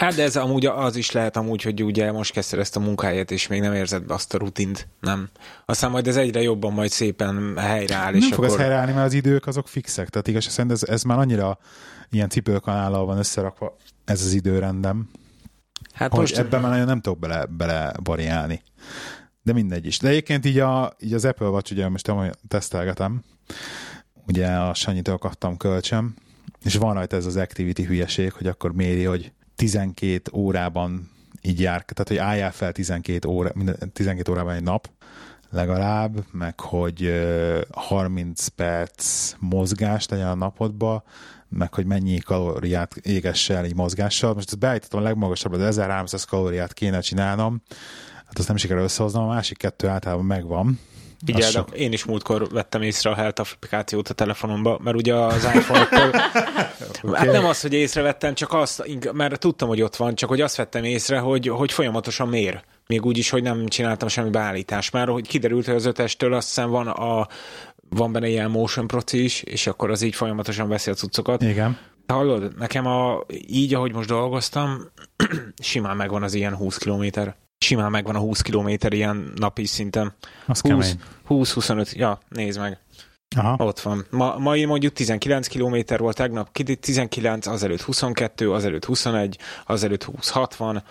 Hát 0.00 0.14
de 0.14 0.22
ez 0.22 0.36
amúgy 0.36 0.66
az 0.66 0.96
is 0.96 1.10
lehet 1.10 1.36
amúgy, 1.36 1.62
hogy 1.62 1.82
ugye 1.82 2.12
most 2.12 2.32
kezdted 2.32 2.58
ezt 2.58 2.76
a 2.76 2.80
munkáját, 2.80 3.30
és 3.30 3.46
még 3.46 3.60
nem 3.60 3.74
érzed 3.74 4.02
be 4.02 4.14
azt 4.14 4.34
a 4.34 4.38
rutint, 4.38 4.88
nem? 5.00 5.28
Aztán 5.64 5.90
majd 5.90 6.06
ez 6.06 6.16
egyre 6.16 6.42
jobban 6.42 6.72
majd 6.72 6.90
szépen 6.90 7.56
helyreáll, 7.56 8.14
és 8.14 8.20
nem 8.20 8.30
fog 8.30 8.44
akkor... 8.44 8.56
ez 8.56 8.60
helyreállni, 8.60 8.92
mert 8.92 9.06
az 9.06 9.12
idők 9.12 9.46
azok 9.46 9.68
fixek. 9.68 10.08
Tehát 10.08 10.28
igaz, 10.28 10.44
szerint 10.44 10.72
ez, 10.72 10.82
ez 10.82 11.02
már 11.02 11.18
annyira 11.18 11.58
ilyen 12.10 12.28
cipőkanállal 12.28 13.04
van 13.04 13.18
összerakva 13.18 13.76
ez 14.04 14.24
az 14.24 14.32
időrendem, 14.32 15.10
Hát 15.92 16.10
hogy 16.10 16.20
most 16.20 16.38
ebben 16.38 16.60
már 16.60 16.70
nagyon 16.70 16.86
nem 16.86 17.00
tudok 17.00 17.18
bele, 17.18 17.46
bele 17.46 17.92
variálni. 18.04 18.62
De 19.42 19.52
mindegy 19.52 19.86
is. 19.86 19.98
De 19.98 20.08
egyébként 20.08 20.46
így, 20.46 20.58
a, 20.58 20.92
így 20.98 21.14
az 21.14 21.24
Apple 21.24 21.48
Watch, 21.48 21.72
ugye 21.72 21.88
most 21.88 22.06
hogy 22.06 22.30
tesztelgetem, 22.48 23.22
ugye 24.26 24.46
a 24.46 24.74
Sanyitől 24.74 25.16
kaptam 25.16 25.56
kölcsön, 25.56 26.14
és 26.64 26.74
van 26.74 26.94
rajta 26.94 27.16
ez 27.16 27.26
az 27.26 27.36
activity 27.36 27.82
hülyeség, 27.82 28.32
hogy 28.32 28.46
akkor 28.46 28.72
méri, 28.72 29.04
hogy 29.04 29.32
12 29.60 30.30
órában 30.32 31.10
így 31.42 31.60
jár, 31.60 31.84
tehát 31.84 32.08
hogy 32.08 32.16
álljál 32.16 32.52
fel 32.52 32.72
12, 32.72 33.28
óra, 33.28 33.50
minden- 33.54 33.92
12 33.92 34.32
órában 34.32 34.54
egy 34.54 34.62
nap, 34.62 34.90
legalább, 35.50 36.24
meg 36.32 36.60
hogy 36.60 37.04
ö, 37.04 37.60
30 37.70 38.46
perc 38.46 39.32
mozgást 39.38 40.10
legyen 40.10 40.28
a 40.28 40.34
napodba, 40.34 41.02
meg 41.48 41.74
hogy 41.74 41.86
mennyi 41.86 42.18
kalóriát 42.18 42.96
égess 42.96 43.48
el 43.48 43.64
így 43.64 43.74
mozgással. 43.74 44.34
Most 44.34 44.48
ezt 44.48 44.58
beállítottam 44.58 45.00
a 45.00 45.02
legmagasabbra, 45.02 45.58
de 45.58 45.64
1300 45.64 46.24
kalóriát 46.24 46.72
kéne 46.72 47.00
csinálnom. 47.00 47.62
Hát 48.26 48.38
azt 48.38 48.48
nem 48.48 48.56
sikerül 48.56 48.82
összehoznom, 48.82 49.24
a 49.24 49.32
másik 49.32 49.56
kettő 49.56 49.88
általában 49.88 50.24
megvan. 50.24 50.78
Sok. 51.38 51.70
én 51.70 51.92
is 51.92 52.04
múltkor 52.04 52.48
vettem 52.48 52.82
észre 52.82 53.10
a 53.10 53.14
Health 53.14 53.40
applikációt 53.40 54.08
a 54.08 54.14
telefonomba, 54.14 54.78
mert 54.82 54.96
ugye 54.96 55.14
az 55.14 55.44
iPhone-okkal... 55.54 56.10
Hát 57.12 57.32
nem 57.32 57.44
az, 57.44 57.60
hogy 57.60 57.72
észrevettem, 57.72 58.34
csak 58.34 58.52
azt, 58.52 58.84
mert 59.12 59.38
tudtam, 59.38 59.68
hogy 59.68 59.82
ott 59.82 59.96
van, 59.96 60.14
csak 60.14 60.28
hogy 60.28 60.40
azt 60.40 60.56
vettem 60.56 60.84
észre, 60.84 61.18
hogy, 61.18 61.48
hogy 61.48 61.72
folyamatosan 61.72 62.28
mér. 62.28 62.62
Még 62.86 63.04
úgy 63.04 63.18
is, 63.18 63.30
hogy 63.30 63.42
nem 63.42 63.66
csináltam 63.66 64.08
semmi 64.08 64.30
beállítást. 64.30 64.92
Már 64.92 65.08
hogy 65.08 65.26
kiderült, 65.26 65.66
hogy 65.66 65.74
az 65.74 65.84
ötestől 65.84 66.34
azt 66.34 66.46
hiszem 66.46 66.70
van 66.70 66.86
a 66.86 67.28
van 67.88 68.12
benne 68.12 68.28
ilyen 68.28 68.50
motion 68.50 68.86
proci 68.86 69.24
is, 69.24 69.42
és 69.42 69.66
akkor 69.66 69.90
az 69.90 70.02
így 70.02 70.14
folyamatosan 70.14 70.68
veszi 70.68 70.90
a 70.90 70.94
cuccokat. 70.94 71.42
Igen. 71.42 71.78
Hallod, 72.06 72.58
nekem 72.58 72.86
a, 72.86 73.24
így, 73.46 73.74
ahogy 73.74 73.92
most 73.92 74.08
dolgoztam, 74.08 74.90
simán 75.62 75.96
megvan 75.96 76.22
az 76.22 76.34
ilyen 76.34 76.56
20 76.56 76.76
kilométer. 76.76 77.36
Simán 77.64 77.90
megvan 77.90 78.14
a 78.14 78.18
20 78.18 78.40
kilométer 78.40 78.92
ilyen 78.92 79.32
napi 79.36 79.66
szinten. 79.66 80.14
Az 80.46 80.60
20, 80.60 80.70
kemény. 80.70 81.00
20-25, 81.28 81.92
ja, 81.92 82.18
nézd 82.28 82.58
meg, 82.58 82.78
Aha. 83.36 83.64
ott 83.64 83.80
van. 83.80 84.06
Ma, 84.10 84.38
mai 84.38 84.64
mondjuk 84.64 84.92
19 84.92 85.46
kilométer 85.46 85.98
volt 85.98 86.16
tegnap, 86.16 86.52
ki- 86.52 86.76
19, 86.76 87.46
azelőtt 87.46 87.80
22, 87.80 88.52
azelőtt 88.52 88.84
21, 88.84 89.38
azelőtt 89.66 90.04
20-60, 90.04 90.82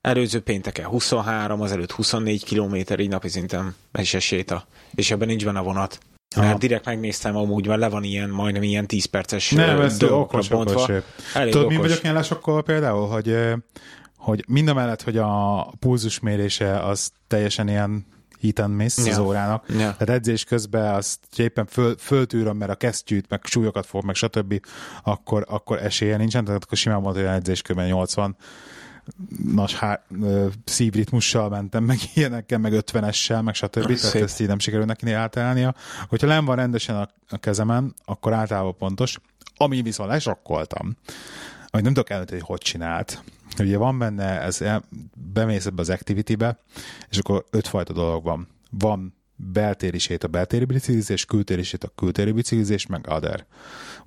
előző 0.00 0.40
pénteken 0.40 0.86
23, 0.86 1.60
azelőtt 1.60 1.90
24 1.92 2.44
kilométer 2.44 2.98
így 3.00 3.08
napi 3.08 3.28
szinten, 3.28 3.74
egy 3.92 4.04
séta. 4.06 4.66
És 4.94 5.10
ebben 5.10 5.28
nincs 5.28 5.44
benne 5.44 5.58
a 5.58 5.62
vonat. 5.62 5.98
Aha. 6.36 6.44
Mert 6.46 6.58
direkt 6.58 6.84
megnéztem 6.84 7.36
amúgy, 7.36 7.66
mert 7.66 7.80
le 7.80 7.88
van 7.88 8.02
ilyen, 8.04 8.30
majdnem 8.30 8.62
ilyen 8.62 8.86
10 8.86 9.04
perces 9.04 9.50
Nem, 9.50 9.80
ez 9.80 10.02
okos, 10.02 10.48
bontva. 10.48 10.80
okos. 10.82 11.04
Elég 11.34 11.52
Tudod, 11.52 11.68
mi 11.68 11.76
okos. 11.76 11.86
vagyok 11.88 12.02
ilyen 12.02 12.14
lesokkal 12.14 12.62
például, 12.62 13.08
hogy, 13.08 13.36
hogy 14.26 14.44
mind 14.48 14.68
a 14.68 14.74
mellett, 14.74 15.02
hogy 15.02 15.16
a 15.16 15.62
pulzus 15.78 16.20
mérése 16.20 16.78
az 16.82 17.10
teljesen 17.26 17.68
ilyen 17.68 18.06
hit 18.38 18.58
and 18.58 18.74
miss 18.74 18.96
Ja. 19.04 19.12
az 19.12 19.18
órának. 19.18 19.64
Ja. 19.68 19.76
Tehát 19.76 20.10
edzés 20.10 20.44
közben 20.44 20.94
azt 20.94 21.18
hogy 21.36 21.44
éppen 21.44 21.66
föl, 21.66 21.96
föltűröm, 21.98 22.56
mert 22.56 22.70
a 22.70 22.74
kesztyűt, 22.74 23.28
meg 23.28 23.40
súlyokat 23.44 23.86
fog, 23.86 24.04
meg 24.04 24.14
stb., 24.14 24.60
akkor, 25.02 25.44
akkor 25.48 25.82
esélye 25.82 26.16
nincsen, 26.16 26.44
tehát 26.44 26.64
akkor 26.64 26.78
simán 26.78 27.02
volt 27.02 27.16
olyan 27.16 27.32
edzés 27.32 27.62
közben 27.62 27.86
80 27.86 28.36
nagy 29.52 29.72
há, 29.72 30.02
ö, 30.22 30.46
szívritmussal 30.64 31.48
mentem, 31.48 31.84
meg 31.84 31.98
ilyenekkel, 32.14 32.58
meg 32.58 32.72
50-essel, 32.76 33.42
meg 33.42 33.54
stb. 33.54 33.82
Tehát 33.82 33.98
Szép. 33.98 34.22
ezt 34.22 34.40
így 34.40 34.48
nem 34.48 34.58
sikerül 34.58 34.84
neki 34.84 35.12
átállnia. 35.12 35.74
Hogyha 36.08 36.26
nem 36.26 36.44
van 36.44 36.56
rendesen 36.56 36.96
a, 36.96 37.08
a 37.28 37.38
kezemen, 37.38 37.94
akkor 38.04 38.32
általában 38.32 38.76
pontos. 38.76 39.18
Ami 39.56 39.82
viszont 39.82 40.10
lesokkoltam, 40.10 40.96
hogy 41.70 41.82
nem 41.82 41.92
tudok 41.92 42.10
eldönteni, 42.10 42.40
hogy 42.40 42.48
hogy 42.48 42.60
csinált. 42.60 43.22
Ugye 43.58 43.76
van 43.76 43.98
benne, 43.98 44.40
ez 44.40 44.58
bemész 45.32 45.66
ebbe 45.66 45.80
az 45.80 45.90
activity-be, 45.90 46.58
és 47.10 47.18
akkor 47.18 47.44
ötfajta 47.50 47.92
dolog 47.92 48.24
van. 48.24 48.48
Van 48.70 49.14
beltéri 49.36 50.16
a 50.20 50.26
beltéri 50.26 50.64
biciklizés, 50.64 51.24
kültéri 51.24 51.62
a 51.80 51.92
kültéri 51.94 52.32
biciklizés, 52.32 52.86
meg 52.86 53.06
other. 53.08 53.46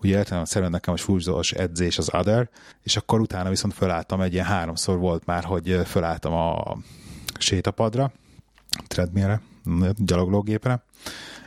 Ugye 0.01 0.17
értelemszerűen 0.17 0.71
nekem 0.71 0.93
most 0.93 1.03
fúzós 1.03 1.51
edzés 1.51 1.97
az 1.97 2.13
other, 2.13 2.49
és 2.83 2.97
akkor 2.97 3.19
utána 3.19 3.49
viszont 3.49 3.73
fölálltam, 3.73 4.21
egy 4.21 4.33
ilyen 4.33 4.45
háromszor 4.45 4.97
volt 4.97 5.25
már, 5.25 5.43
hogy 5.43 5.81
fölálltam 5.85 6.33
a 6.33 6.77
sétapadra, 7.39 8.11
treadmillre, 8.87 9.41
gyaloglógépre, 9.95 10.83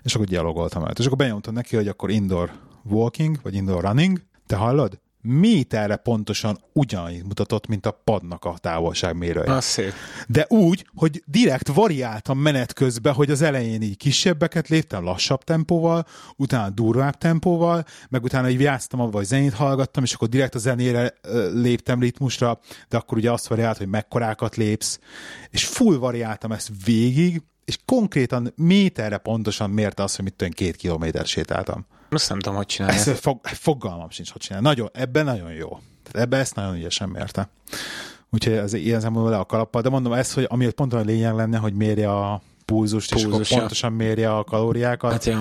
és 0.03 0.15
akkor 0.15 0.27
gyalogoltam 0.27 0.85
el. 0.85 0.93
És 0.99 1.07
akkor 1.07 1.19
benyomtam 1.19 1.55
neki, 1.55 1.77
hogy 1.77 1.88
akkor 1.88 2.11
indoor 2.11 2.53
walking, 2.85 3.38
vagy 3.43 3.55
indoor 3.55 3.83
running, 3.83 4.23
te 4.47 4.57
hallod? 4.57 5.01
Méterre 5.23 5.97
pontosan 5.97 6.59
ugyanannyit 6.73 7.25
mutatott, 7.25 7.67
mint 7.67 7.87
a 7.87 8.01
padnak 8.05 8.45
a 8.45 8.55
távolságmérője. 8.59 9.53
Az 9.53 9.65
szép. 9.65 9.93
De 10.29 10.47
úgy, 10.49 10.87
hogy 10.95 11.23
direkt 11.27 11.69
variáltam 11.69 12.39
menet 12.39 12.73
közben, 12.73 13.13
hogy 13.13 13.31
az 13.31 13.43
elején 13.43 13.83
így 13.83 13.97
kisebbeket 13.97 14.69
léptem 14.69 15.05
lassabb 15.05 15.45
tempóval, 15.45 16.07
utána 16.37 16.71
durvább 16.71 17.19
tempóval, 17.19 17.85
meg 18.09 18.23
utána 18.23 18.49
így 18.49 18.61
játsztam 18.61 19.01
abba, 19.01 19.17
hogy 19.17 19.27
zenét 19.27 19.55
hallgattam, 19.55 20.03
és 20.03 20.13
akkor 20.15 20.29
direkt 20.29 20.55
a 20.55 20.59
zenére 20.59 21.15
léptem 21.53 22.01
ritmusra, 22.01 22.61
de 22.89 22.97
akkor 22.97 23.19
ugye 23.19 23.33
azt 23.33 23.49
variált, 23.49 23.79
hogy 23.79 23.89
mekkorákat 23.89 24.57
lépsz, 24.57 24.99
és 25.51 25.67
full 25.67 25.97
variáltam 25.97 26.53
ezt 26.53 26.71
végig, 26.85 27.43
és 27.65 27.79
konkrétan 27.85 28.53
méterre 28.57 29.17
pontosan 29.17 29.71
mérte 29.71 30.03
azt, 30.03 30.17
hogy 30.17 30.25
mit 30.25 30.55
két 30.55 30.77
kilométer 30.77 31.27
sétáltam. 31.27 31.87
Azt 32.12 32.29
nem 32.29 32.38
tudom, 32.38 32.57
hogy 32.57 32.66
csinálja. 32.66 32.98
Ezt 32.98 33.18
fog, 33.18 33.40
fogalmam 33.46 34.11
sincs, 34.11 34.31
hogy 34.31 34.40
csinál. 34.40 34.61
Nagyon, 34.61 34.88
ebben 34.92 35.25
nagyon 35.25 35.53
jó. 35.53 35.68
Tehát 36.03 36.27
ebben 36.27 36.40
ezt 36.40 36.55
nagyon 36.55 36.75
ügyesen 36.75 37.09
mérte. 37.09 37.48
Úgyhogy 38.31 38.53
ez 38.53 38.72
ilyen 38.72 39.01
szempontból 39.01 39.33
le 39.33 39.38
a 39.38 39.44
kalappal. 39.44 39.83
De 39.83 39.88
mondom, 39.88 40.12
ez, 40.12 40.33
hogy 40.33 40.46
ami 40.48 40.70
pont 40.70 40.92
a 40.92 41.01
lényeg 41.01 41.35
lenne, 41.35 41.59
hogy 41.59 41.75
mérje 41.75 42.11
a 42.12 42.42
pulzust, 42.64 43.14
és 43.14 43.20
akkor 43.20 43.31
Pulzus, 43.33 43.51
ja. 43.51 43.59
pontosan 43.59 43.92
mérje 43.92 44.37
a 44.37 44.44
kalóriákat. 44.44 45.12
Hát 45.12 45.25
jó. 45.25 45.38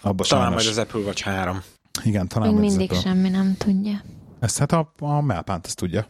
Abba 0.00 0.24
Talán 0.24 0.44
sajnos, 0.44 0.64
majd 0.64 0.78
az 0.78 0.82
Apple 0.84 1.00
Watch 1.00 1.22
3. 1.22 1.62
Igen, 2.04 2.28
talán 2.28 2.48
Még 2.48 2.58
majd 2.58 2.70
mindig 2.70 2.90
ez 2.90 2.96
a- 2.98 3.00
semmi 3.00 3.28
nem 3.28 3.54
tudja. 3.58 4.02
Ezt 4.40 4.58
hát 4.58 4.72
a, 4.72 4.92
a 4.98 5.20
melpánt, 5.20 5.66
ezt 5.66 5.76
tudja. 5.76 6.06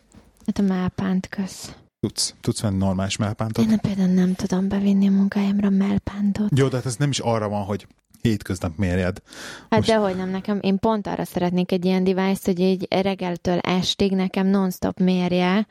Hát 0.46 0.58
a 0.58 0.62
melpánt 0.62 1.28
kösz. 1.28 1.74
Tudsz, 2.00 2.34
tudsz 2.40 2.60
venni 2.60 2.76
normális 2.76 3.16
melpántot. 3.16 3.70
Én 3.70 3.78
például 3.80 4.08
nem 4.08 4.34
tudom 4.34 4.68
bevinni 4.68 5.08
a 5.08 5.10
munkájámra 5.10 5.70
melpántot. 5.70 6.48
Jó, 6.58 6.68
de 6.68 6.76
hát 6.76 6.86
ez 6.86 6.96
nem 6.96 7.10
is 7.10 7.18
arra 7.18 7.48
van, 7.48 7.64
hogy 7.64 7.86
hétköznap 8.20 8.76
mérjed. 8.76 9.22
Hát 9.70 9.78
Most- 9.78 9.88
dehogy 9.90 10.16
nem 10.16 10.28
nekem, 10.30 10.58
én 10.62 10.78
pont 10.78 11.06
arra 11.06 11.24
szeretnék 11.24 11.72
egy 11.72 11.84
ilyen 11.84 12.04
device 12.04 12.40
hogy 12.44 12.60
így 12.60 12.86
reggeltől 12.90 13.58
estig 13.58 14.12
nekem 14.12 14.46
non-stop 14.46 14.98
mérje, 15.00 15.66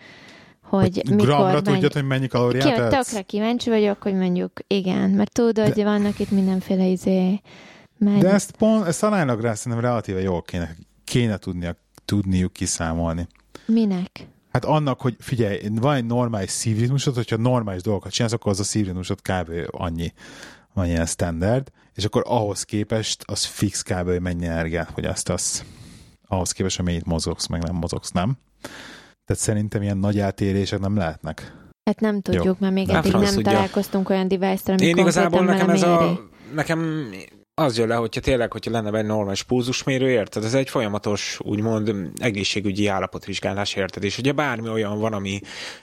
hogy, 0.62 1.02
Hogy 1.06 1.10
mikor 1.10 1.26
gramra 1.26 1.54
megy. 1.54 1.64
tudjad, 1.64 1.94
hogy 1.94 2.06
mennyi 2.06 2.28
kalóriát 2.28 2.74
Ki, 2.74 2.82
etsz? 2.82 3.08
tökre 3.08 3.22
kíváncsi 3.22 3.70
vagyok, 3.70 4.02
hogy 4.02 4.14
mondjuk 4.14 4.52
igen, 4.68 5.10
mert 5.10 5.32
tudod, 5.32 5.74
hogy 5.74 5.84
vannak 5.84 6.20
itt 6.20 6.32
mindenféle 6.32 6.86
izé, 6.86 7.42
megy. 7.98 8.20
De 8.22 8.30
ezt, 8.30 8.52
pont, 8.52 8.86
ezt 8.88 9.04
aránylag 9.04 9.42
rá 9.42 9.54
szerintem 9.54 9.88
relatíve 9.90 10.22
jól 10.22 10.42
kéne, 10.42 10.76
kéne 11.04 11.38
tudnia, 11.38 11.76
tudniuk 12.06 12.54
kiszámolni. 12.54 13.28
Minek? 13.66 14.28
Hát 14.52 14.66
annak, 14.66 15.02
hogy 15.02 15.16
figyelj, 15.20 15.60
van 15.72 15.96
egy 15.96 16.06
normális 16.06 16.50
szívritmusod, 16.50 17.16
hogyha 17.16 17.38
normális 17.38 17.82
dolgokat 17.82 18.12
csinálsz, 18.12 18.34
akkor 18.34 18.52
az 18.52 18.60
a 18.60 18.64
szívritmusod 18.64 19.20
kb. 19.22 19.52
annyi, 19.68 20.14
van 20.76 20.86
ilyen 20.86 21.06
standard, 21.06 21.72
és 21.94 22.06
akkor 22.06 22.24
ahhoz 22.26 22.64
képest 22.64 23.24
az 23.28 23.44
fix 23.46 23.82
kb. 23.82 24.08
hogy 24.08 24.22
mennyi 24.22 24.46
energiát 24.46 24.92
fogyasztasz. 24.94 25.64
Ahhoz 26.28 26.52
képest, 26.52 26.76
hogy 26.76 26.86
mennyit 26.86 27.06
mozogsz, 27.06 27.48
meg 27.48 27.64
nem 27.64 27.76
mozogsz, 27.76 28.12
nem? 28.12 28.38
Tehát 29.26 29.42
szerintem 29.42 29.82
ilyen 29.82 29.98
nagy 29.98 30.20
eltérések 30.20 30.80
nem 30.80 30.96
lehetnek. 30.98 31.54
Hát 31.86 32.00
nem 32.00 32.22
tudjuk, 32.22 32.60
mert 32.60 32.74
még 32.74 32.90
Hát 32.90 33.06
eddig 33.06 33.12
nem 33.22 33.34
tudja. 33.34 33.52
találkoztunk 33.52 34.10
olyan 34.10 34.28
device-ra, 34.28 34.74
ami 34.74 34.86
Én 34.86 34.98
igazából 34.98 35.44
nekem 35.44 35.70
ez 35.70 35.82
méri. 35.82 35.94
a... 35.94 36.20
Nekem 36.54 37.10
az 37.58 37.78
jön 37.78 37.88
le, 37.88 37.96
hogyha 37.96 38.22
tényleg, 38.22 38.52
hogyha 38.52 38.72
lenne 38.72 38.98
egy 38.98 39.06
normális 39.06 39.44
pulzusmérő, 39.44 40.10
érted? 40.10 40.44
Ez 40.44 40.54
egy 40.54 40.70
folyamatos, 40.70 41.40
úgymond 41.44 41.96
egészségügyi 42.18 42.88
állapotvizsgálás, 42.88 43.76
érted? 43.76 44.04
És 44.04 44.18
ugye 44.18 44.32
bármi 44.32 44.70
olyan 44.70 45.00
van, 45.00 45.14
ami, 45.14 45.40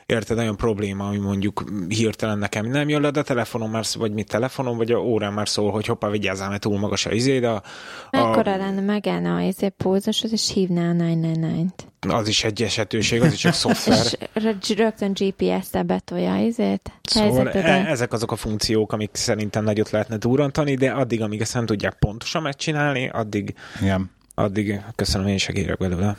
érted, 0.06 0.38
olyan 0.38 0.56
probléma, 0.56 1.06
ami 1.06 1.18
mondjuk 1.18 1.64
hirtelen 1.88 2.38
nekem 2.38 2.66
nem 2.66 2.88
jön 2.88 3.00
le, 3.00 3.10
de 3.10 3.22
telefonon 3.22 3.70
már, 3.70 3.84
vagy 3.94 4.12
mit 4.12 4.28
telefonon, 4.28 4.76
vagy 4.76 4.92
a 4.92 4.98
órán 4.98 5.32
már 5.32 5.48
szól, 5.48 5.70
hogy 5.70 5.86
hoppá, 5.86 6.08
vigyázzál, 6.08 6.48
mert 6.48 6.60
túl 6.60 6.78
magas 6.78 7.06
a 7.06 7.12
izé, 7.12 7.38
de 7.38 7.48
a, 7.48 7.62
Mekkora 8.10 8.56
lenne 8.56 8.80
megállna 8.80 9.34
a 9.34 9.40
izé 9.40 9.68
pulzusot, 9.68 10.30
és 10.30 10.52
hívná 10.52 10.90
a 10.90 10.94
999-t. 10.94 11.91
Az 12.08 12.28
is 12.28 12.44
egy 12.44 12.62
esetőség, 12.62 13.22
az 13.22 13.32
is 13.32 13.38
csak 13.38 13.52
szoftver. 13.54 13.98
És 14.06 14.16
rö- 14.42 14.68
rögtön 14.68 15.12
GPS-tel 15.12 15.82
betolja 15.82 16.36
izét, 16.36 16.92
Szóval 17.02 17.50
e- 17.50 17.86
ezek 17.90 18.12
azok 18.12 18.32
a 18.32 18.36
funkciók, 18.36 18.92
amik 18.92 19.10
szerintem 19.12 19.64
nagyot 19.64 19.90
lehetne 19.90 20.16
durrantani, 20.16 20.74
de 20.74 20.90
addig, 20.90 21.22
amíg 21.22 21.40
ezt 21.40 21.54
nem 21.54 21.66
tudják 21.66 21.94
pontosan 21.94 22.42
megcsinálni, 22.42 23.08
addig, 23.08 23.54
Igen. 23.80 24.10
addig 24.34 24.80
köszönöm, 24.94 25.26
én 25.26 25.38
segírek 25.38 25.76
belőle. 25.78 26.16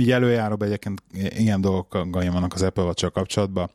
Így 0.00 0.10
előjáróbb 0.10 0.62
egyébként 0.62 1.02
ilyen 1.12 1.60
dolgokkal 1.60 2.10
vannak 2.10 2.54
az 2.54 2.62
Apple 2.62 2.82
watch 2.82 3.10
kapcsolatban. 3.10 3.70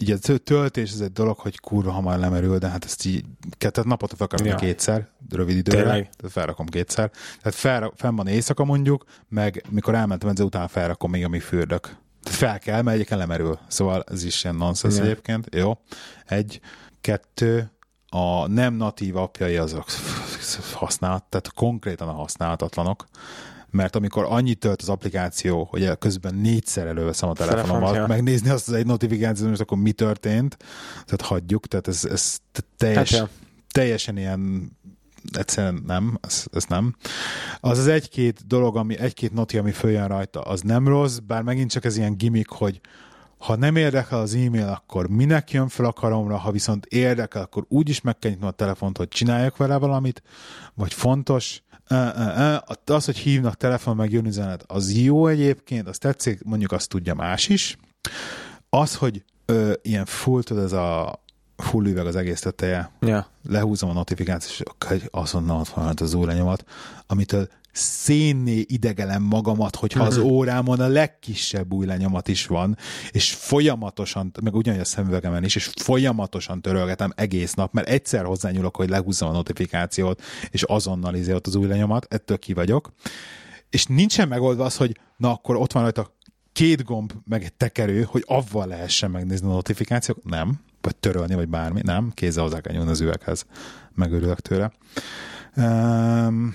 Így 0.00 0.10
a 0.10 0.18
tö- 0.18 0.42
töltés 0.42 0.92
ez 0.92 1.00
egy 1.00 1.12
dolog, 1.12 1.38
hogy 1.38 1.60
kurva 1.60 1.90
hamar 1.90 2.18
lemerül, 2.18 2.58
de 2.58 2.68
hát 2.68 2.84
ezt 2.84 3.06
így, 3.06 3.24
tehát 3.58 3.84
naponta 3.84 4.16
felrakom 4.16 4.46
Ja. 4.46 4.52
ja. 4.52 4.58
kétszer, 4.58 5.08
rövid 5.30 5.56
időre, 5.56 5.76
Tényleg? 5.82 6.10
tehát 6.16 6.32
felrakom 6.32 6.66
kétszer. 6.66 7.10
Tehát 7.10 7.58
fel, 7.58 7.92
fenn 7.96 8.16
van 8.16 8.26
éjszaka 8.26 8.64
mondjuk, 8.64 9.04
meg 9.28 9.64
mikor 9.70 9.94
elmentem 9.94 10.28
edző, 10.28 10.44
utána 10.44 10.68
felrakom 10.68 11.10
még, 11.10 11.24
amíg 11.24 11.42
fürdök. 11.42 11.80
Tehát 12.22 12.38
fel 12.38 12.58
kell, 12.58 12.82
mert 12.82 12.94
egyébként 12.96 13.20
lemerül. 13.20 13.58
Szóval 13.68 14.04
ez 14.10 14.24
is 14.24 14.44
ilyen 14.44 14.56
nonsense 14.56 14.96
Igen. 14.96 15.10
egyébként. 15.10 15.54
Jó. 15.54 15.78
Egy, 16.26 16.60
kettő, 17.00 17.70
a 18.08 18.46
nem 18.46 18.74
natív 18.74 19.16
appjai 19.16 19.56
azok 19.56 19.84
használat, 20.72 21.24
tehát 21.24 21.52
konkrétan 21.52 22.08
a 22.08 22.12
használhatatlanok, 22.12 23.04
mert 23.70 23.96
amikor 23.96 24.26
annyit 24.28 24.58
tölt 24.58 24.82
az 24.82 24.88
applikáció, 24.88 25.64
hogy 25.70 25.98
közben 25.98 26.34
négyszer 26.34 26.86
előveszem 26.86 27.28
a 27.28 27.32
telefonomat, 27.32 28.06
megnézni 28.06 28.50
azt 28.50 28.68
az 28.68 28.74
egy 28.74 28.86
notifikációt, 28.86 29.48
most 29.48 29.60
akkor 29.60 29.78
mi 29.78 29.92
történt, 29.92 30.56
tehát 30.90 31.20
hagyjuk, 31.20 31.66
tehát 31.66 31.88
ez, 31.88 32.04
ez 32.04 32.38
teljes, 32.76 32.96
Hát, 32.96 33.08
hát, 33.08 33.18
ja. 33.18 33.28
teljesen 33.70 34.16
ilyen 34.16 34.72
egyszerűen 35.32 35.82
nem, 35.86 36.18
ez, 36.20 36.44
ez 36.52 36.64
nem. 36.64 36.94
Az 37.60 37.78
az 37.78 37.86
egy-két 37.86 38.46
dolog, 38.46 38.76
ami 38.76 38.98
egy-két 38.98 39.32
noti, 39.32 39.58
ami 39.58 39.70
följön 39.70 40.08
rajta, 40.08 40.40
az 40.40 40.60
nem 40.60 40.88
rossz, 40.88 41.16
bár 41.16 41.42
megint 41.42 41.70
csak 41.70 41.84
ez 41.84 41.96
ilyen 41.96 42.16
gimmick, 42.16 42.50
hogy 42.52 42.80
ha 43.38 43.56
nem 43.56 43.76
érdekel 43.76 44.18
az 44.18 44.34
e-mail, 44.34 44.68
akkor 44.68 45.08
minek 45.08 45.50
jön 45.50 45.68
fel 45.68 45.84
a 45.84 45.92
karomra, 45.92 46.36
ha 46.36 46.50
viszont 46.50 46.86
érdekel, 46.86 47.42
akkor 47.42 47.64
úgy 47.68 47.88
is 47.88 48.00
meg 48.00 48.18
kell 48.18 48.30
nyitnom 48.30 48.48
a 48.48 48.52
telefont, 48.52 48.96
hogy 48.96 49.08
csináljak 49.08 49.56
vele 49.56 49.76
valamit, 49.76 50.22
vagy 50.74 50.94
fontos. 50.94 51.62
Az, 52.84 53.04
hogy 53.04 53.16
hívnak 53.16 53.54
telefon, 53.54 53.96
meg 53.96 54.12
jön 54.12 54.26
üzenet, 54.26 54.64
az 54.66 54.92
jó 54.92 55.26
egyébként, 55.26 55.88
az 55.88 55.98
tetszik, 55.98 56.42
mondjuk 56.44 56.72
azt 56.72 56.88
tudja 56.88 57.14
más 57.14 57.48
is. 57.48 57.76
Az, 58.70 58.94
hogy 58.94 59.24
ö, 59.46 59.72
ilyen 59.82 60.04
full, 60.04 60.42
tudod, 60.42 60.64
ez 60.64 60.72
a 60.72 61.20
full 61.56 61.86
üveg 61.86 62.06
az 62.06 62.16
egész 62.16 62.40
teteje, 62.40 62.90
Ja. 63.00 63.26
lehúzom 63.48 63.90
a 63.90 63.92
notifikációt, 63.92 64.76
és 64.90 65.02
azonnal 65.10 65.60
ott 65.60 65.68
van 65.68 65.94
az 66.00 66.14
óranyomat, 66.14 66.64
amitől 67.06 67.48
szénné 67.72 68.64
idegelem 68.66 69.22
magamat, 69.22 69.76
hogyha 69.76 70.04
az 70.04 70.16
órámon 70.16 70.80
a 70.80 70.86
legkisebb 70.86 71.72
új 71.72 71.86
lenyomat 71.86 72.28
is 72.28 72.46
van, 72.46 72.76
és 73.10 73.32
folyamatosan, 73.32 74.32
meg 74.42 74.54
ugyanúgy 74.54 74.80
a 74.80 74.84
szemüvegemen 74.84 75.44
is, 75.44 75.56
és 75.56 75.70
folyamatosan 75.76 76.62
törölgetem 76.62 77.12
egész 77.16 77.54
nap, 77.54 77.72
mert 77.72 77.88
egyszer 77.88 78.24
hozzányúlok, 78.24 78.76
hogy 78.76 78.88
lehúzzam 78.88 79.28
a 79.28 79.32
notifikációt, 79.32 80.22
és 80.50 80.62
azonnal 80.62 81.14
izé 81.14 81.32
ott 81.32 81.46
az 81.46 81.54
új 81.54 81.66
lenyomat, 81.66 82.06
ettől 82.10 82.38
ki 82.38 82.52
vagyok. 82.52 82.92
És 83.70 83.86
nincsen 83.86 84.28
megoldva 84.28 84.64
az, 84.64 84.76
hogy 84.76 85.00
na 85.16 85.32
akkor 85.32 85.56
ott 85.56 85.72
van 85.72 85.82
rajta 85.82 86.16
két 86.52 86.84
gomb, 86.84 87.12
meg 87.24 87.44
egy 87.44 87.52
tekerő, 87.52 88.02
hogy 88.02 88.24
avval 88.26 88.66
lehessen 88.66 89.10
megnézni 89.10 89.46
a 89.46 89.50
notifikációk. 89.50 90.24
Nem. 90.24 90.60
Vagy 90.80 90.96
törölni, 90.96 91.34
vagy 91.34 91.48
bármi. 91.48 91.80
Nem. 91.84 92.10
Kézzel 92.14 92.42
hozzá 92.42 92.60
kell 92.60 92.74
nyúlni 92.74 92.90
az 92.90 93.00
üveghez. 93.00 93.46
Megörülök 93.94 94.40
tőle. 94.40 94.72
Um, 95.56 96.54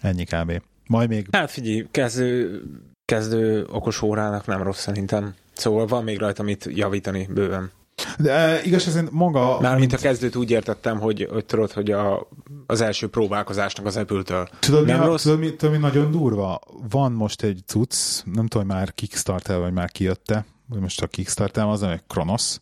ennyi 0.00 0.24
kb. 0.24 0.62
Majd 0.86 1.08
még 1.08 1.28
Hát 1.32 1.50
figyelj, 1.50 1.86
kezdő, 1.90 2.62
kezdő 3.04 3.66
okos 3.70 4.02
órának 4.02 4.46
nem 4.46 4.62
rossz 4.62 4.80
szerintem. 4.80 5.34
Szóval 5.52 5.86
van 5.86 6.04
még 6.04 6.18
rajta 6.18 6.42
mit 6.42 6.68
javítani 6.70 7.28
bőven. 7.30 7.70
De 8.18 8.32
e, 8.32 8.62
igaz, 8.64 8.82
szerint 8.82 9.10
maga... 9.10 9.60
Mármint 9.60 9.92
a 9.92 9.96
kezdőt 9.96 10.36
úgy 10.36 10.50
értettem, 10.50 10.98
hogy, 11.00 11.28
hogy 11.30 11.44
tudod, 11.44 11.72
hogy 11.72 11.90
a, 11.90 12.28
az 12.66 12.80
első 12.80 13.08
próbálkozásnak 13.08 13.86
az 13.86 13.96
Apple-től 13.96 14.48
Tudod, 14.58 14.84
mi, 14.84 14.90
nem 14.90 15.02
a, 15.02 15.06
rossz. 15.06 15.22
tudod, 15.22 15.38
mi, 15.38 15.54
tudod, 15.54 15.74
mi 15.74 15.80
nagyon 15.80 16.10
durva? 16.10 16.60
Van 16.90 17.12
most 17.12 17.42
egy 17.42 17.62
cucc, 17.66 17.94
nem 18.24 18.46
tudom, 18.46 18.66
hogy 18.66 18.76
már 18.76 18.94
Kickstarter, 18.94 19.58
vagy 19.58 19.72
már 19.72 19.90
kijötte, 19.90 20.44
vagy 20.66 20.80
most 20.80 21.02
a 21.02 21.06
Kickstarter, 21.06 21.64
az 21.64 21.82
egy 21.82 22.02
Kronos, 22.06 22.56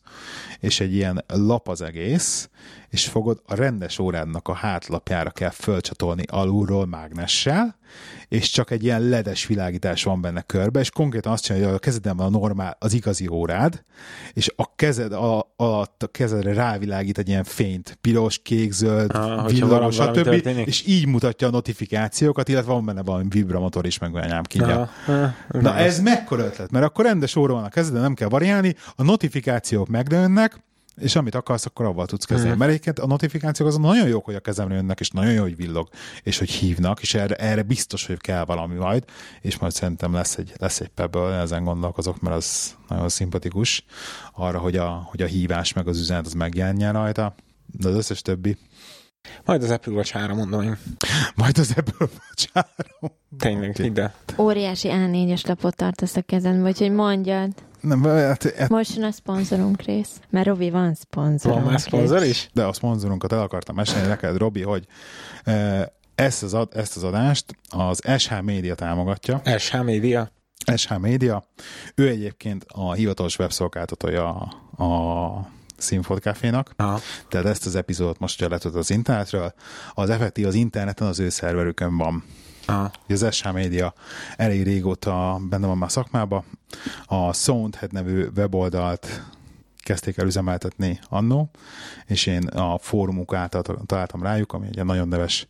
és 0.61 0.81
egy 0.81 0.95
ilyen 0.95 1.25
lap 1.27 1.69
az 1.69 1.83
egész, 1.83 2.49
és 2.95 3.09
fogod, 3.09 3.43
a 3.47 3.55
rendes 3.55 3.99
órádnak 3.99 4.49
a 4.49 4.53
hátlapjára 4.53 5.31
kell 5.31 5.51
fölcsatolni 5.51 6.23
alulról 6.27 6.87
mágnessel, 6.87 7.77
és 8.29 8.51
csak 8.51 8.71
egy 8.71 8.85
ilyen 8.85 9.03
ledes 9.03 9.47
világítás 9.47 10.03
van 10.05 10.21
benne 10.21 10.43
körbe, 10.43 10.81
és 10.81 10.91
konkrétan 10.91 11.33
azt 11.33 11.45
csinálja, 11.45 11.67
hogy 11.67 11.75
a 11.75 11.79
kezeden 11.79 12.17
van 12.17 12.27
a 12.27 12.39
normál, 12.39 12.77
az 12.81 12.93
igazi 12.93 13.27
órád, 13.29 13.85
és 14.33 14.53
a 14.57 14.75
kezed 14.77 15.13
alatt 15.57 16.03
a 16.03 16.07
kezedre 16.07 16.53
rávilágít 16.53 17.19
egy 17.19 17.29
ilyen 17.29 17.45
fényt, 17.45 17.99
piros, 18.01 18.39
kék, 18.39 18.73
zöld, 18.73 19.11
Ah, 19.15 19.51
villamos, 19.51 19.95
stb. 19.95 20.13
történik. 20.13 20.67
És 20.67 20.87
így 20.87 21.07
mutatja 21.07 21.47
a 21.49 21.51
notifikációkat, 21.51 22.49
illetve 22.49 22.73
van 22.73 22.85
benne 22.85 23.03
valami 23.03 23.29
vibramotor 23.29 23.87
is, 23.87 23.99
meg 23.99 24.15
olyan 24.15 24.31
ám 24.31 24.43
kínja. 24.43 24.91
Aha, 25.07 25.13
aha, 25.13 25.33
Na 25.61 25.77
ez 25.77 26.01
mekkora 26.01 26.45
ötlet, 26.45 26.71
mert 26.71 26.85
akkor 26.85 27.05
rendes 27.05 27.37
óra 27.37 27.53
van 27.55 27.65
a 27.65 27.69
kezeden, 27.69 28.01
nem 28.01 28.15
kell 28.15 28.29
variálni, 28.29 28.75
a 28.97 29.03
notifikációk 29.03 29.89
megnőnek, 29.89 30.63
és 30.97 31.17
amit 31.17 31.35
akarsz, 31.35 31.67
akkor 31.67 31.87
avval 31.87 32.07
tudsz 32.07 32.25
kezdeni. 32.25 32.51
Mhm. 32.51 32.59
Mert 32.59 32.71
egyébként 32.71 32.99
a 32.99 33.07
notifikációk 33.07 33.69
azon 33.69 33.81
nagyon 33.81 34.09
jók, 34.09 34.25
hogy 34.25 34.35
a 34.35 34.41
kezemre 34.41 34.75
jönnek, 34.75 35.01
és 35.01 35.11
nagyon 35.11 35.33
jó, 35.33 35.43
hogy 35.43 35.57
villog, 35.57 35.89
és 36.23 36.39
hogy 36.39 36.51
hívnak, 36.51 37.01
és 37.01 37.15
erre, 37.15 37.35
erre 37.35 37.63
biztos, 37.63 38.07
hogy 38.07 38.21
kell 38.21 38.45
valami 38.45 38.75
majd, 38.75 39.05
és 39.41 39.59
majd 39.59 39.73
szerintem 39.73 40.13
lesz 40.13 40.37
egy, 40.37 40.53
lesz 40.57 40.81
egy 40.81 40.89
Pebble, 40.89 41.41
ezen 41.41 41.65
gondolkozok, 41.65 42.21
mert 42.21 42.37
az 42.37 42.77
nagyon 42.89 43.09
szimpatikus 43.09 43.85
arra, 44.33 44.59
hogy 44.59 44.77
a, 44.77 44.89
hogy 44.89 45.23
a 45.23 45.27
hívás 45.27 45.73
meg 45.73 45.89
az 45.89 45.99
üzenet 45.99 46.27
az 46.27 46.33
megjelenjen 46.33 46.93
rajta, 46.93 47.35
de 47.67 47.89
az 47.89 47.95
összes 47.95 48.23
többi. 48.23 48.57
Majd 49.45 49.63
az 49.63 49.71
Apple 49.71 49.93
Watch 49.93 50.13
3 50.13 50.37
mondom 50.37 50.63
én. 50.63 50.79
Majd 51.35 51.59
az 51.59 51.75
ebből 51.77 52.09
bocsárom. 52.29 53.19
Tényleg, 53.39 53.99
el. 53.99 54.15
Óriási 54.39 54.89
A4-es 54.93 55.47
lapot 55.47 55.77
tartasz 55.77 56.17
a 56.17 56.23
kezedbe, 56.23 56.69
úgyhogy 56.69 56.93
mondjad. 56.93 57.53
Nem, 57.85 58.03
hát, 58.03 58.55
hát, 58.57 58.69
Most 58.69 58.97
jön 58.97 59.05
a 59.05 59.11
szponzorunk 59.11 59.83
rész. 59.83 60.11
Mert 60.31 60.47
Robi 60.47 60.71
van 60.71 60.95
szponzorunk 60.95 61.63
Van 61.63 61.71
már 61.71 61.81
szponzor 61.81 62.23
is? 62.23 62.49
de 62.53 62.65
a 62.65 62.73
szponzorunkat 62.73 63.33
el 63.33 63.41
akartam 63.41 63.75
mesélni 63.75 64.07
neked, 64.07 64.37
Robi, 64.37 64.63
hogy 64.63 64.87
eh, 65.45 65.83
ezt 66.15 66.43
az, 66.43 66.55
ad, 66.55 66.69
ezt 66.75 66.97
az 66.97 67.03
adást 67.03 67.57
az 67.69 68.01
SH 68.19 68.43
Média 68.43 68.75
támogatja. 68.75 69.43
SH 69.59 69.83
Media. 69.83 70.31
SH 70.77 70.99
Média. 70.99 71.45
Ő 71.95 72.09
egyébként 72.09 72.65
a 72.69 72.93
hivatalos 72.93 73.39
webszolgáltatója 73.39 74.29
a, 74.77 74.85
a 74.85 75.49
Színfolt 75.77 76.23
Cafénak, 76.23 76.71
Aha. 76.77 77.01
tehát 77.29 77.47
ezt 77.47 77.67
az 77.67 77.75
epizódot 77.75 78.19
most 78.19 78.41
ugye 78.41 78.51
letört 78.51 78.75
az 78.75 78.91
internetről. 78.91 79.55
Az 79.95 80.11
effektív 80.11 80.47
az 80.47 80.55
interneten 80.55 81.07
az 81.07 81.19
ő 81.19 81.29
szerverükön 81.29 81.97
van. 81.97 82.25
Aha. 82.67 82.91
Az 83.09 83.27
SH 83.31 83.53
Média 83.53 83.95
elég 84.37 84.63
régóta 84.63 85.41
benne 85.49 85.67
van 85.67 85.79
már 85.79 85.91
szakmába. 85.91 86.45
A 87.07 87.33
Soundhead 87.33 87.93
nevű 87.93 88.27
weboldalt 88.37 89.23
kezdték 89.83 90.17
el 90.17 90.27
üzemeltetni 90.27 91.01
annó, 91.09 91.51
és 92.07 92.27
én 92.27 92.43
a 92.43 92.79
fórumuk 92.79 93.35
által 93.35 93.63
találtam 93.87 94.23
rájuk, 94.23 94.53
ami 94.53 94.67
egy 94.67 94.85
nagyon 94.85 95.09
neves 95.09 95.49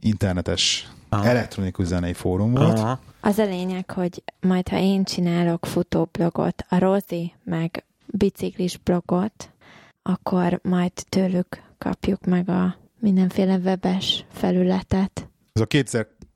internetes 0.00 0.88
Aha. 1.08 1.24
elektronikus 1.24 1.86
zenei 1.86 2.12
fórum 2.12 2.54
volt. 2.54 2.78
Aha. 2.78 3.00
Az 3.20 3.38
a 3.38 3.44
lényeg, 3.44 3.90
hogy 3.90 4.22
majd 4.40 4.68
ha 4.68 4.78
én 4.78 5.04
csinálok 5.04 5.66
futóblogot, 5.66 6.64
a 6.68 6.78
Rozi 6.78 7.32
meg 7.44 7.84
biciklis 8.06 8.76
blogot, 8.76 9.50
akkor 10.02 10.60
majd 10.62 10.92
tőlük 11.08 11.62
kapjuk 11.78 12.24
meg 12.24 12.48
a 12.48 12.76
mindenféle 12.98 13.56
webes 13.56 14.24
felületet. 14.32 15.28
Ez 15.52 15.62
a 15.62 15.66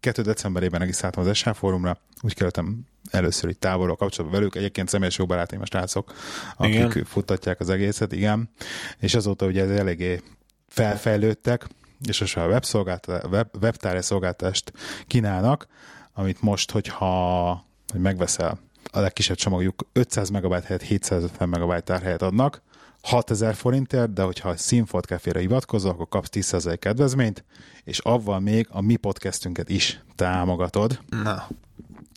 2002. 0.00 0.22
decemberében 0.22 0.80
regisztráltam 0.80 1.26
az 1.26 1.36
SH 1.36 1.50
fórumra, 1.52 1.98
úgy 2.20 2.34
kerültem 2.34 2.86
először 3.10 3.50
itt 3.50 3.60
távolról 3.60 3.96
kapcsolatba 3.96 4.36
velük, 4.36 4.54
egyébként 4.54 4.88
személyes 4.88 5.18
jó 5.18 5.26
barátaim 5.26 5.60
a 5.60 5.66
srácok, 5.66 6.12
akik 6.56 6.74
Igen. 6.74 7.04
futtatják 7.04 7.60
az 7.60 7.68
egészet, 7.70 8.12
igen, 8.12 8.50
és 8.98 9.14
azóta 9.14 9.46
ugye 9.46 9.62
ez 9.62 9.70
eléggé 9.70 10.22
felfejlődtek, 10.68 11.66
és 12.08 12.20
most 12.20 12.36
a 12.36 12.46
webszolgálta- 12.46 13.26
web, 13.26 13.48
webtárja 13.60 14.02
szolgáltást 14.02 14.72
kínálnak, 15.06 15.66
amit 16.12 16.42
most, 16.42 16.70
hogyha 16.70 17.64
hogy 17.92 18.00
megveszel 18.00 18.58
a 18.92 19.00
legkisebb 19.00 19.36
csomagjuk 19.36 19.88
500 19.92 20.30
megabyte 20.30 20.66
helyett 20.66 20.82
750 20.82 21.48
megabyte 21.48 21.80
tárhelyet 21.80 22.22
adnak, 22.22 22.62
6000 23.02 23.54
forintért, 23.54 24.12
de 24.12 24.22
hogyha 24.22 24.56
Színfolt 24.56 25.04
Cafére 25.04 25.40
hivatkozol, 25.40 25.90
akkor 25.90 26.08
kapsz 26.08 26.28
10% 26.32 26.76
kedvezményt, 26.80 27.44
és 27.84 27.98
avval 27.98 28.40
még 28.40 28.66
a 28.70 28.80
mi 28.80 28.96
podcastünket 28.96 29.68
is 29.68 30.00
támogatod, 30.14 31.00
Na. 31.22 31.46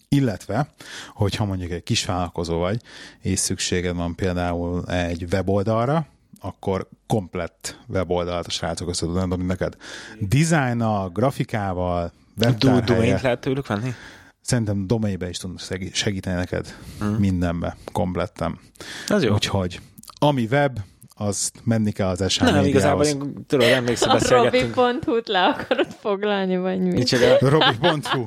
illetve, 0.08 0.74
hogyha 1.14 1.46
mondjuk 1.46 1.72
egy 1.72 1.84
kis 1.84 2.06
vállalkozó 2.06 2.58
vagy, 2.58 2.82
és 3.22 3.40
szükséged 3.40 3.96
van 3.96 4.16
például 4.16 4.86
egy 4.86 5.26
weboldalra, 5.32 6.06
akkor 6.40 6.88
komplett 7.08 7.80
weboldalt 7.88 8.48
a 8.48 8.50
srácok 8.50 8.90
össze 8.90 9.06
tudnak 9.06 9.28
dobni 9.28 9.46
neked. 9.46 9.76
Designnal, 10.20 11.10
grafikával, 11.10 12.12
webtárhelye. 12.42 13.20
Lehet 13.22 13.40
tőlük 13.42 13.68
venni? 13.68 13.94
Szerintem 14.42 14.88
domainbe 14.88 15.30
is 15.30 15.38
tudnak 15.38 15.60
segíteni 15.94 16.36
neked 16.36 16.76
Mhm. 17.00 17.10
mindenbe, 17.14 17.78
komplettem. 17.92 18.60
Az 19.08 19.24
jó. 19.24 19.34
Úgyhogy 19.34 19.82
ami 20.28 20.48
web, 20.52 20.80
az 21.16 21.52
menni 21.64 21.92
kell 21.92 22.08
az 22.08 22.32
SH 22.32 22.42
Nem, 22.42 22.66
igazából 22.66 23.06
én 23.06 23.46
tudod, 23.48 23.68
emlékszem, 23.68 24.10
A 24.10 24.14
beszélgettünk. 24.14 24.76
Robi.hu-t 24.76 25.28
le 25.28 25.46
akarod 25.46 25.88
foglalni, 26.00 26.58
vagy 26.58 26.80
mi? 26.80 26.92
Micsoda? 26.92 27.38
Robi.hu. 27.40 28.26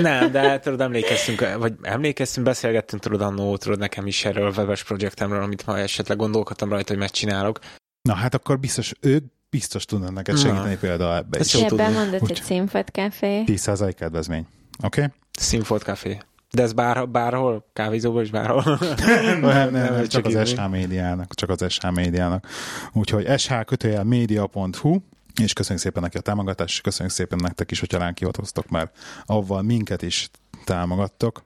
Nem, 0.00 0.32
de 0.32 0.58
tudod, 0.58 0.80
emlékeztünk, 0.80 1.56
vagy 1.58 1.74
emlékeztünk, 1.82 2.46
beszélgettünk, 2.46 3.02
tudod, 3.02 3.20
annó, 3.20 3.56
tudod, 3.56 3.78
nekem 3.78 4.06
is 4.06 4.24
erről 4.24 4.46
a 4.46 4.52
webes 4.56 4.84
projektemről, 4.84 5.42
amit 5.42 5.66
ma 5.66 5.78
esetleg 5.78 6.16
gondolkodtam 6.16 6.68
rajta, 6.68 6.88
hogy 6.88 6.98
megcsinálok. 6.98 7.58
Na 8.02 8.14
hát 8.14 8.34
akkor 8.34 8.58
biztos, 8.58 8.92
ők 9.00 9.24
biztos 9.50 9.84
tudnak 9.84 10.12
neked 10.12 10.34
Na. 10.34 10.40
segíteni 10.40 10.76
például 10.76 11.14
ebbe 11.16 11.38
Ez 11.38 11.54
is. 11.54 11.62
ebben 11.62 11.92
mondod, 11.92 12.20
hogy 12.20 12.30
Úgy. 12.30 12.42
Színfot 12.42 12.88
Café. 12.88 13.44
10% 13.46 13.92
kedvezmény. 13.96 14.46
Oké? 14.82 15.00
Okay? 15.00 15.12
Színfolt 15.38 15.82
Café. 15.82 16.18
De 16.50 16.62
ez 16.62 16.72
bár, 16.72 17.08
bárhol? 17.08 17.64
Kávézóban 17.72 18.22
is 18.22 18.30
bárhol? 18.30 18.78
nem, 18.96 19.40
nem, 19.54 19.70
nem, 19.70 19.94
ez 19.94 20.08
csak 20.08 20.26
az. 20.26 20.48
SH 20.48 20.68
médiának, 20.68 21.34
csak 21.34 21.50
az 21.50 21.64
SH 21.68 21.90
médiának. 21.90 22.46
Úgyhogy 22.92 23.38
sh 23.38 23.64
kötőjel 23.64 24.04
media.hu 24.04 24.98
és 25.42 25.52
köszönjük 25.52 25.84
szépen 25.84 26.02
neki 26.02 26.16
a 26.16 26.20
támogatást, 26.20 26.74
és 26.74 26.80
köszönjük 26.80 27.14
szépen 27.14 27.38
nektek 27.42 27.70
is, 27.70 27.80
hogyha 27.80 27.98
ránk 27.98 28.18
hivatkoztok, 28.18 28.68
mert 28.68 28.96
avval 29.24 29.62
minket 29.62 30.02
is 30.02 30.30
támogattok. 30.64 31.42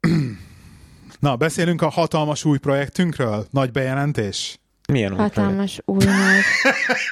Na, 1.20 1.36
beszélünk 1.36 1.82
a 1.82 1.88
hatalmas 1.88 2.44
új 2.44 2.58
projektünkről? 2.58 3.46
Nagy 3.50 3.70
bejelentés? 3.70 4.58
Milyen? 4.92 5.16
Hatalmas 5.16 5.80
új 5.84 6.04
nagy 6.04 6.42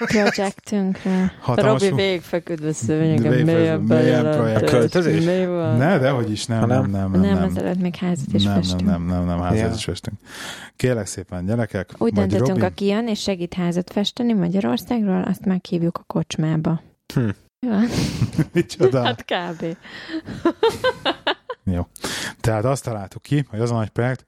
projektünkre. 0.06 1.32
Hatalmas 1.40 1.88
Robi 1.88 2.20
a 2.68 2.72
szőnyegen, 2.72 3.44
mélyebb? 3.44 3.90
A 3.90 4.60
költözés? 4.64 5.24
Mi 5.24 5.46
van? 5.46 5.76
Ne, 5.76 5.98
dehogy 5.98 6.30
is, 6.30 6.46
nem, 6.46 6.60
Ha 6.60 6.66
nem, 6.66 6.90
nem? 6.90 6.90
nem, 6.90 7.10
nem. 7.10 7.20
Nem, 7.20 7.34
nem. 7.34 7.42
azelőtt 7.42 7.80
még 7.80 7.94
házat 7.96 8.32
is 8.32 8.42
nem, 8.42 8.52
nem, 8.52 8.62
festünk. 8.62 8.90
nem, 8.90 9.06
nem, 9.06 9.24
nem, 9.24 9.40
házat 9.40 9.58
Ja. 9.58 9.74
is 9.74 9.84
festünk. 9.84 10.16
Kérlek 10.76 11.06
szépen, 11.06 11.46
gyerekek. 11.46 11.90
Úgy 11.98 12.12
döntöttünk, 12.12 12.48
Robi, 12.48 12.60
aki 12.60 12.86
jön 12.86 13.08
és 13.08 13.20
segít 13.20 13.54
házat 13.54 13.90
festeni 13.92 14.32
Magyarországról, 14.32 15.22
azt 15.22 15.44
meghívjuk 15.44 15.98
a 15.98 16.04
kocsmába. 16.06 16.82
Hm. 17.14 17.28
Van? 17.66 17.86
Micsoda? 18.52 19.02
Hát 19.02 19.24
kb. 19.24 19.76
Jó. 21.64 21.86
Tehát 22.40 22.64
azt 22.64 22.84
találtuk 22.84 23.22
ki, 23.22 23.44
hogy 23.50 23.60
az 23.60 23.70
a 23.70 23.74
nagy 23.74 23.88
projekt, 23.88 24.26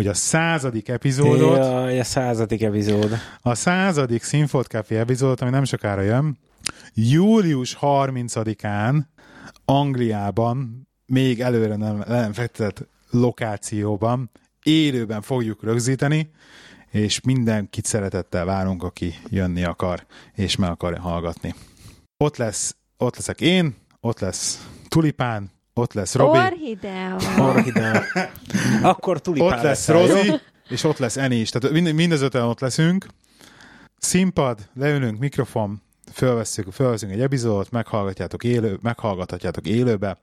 hogy 0.00 0.08
a 0.08 0.14
századik 0.14 0.88
epizódot, 0.88 1.56
Jaj, 1.56 2.00
a 2.00 2.04
századik 2.04 2.62
epizód. 2.62 3.12
a 3.40 3.54
századik 3.54 4.22
Színfolt 4.22 4.66
Café 4.66 4.96
epizódot, 4.96 5.40
ami 5.40 5.50
nem 5.50 5.64
sokára 5.64 6.00
jön, 6.00 6.38
július 6.94 7.78
30-án 7.80 9.00
Angliában, 9.64 10.88
még 11.06 11.40
előre 11.40 11.76
nem, 11.76 12.04
nem 12.06 12.32
fektetett 12.32 12.88
lokációban, 13.10 14.30
élőben 14.62 15.22
fogjuk 15.22 15.62
rögzíteni, 15.62 16.30
és 16.90 17.20
mindenkit 17.20 17.84
szeretettel 17.84 18.44
várunk, 18.44 18.82
aki 18.82 19.14
jönni 19.28 19.64
akar, 19.64 20.06
és 20.34 20.56
meg 20.56 20.70
akarja 20.70 21.00
hallgatni. 21.00 21.54
Ott 22.16 22.36
lesz, 22.36 22.76
ott 22.96 23.16
leszek 23.16 23.40
én, 23.40 23.74
ott 24.00 24.18
lesz 24.20 24.68
Tulipán, 24.88 25.50
ott 25.80 25.92
lesz 25.92 26.14
Robi, 26.14 26.38
Orhidea. 26.38 27.16
Orhidea. 27.38 28.02
Akkor 28.82 29.20
tulipán 29.20 29.58
ott 29.58 29.64
lesz 29.64 29.88
jó? 29.88 29.94
Rozi, 29.94 30.32
és 30.68 30.84
ott 30.84 30.98
lesz 30.98 31.16
Eni 31.16 31.36
is. 31.36 31.50
Tehát 31.50 31.70
mind, 31.70 31.92
mind 31.94 32.12
az 32.12 32.22
öten 32.22 32.42
ott 32.42 32.60
leszünk. 32.60 33.06
Színpad, 33.98 34.58
leülünk, 34.74 35.18
mikrofon, 35.18 35.82
fölveszünk, 36.12 36.72
fölveszünk 36.72 37.12
egy 37.12 37.20
epizódot, 37.20 37.70
meghallgatjátok 37.70 38.44
élő, 38.44 38.78
meghallgathatjátok 38.82 39.66
élőbe, 39.66 40.18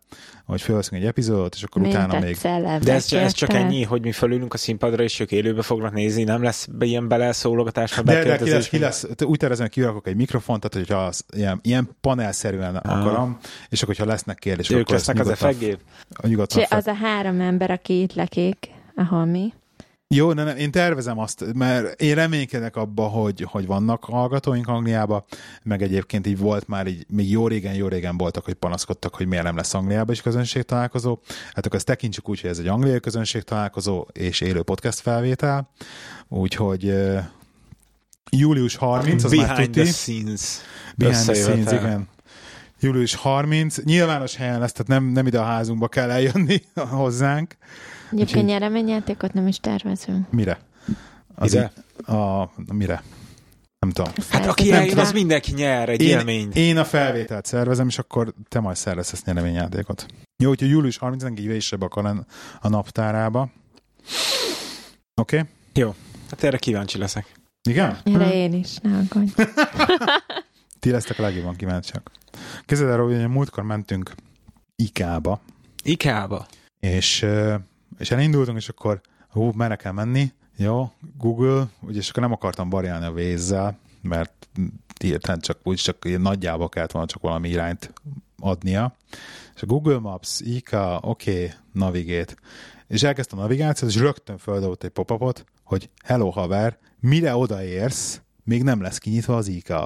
vagy 0.45 0.61
fölveszünk 0.61 1.01
egy 1.01 1.07
epizódot, 1.07 1.55
és 1.55 1.63
akkor 1.63 1.81
utána 1.81 2.19
még 2.19 2.37
De 2.83 2.93
ez, 2.93 3.13
ez 3.13 3.31
csak 3.33 3.53
ennyi, 3.53 3.83
hogy 3.83 4.01
mi 4.01 4.11
fölülünk 4.11 4.53
a 4.53 4.57
színpadra, 4.57 5.03
és 5.03 5.19
ők 5.19 5.31
élőbe 5.31 5.61
fognak 5.61 5.93
nézni, 5.93 6.23
nem 6.23 6.43
lesz 6.43 6.67
ilyen 6.79 7.07
beleszólogatás, 7.07 7.93
ha 7.93 8.01
de, 8.01 8.23
de 8.23 8.37
ki 8.37 8.49
lesz, 8.49 8.67
ki 8.67 8.79
lesz, 8.79 9.05
úgy 9.23 9.37
tervezem, 9.37 9.65
hogy 9.65 9.73
kirakok 9.73 10.07
egy 10.07 10.15
mikrofont, 10.15 10.69
tehát 10.69 10.87
hogyha 10.87 11.05
az, 11.05 11.25
ilyen, 11.35 11.59
ilyen 11.63 11.89
panelszerűen 12.01 12.75
akarom, 12.75 13.37
és 13.69 13.81
akkor, 13.81 13.95
hogyha 13.95 14.11
lesznek 14.11 14.37
kérdések, 14.37 14.77
Ők 14.77 14.81
akkor 14.81 14.95
lesznek 14.95 15.19
az 15.19 15.27
nyugodtan 16.21 16.63
fel- 16.63 16.79
Az 16.79 16.87
a 16.87 16.93
három 16.93 17.39
ember, 17.39 17.71
aki 17.71 18.01
itt 18.01 18.13
lakik, 18.13 18.69
ahol 18.95 19.25
mi. 19.25 19.53
Jó, 20.09 20.33
nem, 20.33 20.45
nem, 20.45 20.57
én 20.57 20.71
tervezem 20.71 21.19
azt, 21.19 21.53
mert 21.53 22.01
én 22.01 22.15
reménykedek 22.15 22.75
abba, 22.75 23.07
hogy, 23.07 23.45
hogy 23.49 23.65
vannak 23.65 24.03
hallgatóink 24.03 24.67
Angliába, 24.67 25.25
meg 25.63 25.81
egyébként 25.81 26.27
így 26.27 26.37
volt 26.37 26.67
már 26.67 26.87
így, 26.87 27.05
még 27.09 27.29
jó 27.29 27.47
régen, 27.47 27.73
jó 27.73 27.87
régen 27.87 28.17
voltak, 28.17 28.45
hogy 28.45 28.53
panaszkodtak, 28.53 29.15
hogy 29.15 29.27
miért 29.27 29.43
nem 29.43 29.55
lesz 29.55 29.73
Angliába 29.73 30.11
is 30.11 30.21
közönség 30.21 30.63
találkozó. 30.63 31.19
Hát 31.53 31.65
akkor 31.65 31.75
ezt 31.77 31.85
tekintsük 31.85 32.29
úgy, 32.29 32.41
hogy 32.41 32.49
ez 32.49 32.57
egy 32.57 32.67
angliai 32.67 32.99
közönség 32.99 33.43
találkozó 33.43 34.07
és 34.11 34.41
élő 34.41 34.61
podcast 34.61 34.99
felvétel. 34.99 35.69
Úgyhogy 36.27 36.93
július 38.29 38.75
30, 38.75 39.23
az 39.23 39.31
már 39.31 39.47
Behind 39.47 39.69
tuti. 39.69 39.81
the 39.81 39.91
scenes. 39.91 40.41
Behind 40.95 41.23
the 41.23 41.33
scenes, 41.33 41.71
igen. 41.71 42.07
Július 42.79 43.15
30, 43.15 43.83
nyilvános 43.83 44.35
helyen 44.35 44.59
lesz, 44.59 44.71
tehát 44.71 44.87
nem, 44.87 45.03
nem 45.03 45.27
ide 45.27 45.39
a 45.39 45.43
házunkba 45.43 45.87
kell 45.87 46.09
eljönni 46.09 46.61
hozzánk. 46.89 47.57
Egyébként 48.11 48.29
Úgyhogy- 48.29 48.43
nyereményjátékot 48.45 49.33
nem 49.33 49.47
is 49.47 49.59
tervezünk. 49.59 50.31
Mire? 50.31 50.59
Az 51.35 51.53
Ide? 51.53 51.71
A, 52.05 52.13
a, 52.41 52.51
mire? 52.73 53.03
Nem 53.79 53.91
tudom. 53.91 54.11
Hát 54.29 54.45
aki 54.45 54.63
Nem 54.63 54.73
eljön, 54.73 54.89
tudom. 54.89 55.03
az 55.05 55.11
mindenki 55.11 55.51
nyer 55.53 55.89
egy 55.89 56.01
Én, 56.01 56.17
élményt. 56.17 56.55
én 56.55 56.77
a 56.77 56.85
felvételt 56.85 57.45
szervezem, 57.45 57.87
és 57.87 57.97
akkor 57.99 58.33
te 58.49 58.59
majd 58.59 58.75
szervezesz 58.75 59.23
nyereményjátékot. 59.23 60.05
Jó, 60.43 60.47
hogyha 60.49 60.65
július 60.65 60.97
30-án 61.01 61.31
kivésebb 61.35 61.81
akar 61.81 62.05
a, 62.05 62.25
a 62.61 62.69
naptárába. 62.69 63.49
Oké? 65.21 65.43
Okay? 65.73 65.93
Hát 66.29 66.43
erre 66.43 66.57
kíváncsi 66.57 66.97
leszek. 66.97 67.31
Igen? 67.69 67.97
Erre 68.03 68.33
én 68.33 68.53
is, 68.53 68.77
ne 68.77 68.97
aggódj. 68.97 69.31
Ti 70.79 70.91
lesztek 70.91 71.19
a 71.19 71.21
legjobban 71.21 71.55
kíváncsiak. 71.55 72.11
Képzeld 72.65 72.89
el, 72.89 72.99
hogy 72.99 73.27
múltkor 73.27 73.63
mentünk 73.63 74.11
IK-ba, 74.75 75.41
Ikába. 75.83 76.45
és, 76.79 77.25
és 77.97 78.11
elindultunk, 78.11 78.57
és 78.57 78.69
akkor 78.69 79.01
hú, 79.29 79.51
merre 79.55 79.75
kell 79.75 79.91
menni? 79.91 80.31
Jó, 80.55 80.91
Google, 81.17 81.67
ugye, 81.81 81.99
és 81.99 82.09
akkor 82.09 82.23
nem 82.23 82.31
akartam 82.31 82.69
variálni 82.69 83.05
a 83.05 83.11
vézzel, 83.11 83.79
mert 84.01 84.47
hirtelen 84.99 85.39
csak 85.39 85.57
úgy, 85.63 85.77
csak 85.77 86.19
nagyjából 86.19 86.69
kellett 86.69 86.91
volna 86.91 87.07
csak 87.07 87.21
valami 87.21 87.49
irányt 87.49 87.93
adnia. 88.39 88.95
És 89.55 89.61
a 89.61 89.65
Google 89.65 89.99
Maps, 89.99 90.39
IK, 90.39 90.69
oké, 91.01 91.31
okay, 91.31 91.51
navigate. 91.71 92.33
És 92.87 93.03
elkezdtem 93.03 93.39
a 93.39 93.41
navigációt, 93.41 93.91
és 93.91 93.97
rögtön 93.97 94.37
földobott 94.37 94.83
egy 94.83 94.89
pop 94.89 95.45
hogy 95.63 95.89
hello 96.03 96.29
haver, 96.29 96.77
mire 96.99 97.35
odaérsz, 97.35 98.21
még 98.43 98.63
nem 98.63 98.81
lesz 98.81 98.97
kinyitva 98.97 99.35
az 99.35 99.47
IK. 99.47 99.69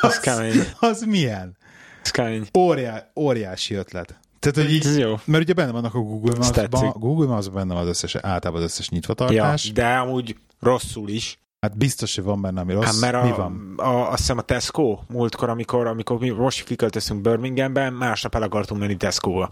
Az 0.00 0.18
kemény. 0.20 0.54
Az 0.80 1.02
milyen? 1.02 1.56
Ez 2.02 2.10
kemény. 2.10 2.46
Óriá, 2.58 3.10
óriási 3.16 3.74
ötlet. 3.74 4.18
Tehát, 4.38 4.56
hogy 4.56 4.72
így, 4.74 4.86
Ez 4.86 4.96
jó. 4.98 5.14
mert 5.24 5.42
ugye 5.42 5.52
benne 5.52 5.72
vannak 5.72 5.94
a 5.94 5.98
Google 5.98 6.34
Maps-ban. 6.38 6.94
Google 6.98 7.26
Maps 7.26 7.48
benne 7.48 7.74
van 7.74 7.82
az 7.82 7.88
összes, 7.88 8.14
általában 8.14 8.62
az 8.62 8.68
összes 8.70 8.86
Ja, 8.86 8.94
nyitvatartás. 8.94 9.72
de 9.72 9.86
amúgy 9.94 10.36
rosszul 10.60 11.08
is. 11.08 11.38
Hát 11.60 11.76
biztos, 11.76 12.14
hogy 12.14 12.24
van 12.24 12.40
benne, 12.40 12.60
ami 12.60 12.72
rossz. 12.72 12.84
Hát 12.84 13.00
mert 13.12 13.22
Mi 13.24 13.30
a, 13.30 13.34
van? 13.36 13.74
a, 13.76 14.08
azt 14.10 14.18
hiszem 14.18 14.38
a 14.38 14.42
Tesco 14.42 14.98
múltkor, 15.08 15.48
amikor, 15.48 15.86
amikor 15.86 16.18
mi 16.18 16.28
most 16.30 16.64
kiköltöztünk 16.64 17.20
Birminghambe, 17.20 17.90
másnap 17.90 18.34
el 18.34 18.42
akartunk 18.42 18.80
menni 18.80 18.96
Tesco-ba. 18.96 19.50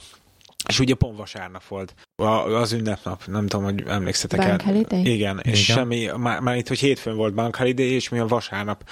És 0.68 0.78
ugye 0.80 0.94
pont 0.94 1.16
vasárnap 1.16 1.64
volt 1.64 1.94
a, 2.16 2.24
az 2.24 2.72
ünnepnap, 2.72 3.22
nem 3.26 3.46
tudom, 3.46 3.64
hogy 3.64 3.82
emlékszetek 3.86 4.40
Bank 4.48 4.60
holiday? 4.62 5.12
Igen, 5.14 5.40
és 5.42 5.62
Igen. 5.68 5.76
semmi, 5.76 6.08
már, 6.16 6.40
már 6.40 6.56
itt, 6.56 6.68
hogy 6.68 6.78
hétfőn 6.78 7.16
volt 7.16 7.34
Bank 7.34 7.56
Holiday, 7.56 7.90
és 7.90 8.08
mi 8.08 8.18
a 8.18 8.26
vasárnap 8.26 8.84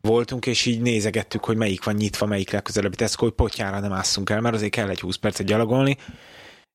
voltunk, 0.00 0.46
és 0.46 0.66
így 0.66 0.80
nézegettük, 0.80 1.44
hogy 1.44 1.56
melyik 1.56 1.84
van 1.84 1.94
nyitva, 1.94 2.26
melyik 2.26 2.50
legközelebbi 2.50 2.96
Tesco, 2.96 3.24
hogy 3.24 3.34
potyára 3.34 3.80
nem 3.80 3.92
ásszunk 3.92 4.30
el, 4.30 4.40
mert 4.40 4.54
azért 4.54 4.72
kell 4.72 4.88
egy 4.88 5.00
20 5.00 5.16
percet 5.16 5.46
gyalogolni. 5.46 5.96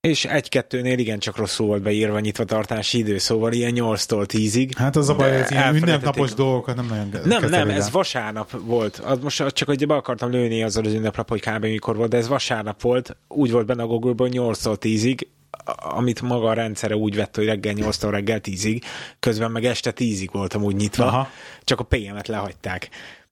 És 0.07 0.25
egy-kettőnél 0.25 0.97
igen 0.97 1.19
csak 1.19 1.37
rosszul 1.37 1.67
volt 1.67 1.81
beírva 1.81 2.19
nyitva 2.19 2.43
tartási 2.45 2.97
idő, 2.97 3.17
szóval 3.17 3.51
ilyen 3.51 3.73
8-tól 3.75 4.25
10-ig. 4.27 4.71
Hát 4.77 4.95
az 4.95 5.09
a 5.09 5.15
baj, 5.15 5.41
hogy 5.41 5.51
ilyen 5.51 5.75
ünnepnapos 5.75 6.33
dolgokat 6.33 6.75
nem 6.75 6.85
nagyon 6.85 7.07
Nem, 7.25 7.49
nem, 7.49 7.69
el. 7.69 7.75
ez 7.75 7.91
vasárnap 7.91 8.51
volt. 8.61 8.97
Az 8.97 9.19
most 9.19 9.43
csak 9.47 9.67
hogy 9.67 9.87
be 9.87 9.95
akartam 9.95 10.31
lőni 10.31 10.63
azzal 10.63 10.85
az 10.85 10.93
ünnepnap, 10.93 11.29
hogy 11.29 11.41
kb. 11.41 11.61
mikor 11.61 11.95
volt, 11.95 12.09
de 12.09 12.17
ez 12.17 12.27
vasárnap 12.27 12.81
volt. 12.81 13.17
Úgy 13.27 13.51
volt 13.51 13.65
benne 13.65 13.83
a 13.83 13.87
Google-ban 13.87 14.29
8-tól 14.31 14.77
10-ig, 14.79 15.19
a- 15.19 15.27
amit 15.75 16.21
maga 16.21 16.49
a 16.49 16.53
rendszere 16.53 16.95
úgy 16.95 17.15
vett, 17.15 17.35
hogy 17.35 17.45
reggel 17.45 17.73
8-tól 17.77 18.07
reggel 18.11 18.39
10-ig, 18.43 18.81
közben 19.19 19.51
meg 19.51 19.65
este 19.65 19.93
10-ig 19.95 20.29
voltam 20.31 20.63
úgy 20.63 20.75
nyitva, 20.75 21.05
Aha. 21.05 21.27
Csak 21.63 21.79
a 21.79 21.83
PM-et 21.83 22.27
lehagyták. 22.27 22.89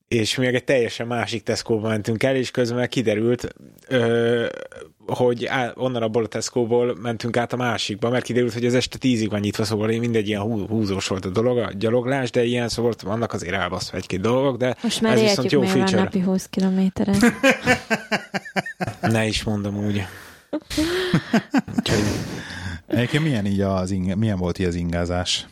És 0.07 0.35
mi 0.35 0.45
meg 0.45 0.55
egy 0.55 0.63
teljesen 0.63 1.07
másik 1.07 1.43
Tesco-ba 1.43 1.87
mentünk 1.87 2.23
el, 2.23 2.35
és 2.35 2.51
közben 2.51 2.89
kiderült, 2.89 3.55
ö, 3.87 4.45
hogy 5.07 5.45
á, 5.45 5.71
onnan 5.75 6.01
abból 6.03 6.23
a 6.23 6.27
Tesco-ból 6.27 6.95
mentünk 7.01 7.37
át 7.37 7.53
a 7.53 7.55
másikba, 7.55 8.09
mert 8.09 8.23
kiderült, 8.23 8.53
hogy 8.53 8.65
az 8.65 8.73
este 8.73 8.97
tízig 8.97 9.29
van 9.29 9.39
nyitva, 9.39 9.63
szóval 9.63 9.89
én 9.89 9.99
mindegy 9.99 10.27
ilyen 10.27 10.41
hú- 10.41 10.69
húzós 10.69 11.07
volt 11.07 11.25
a 11.25 11.29
dolog, 11.29 11.57
a 11.57 11.71
gyaloglás, 11.77 12.29
de 12.31 12.43
ilyen 12.43 12.69
szóval 12.69 12.93
vannak 13.03 13.33
azért 13.33 13.53
elbaszva 13.53 13.97
egy-két 13.97 14.21
dolgok, 14.21 14.57
de 14.57 14.75
Most 14.83 15.01
már 15.01 15.13
ez 15.13 15.21
viszont 15.21 15.51
jó 15.51 15.61
feature. 15.61 16.01
napi 16.01 16.19
20 16.19 16.47
kilométeren. 16.49 17.19
Ne 19.01 19.25
is 19.25 19.43
mondom 19.43 19.85
úgy. 19.85 20.03
Úgyhogy 21.77 21.99
Egyébként 22.87 23.23
milyen, 23.23 23.45
így 23.45 23.61
az 23.61 23.91
ing- 23.91 24.15
milyen 24.15 24.37
volt 24.37 24.59
így 24.59 24.65
az 24.67 24.75
ingázás? 24.75 25.45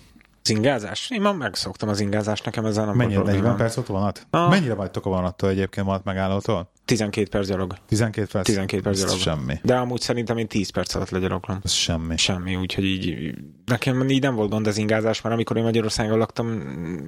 az 0.44 0.50
ingázás? 0.56 1.10
Én 1.10 1.22
már 1.22 1.34
megszoktam 1.36 1.90
az 1.90 2.00
ingázást, 2.00 2.46
nekem 2.46 2.66
ezzel 2.66 2.86
nem 2.86 2.96
Mennyire, 2.96 3.16
volt 3.20 3.26
40 3.26 3.42
problémám. 3.44 3.68
perc 3.68 3.78
ott 3.78 3.88
vonat? 3.88 4.28
Ah. 4.30 4.50
Mennyire 4.50 4.74
vagytok 4.74 5.06
a 5.06 5.10
vonattól 5.10 5.50
egyébként 5.50 5.86
vonat 5.86 6.04
megállótól? 6.04 6.72
12 6.86 7.28
perc 7.30 7.48
gyalog. 7.48 7.74
12 7.88 8.28
perc? 8.32 8.46
12 8.46 8.82
perc 8.84 9.00
gyalog. 9.04 9.18
Semmi. 9.20 9.60
De 9.64 9.76
amúgy 9.76 10.02
szerintem 10.02 10.38
én 10.38 10.48
10 10.48 10.70
perc 10.70 10.96
alatt 10.96 11.10
legyaloglom. 11.10 11.60
Ez 11.64 11.72
semmi. 11.72 12.18
Semmi, 12.18 12.56
úgyhogy 12.56 12.84
így 12.84 13.34
nekem 13.66 14.10
így 14.10 14.22
nem 14.22 14.36
volt 14.36 14.50
gond 14.50 14.68
az 14.68 14.78
ingázás, 14.78 15.22
mert 15.22 15.36
amikor 15.36 15.58
én 15.58 15.64
Magyarországon 15.64 16.18
laktam, 16.18 16.48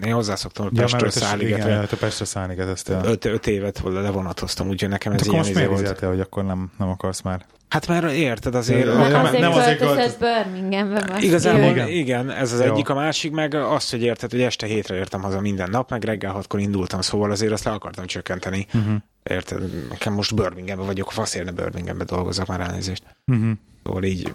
én 0.05 0.13
hozzászoktam, 0.13 0.65
hogy 0.65 0.75
Ja, 0.75 0.81
Pestről 0.81 1.09
ötös- 1.09 1.41
igen, 1.41 1.87
Pestre 1.99 2.25
szállígeteztél. 2.25 3.01
Öt, 3.05 3.25
öt 3.25 3.47
évet 3.47 3.79
volt, 3.79 3.95
levonatoztam, 3.95 4.67
úgyhogy 4.67 4.89
nekem 4.89 5.11
ez 5.11 5.17
Hát 5.17 5.27
ilyen 5.27 5.37
most 5.37 5.49
izé 5.49 5.59
miért 5.59 5.73
volt. 5.73 5.83
izéltél, 5.85 6.09
hogy 6.09 6.19
akkor 6.19 6.45
nem, 6.45 6.71
nem 6.77 6.89
akarsz 6.89 7.21
már? 7.21 7.45
Hát 7.71 7.87
mert 7.87 8.11
érted 8.11 8.55
azért... 8.55 8.85
Ja, 8.85 9.19
azért 9.19 9.41
nem 9.41 9.51
azért 9.51 9.77
költözött 9.77 10.17
költöz- 10.19 10.45
Birminghambe. 10.51 11.17
Igazából 11.19 11.59
Igen. 11.59 11.71
igen. 11.71 11.89
igen, 11.89 12.29
ez 12.31 12.51
az 12.53 12.59
Jó. 12.59 12.65
egyik, 12.73 12.89
a 12.89 12.93
másik 12.93 13.31
meg 13.31 13.53
az, 13.53 13.89
hogy 13.89 14.01
érted, 14.03 14.31
hogy 14.31 14.41
este 14.41 14.65
hétre 14.65 14.95
értem 14.95 15.21
haza 15.21 15.41
minden 15.41 15.69
nap, 15.69 15.89
meg 15.89 16.03
reggel 16.03 16.31
hatkor 16.31 16.59
indultam, 16.59 17.01
szóval 17.01 17.31
azért 17.31 17.51
azt 17.51 17.63
le 17.63 17.71
akartam 17.71 18.05
csökkenteni. 18.05 18.67
Uh-huh. 18.73 18.95
Érted? 19.23 19.89
Nekem 19.89 20.13
most 20.13 20.35
Birminghambe 20.35 20.83
vagyok, 20.85 21.07
a 21.07 21.11
fasz 21.11 21.35
érne 21.35 21.51
Birminghambe 21.51 22.03
dolgozok 22.03 22.47
már 22.47 22.59
elnézést. 22.59 23.03
Uh-huh. 23.31 23.51
Szóval 23.83 24.03
így 24.03 24.33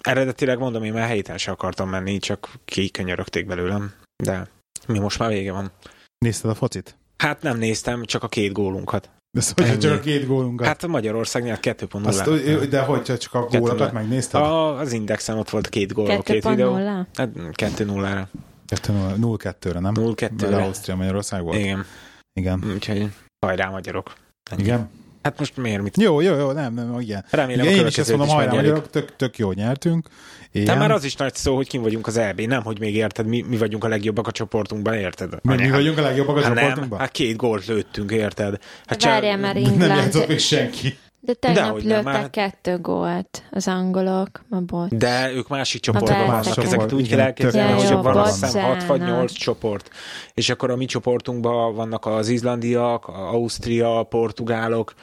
eredetileg 0.00 0.58
mondom, 0.58 0.84
én 0.84 0.92
már 0.92 1.06
helyten 1.06 1.38
se 1.38 1.50
akartam 1.50 1.88
menni, 1.88 2.18
csak 2.18 2.48
kikönyörögték 2.64 3.46
belőlem, 3.46 3.92
de 4.24 4.48
mi 4.86 4.98
most 4.98 5.18
már 5.18 5.28
vége 5.28 5.52
van. 5.52 5.70
Nézted 6.18 6.50
a 6.50 6.54
focit? 6.54 6.96
Hát 7.16 7.42
nem 7.42 7.58
néztem, 7.58 8.04
csak 8.04 8.22
a 8.22 8.28
két 8.28 8.52
gólunkat. 8.52 9.10
De 9.32 9.40
szóval 9.40 9.66
Ennyi. 9.66 9.78
csak 9.78 9.92
a 9.98 10.00
két 10.00 10.26
gólunkat. 10.26 10.66
Hát 10.66 10.82
a 10.82 10.86
Magyarország 10.86 11.42
nyert 11.42 11.66
2.0. 11.66 12.04
Azt, 12.06 12.68
de 12.68 12.80
hogy 12.80 13.02
csak 13.02 13.34
a 13.34 13.44
gólokat 13.46 13.78
Kettő- 13.78 13.92
megnézted? 13.92 14.40
a, 14.40 14.78
az 14.78 14.92
indexen 14.92 15.38
ott 15.38 15.50
volt 15.50 15.68
két 15.68 15.92
gól, 15.92 16.10
a 16.10 16.20
két 16.22 16.48
videó. 16.48 16.74
2.0? 16.74 17.06
Hát 17.14 17.28
2-0-ra. 17.52 18.26
0-2-re, 18.70 19.80
nem? 19.80 19.94
0-2-re. 19.96 20.48
Mert 20.50 20.62
Ausztria 20.66 20.96
Magyarország 20.96 21.42
volt. 21.42 21.58
Igen, 21.58 21.84
Igen. 22.32 22.64
úgyhogy 22.74 23.08
hajrá 23.46 23.68
magyarok. 23.68 24.12
Ennyi. 24.50 24.62
Igen. 24.62 24.90
Hát 25.22 25.38
most 25.38 25.56
miért 25.56 25.82
mit? 25.82 25.96
Jó, 25.96 26.20
jó, 26.20 26.34
jó, 26.34 26.52
nem, 26.52 26.74
nem, 26.74 27.00
igen. 27.00 27.24
Remélem 27.30 27.64
igen 27.64 27.78
a 27.78 27.80
én 27.80 27.86
is 27.86 27.98
ezt 27.98 28.08
mondom, 28.08 28.26
is 28.26 28.32
hajrá 28.32 28.52
magyarok, 28.52 28.90
tök, 28.90 29.16
tök 29.16 29.38
jó 29.38 29.52
nyertünk. 29.52 30.08
De 30.52 30.60
Igen. 30.60 30.78
már 30.78 30.90
az 30.90 31.04
is 31.04 31.14
nagy 31.16 31.34
szó, 31.34 31.56
hogy 31.56 31.68
kim 31.68 31.82
vagyunk 31.82 32.06
az 32.06 32.16
EB, 32.16 32.40
nem, 32.40 32.62
hogy 32.62 32.78
még 32.78 32.94
érted, 32.94 33.26
mi, 33.26 33.44
mi 33.48 33.56
vagyunk 33.56 33.84
a 33.84 33.88
legjobbak 33.88 34.26
a 34.26 34.30
csoportunkban, 34.30 34.94
érted? 34.94 35.34
Mi, 35.42 35.54
mi 35.54 35.70
vagyunk 35.70 35.98
a 35.98 36.02
legjobbak 36.02 36.36
a 36.36 36.40
Hát 36.40 36.54
nem, 36.54 36.58
csoportunkban? 36.58 36.98
hát 36.98 37.10
két 37.10 37.36
gólt 37.36 37.66
lőttünk, 37.66 38.10
érted? 38.10 38.58
Hát 38.86 39.02
Várjál 39.02 39.36
már, 39.38 39.54
Nem 39.54 39.88
játszott 39.88 40.28
még 40.28 40.38
senki. 40.38 40.98
De 41.22 41.34
tegnap 41.34 41.64
Dehogy 41.64 41.84
nem, 41.84 41.96
lőttek 41.96 42.12
már- 42.12 42.30
kettő 42.30 42.78
gólt 42.78 43.42
az 43.50 43.68
angolok, 43.68 44.44
ma 44.48 44.60
bocs. 44.60 44.90
De 44.90 45.32
ők 45.32 45.48
másik 45.48 45.80
csoportban 45.80 46.26
vannak, 46.26 46.56
ezeket 46.56 46.92
úgy 46.92 47.08
kell 47.08 47.20
elképzelni, 47.20 47.72
hogy 47.82 48.02
van 48.02 48.16
azt 48.16 48.44
hiszem 48.44 48.62
bocsánat. 48.62 48.82
6 48.82 48.86
vagy 48.98 49.08
8 49.08 49.32
csoport. 49.32 49.90
És 50.34 50.50
akkor 50.50 50.70
a 50.70 50.76
mi 50.76 50.84
csoportunkban 50.84 51.74
vannak 51.74 52.06
az 52.06 52.28
izlandiak, 52.28 53.06
a 53.06 53.30
Ausztria, 53.30 53.98
a 53.98 54.02
portugálok, 54.02 54.94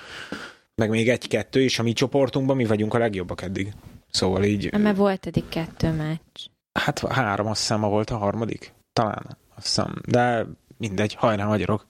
meg 0.76 0.90
még 0.90 1.10
egy-kettő, 1.10 1.62
és 1.62 1.80
a 1.80 1.84
mi 1.84 1.94
csoportunkban 1.94 2.56
mi 2.56 2.66
vagyunk 2.66 2.94
a 2.94 2.98
legjobbak 2.98 3.42
eddig. 3.42 3.74
Szóval 4.10 4.44
így, 4.44 4.72
Nem, 4.72 4.82
mert 4.82 4.98
volt 4.98 5.26
eddig 5.28 5.50
kettő 5.50 5.92
meccs. 5.92 6.46
hát 6.80 7.00
három, 7.08 7.48
azt 7.48 7.60
hiszem, 7.60 7.82
volt 7.82 8.10
a 8.10 8.18
harmadik. 8.18 8.74
Talán, 8.94 9.38
azt 9.56 9.66
hiszem. 9.66 9.94
De 10.08 10.46
mindegy, 10.78 11.14
hajrá 11.14 11.46
magyarok. 11.46 11.86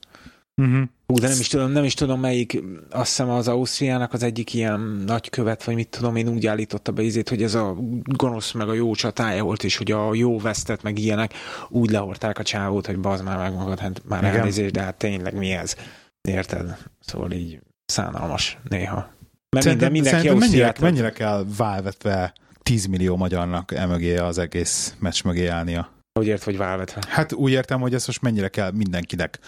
Uh-huh. 0.61 0.83
Hú, 1.07 1.19
de 1.19 1.27
nem 1.27 1.39
is 1.39 1.47
tudom, 1.47 1.71
nem 1.71 1.83
is 1.83 1.93
tudom 1.93 2.19
melyik, 2.19 2.63
azt 2.89 3.07
hiszem 3.07 3.29
az 3.29 3.47
Ausztriának 3.47 4.13
az 4.13 4.23
egyik 4.23 4.53
ilyen 4.53 4.79
nagykövet, 5.05 5.63
vagy 5.63 5.75
mit 5.75 5.89
tudom 5.89 6.15
én 6.15 6.27
úgy 6.27 6.47
állította 6.47 6.91
be 6.91 7.01
izét, 7.01 7.29
hogy 7.29 7.43
ez 7.43 7.55
a 7.55 7.75
gonosz 8.03 8.51
meg 8.51 8.69
a 8.69 8.73
jó 8.73 8.95
csatája 8.95 9.43
volt, 9.43 9.63
és 9.63 9.77
hogy 9.77 9.91
a 9.91 10.13
jó 10.13 10.39
vesztett 10.39 10.81
meg 10.81 10.99
ilyenek, 10.99 11.33
úgy 11.69 11.89
lehorták 11.89 12.39
a 12.39 12.43
csávót, 12.43 12.85
hogy 12.85 12.99
bazd 12.99 13.23
már 13.23 13.37
meg 13.37 13.53
magad, 13.53 13.79
hát 13.79 14.01
már 14.07 14.23
Igen. 14.23 14.35
elnézést, 14.35 14.73
de 14.73 14.81
hát 14.81 14.95
tényleg 14.95 15.37
mi 15.37 15.51
ez? 15.51 15.75
Érted? 16.21 16.77
Szóval 16.99 17.31
így 17.31 17.59
szánalmas 17.85 18.57
néha. 18.69 19.15
Mert 19.49 19.65
Szerintem, 19.65 19.91
minden, 19.91 20.11
szerintem 20.11 20.37
mennyire, 20.37 20.73
mennyire 20.79 21.11
kell 21.11 21.45
válvetve 21.57 22.33
10 22.63 22.85
millió 22.85 23.15
magyarnak 23.15 23.71
emögé 23.71 24.17
az 24.17 24.37
egész 24.37 24.95
meccs 24.99 25.23
mögé 25.23 25.47
állnia? 25.47 25.96
Hogy 26.17 26.27
ért, 26.27 26.43
vagy 26.43 26.57
válvetve. 26.57 27.03
Hát 27.07 27.33
úgy 27.33 27.51
értem, 27.51 27.79
hogy 27.79 27.93
ezt 27.93 28.07
most 28.07 28.21
mennyire 28.21 28.47
kell 28.47 28.71
mindenkinek 28.71 29.39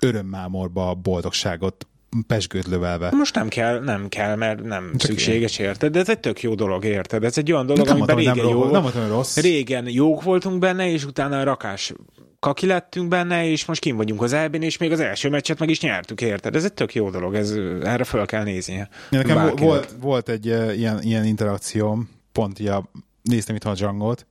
örömmámorba 0.00 0.94
boldogságot 0.94 1.86
pesgőt 2.26 2.66
lövelve. 2.66 3.10
Most 3.10 3.34
nem 3.34 3.48
kell, 3.48 3.80
nem 3.80 4.08
kell, 4.08 4.36
mert 4.36 4.62
nem 4.62 4.90
Csak 4.96 5.10
szükséges, 5.10 5.58
érted? 5.58 5.92
De 5.92 5.98
ez 5.98 6.08
egy 6.08 6.20
tök 6.20 6.42
jó 6.42 6.54
dolog, 6.54 6.84
érted? 6.84 7.24
Ez 7.24 7.38
egy 7.38 7.52
olyan 7.52 7.66
dolog, 7.66 7.86
Nem 7.86 7.96
amiben 7.96 8.14
hogy 8.14 8.24
régen 8.24 8.44
nem, 8.44 8.54
jó, 8.54 8.62
rossz, 8.62 8.72
nem 8.72 8.82
hogy 8.82 8.92
rossz. 9.08 9.36
Régen 9.36 9.88
jók 9.88 10.22
voltunk 10.22 10.58
benne, 10.58 10.90
és 10.90 11.04
utána 11.04 11.44
rakás 11.44 11.92
kaki 12.38 12.66
lettünk 12.66 13.08
benne, 13.08 13.48
és 13.48 13.64
most 13.64 13.80
kim 13.80 13.96
vagyunk 13.96 14.22
az 14.22 14.32
elbén, 14.32 14.62
és 14.62 14.76
még 14.76 14.92
az 14.92 15.00
első 15.00 15.28
meccset 15.28 15.58
meg 15.58 15.70
is 15.70 15.80
nyertük, 15.80 16.20
érted? 16.20 16.56
Ez 16.56 16.64
egy 16.64 16.72
tök 16.72 16.94
jó 16.94 17.10
dolog, 17.10 17.34
ez, 17.34 17.50
erre 17.82 18.04
föl 18.04 18.26
kell 18.26 18.42
néznie. 18.42 18.88
Nekem 19.10 19.34
Bárkinek. 19.34 19.64
volt, 19.64 19.94
volt 20.00 20.28
egy 20.28 20.48
uh, 20.48 20.78
ilyen, 20.78 21.02
ilyen 21.02 21.24
interakcióm, 21.24 22.10
pont 22.32 22.58
ja, 22.58 22.90
néztem 23.22 23.54
itt 23.54 23.64
a 23.64 23.72
Django-t, 23.72 24.26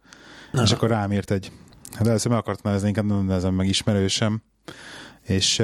Na. 0.51 0.61
és 0.61 0.71
akkor 0.71 0.89
rám 0.89 1.11
írt 1.11 1.31
egy, 1.31 1.51
hát 1.93 2.07
először 2.07 2.31
meg 2.31 2.39
akartam 2.39 2.63
nevezni, 2.65 2.87
inkább 2.87 3.05
nem 3.05 3.25
nevezem 3.25 3.53
meg 3.53 3.67
ismerősem, 3.67 4.41
és, 5.21 5.59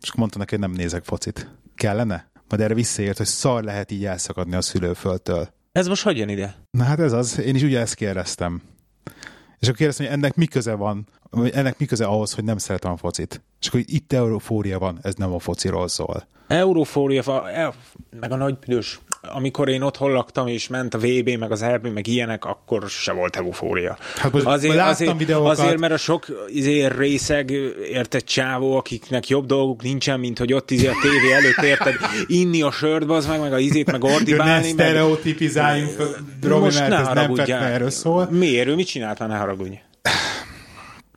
és 0.00 0.14
mondta 0.16 0.38
neki, 0.38 0.50
hogy 0.50 0.58
nem 0.58 0.70
nézek 0.70 1.04
focit. 1.04 1.50
Kellene? 1.74 2.30
Majd 2.48 2.62
erre 2.62 2.74
visszaért, 2.74 3.16
hogy 3.16 3.26
szar 3.26 3.64
lehet 3.64 3.90
így 3.90 4.04
elszakadni 4.04 4.54
a 4.54 4.60
szülőföldtől. 4.60 5.48
Ez 5.72 5.86
most 5.86 6.02
hogy 6.02 6.16
jön 6.16 6.28
ide? 6.28 6.54
Na 6.70 6.84
hát 6.84 7.00
ez 7.00 7.12
az, 7.12 7.38
én 7.38 7.54
is 7.54 7.62
ugye 7.62 7.80
ezt 7.80 7.94
kérdeztem. 7.94 8.62
És 9.58 9.66
akkor 9.66 9.78
kérdeztem, 9.78 10.06
hogy 10.06 10.14
ennek 10.14 10.34
mi 10.34 10.46
köze 10.46 10.74
van, 10.74 11.06
ennek 11.52 11.78
mi 11.78 11.84
köze 11.84 12.04
ahhoz, 12.04 12.32
hogy 12.32 12.44
nem 12.44 12.58
szeretem 12.58 12.92
a 12.92 12.96
focit. 12.96 13.42
És 13.60 13.68
akkor 13.68 13.80
itt 13.84 14.12
eurofória 14.12 14.78
van, 14.78 14.98
ez 15.02 15.14
nem 15.14 15.32
a 15.32 15.38
fociról 15.38 15.88
szól. 15.88 16.26
Eurofória, 16.46 17.22
meg 18.20 18.32
a 18.32 18.36
nagy 18.36 18.58
büdös 18.58 19.00
amikor 19.22 19.68
én 19.68 19.82
otthon 19.82 20.12
laktam, 20.12 20.46
és 20.46 20.68
ment 20.68 20.94
a 20.94 20.98
VB, 20.98 21.28
meg 21.28 21.52
az 21.52 21.62
EB, 21.62 21.86
meg 21.86 22.06
ilyenek, 22.06 22.44
akkor 22.44 22.88
se 22.88 23.12
volt 23.12 23.36
eufória. 23.36 23.96
Hát 24.16 24.32
most 24.32 24.46
azért, 24.46 24.78
azért, 24.78 25.18
videókat. 25.18 25.58
azért, 25.58 25.78
mert 25.78 25.92
a 25.92 25.96
sok 25.96 26.26
izé, 26.48 26.86
részeg 26.86 27.50
érted 27.90 28.24
csávó, 28.24 28.76
akiknek 28.76 29.28
jobb 29.28 29.46
dolguk 29.46 29.82
nincsen, 29.82 30.20
mint 30.20 30.38
hogy 30.38 30.52
ott 30.52 30.70
izé 30.70 30.86
a 30.86 30.94
tévé 31.02 31.32
előtt 31.32 31.62
érted 31.62 31.94
inni 32.26 32.62
a 32.62 32.70
sört, 32.70 33.10
az 33.10 33.26
meg, 33.26 33.40
meg 33.40 33.52
a 33.52 33.58
izét, 33.58 33.90
meg 33.90 34.04
ordibálni. 34.04 34.66
Ne 34.66 34.72
sztereotipizáljunk, 34.72 35.96
Robi, 36.42 36.74
mert 36.74 36.92
ez 36.92 37.06
nem 37.46 37.62
erről 37.62 37.90
szól. 37.90 38.28
Miért? 38.30 38.68
Ő 38.68 38.74
mit 38.74 38.86
csinált 38.86 39.18
ne 39.18 39.36
haragudj. 39.36 39.80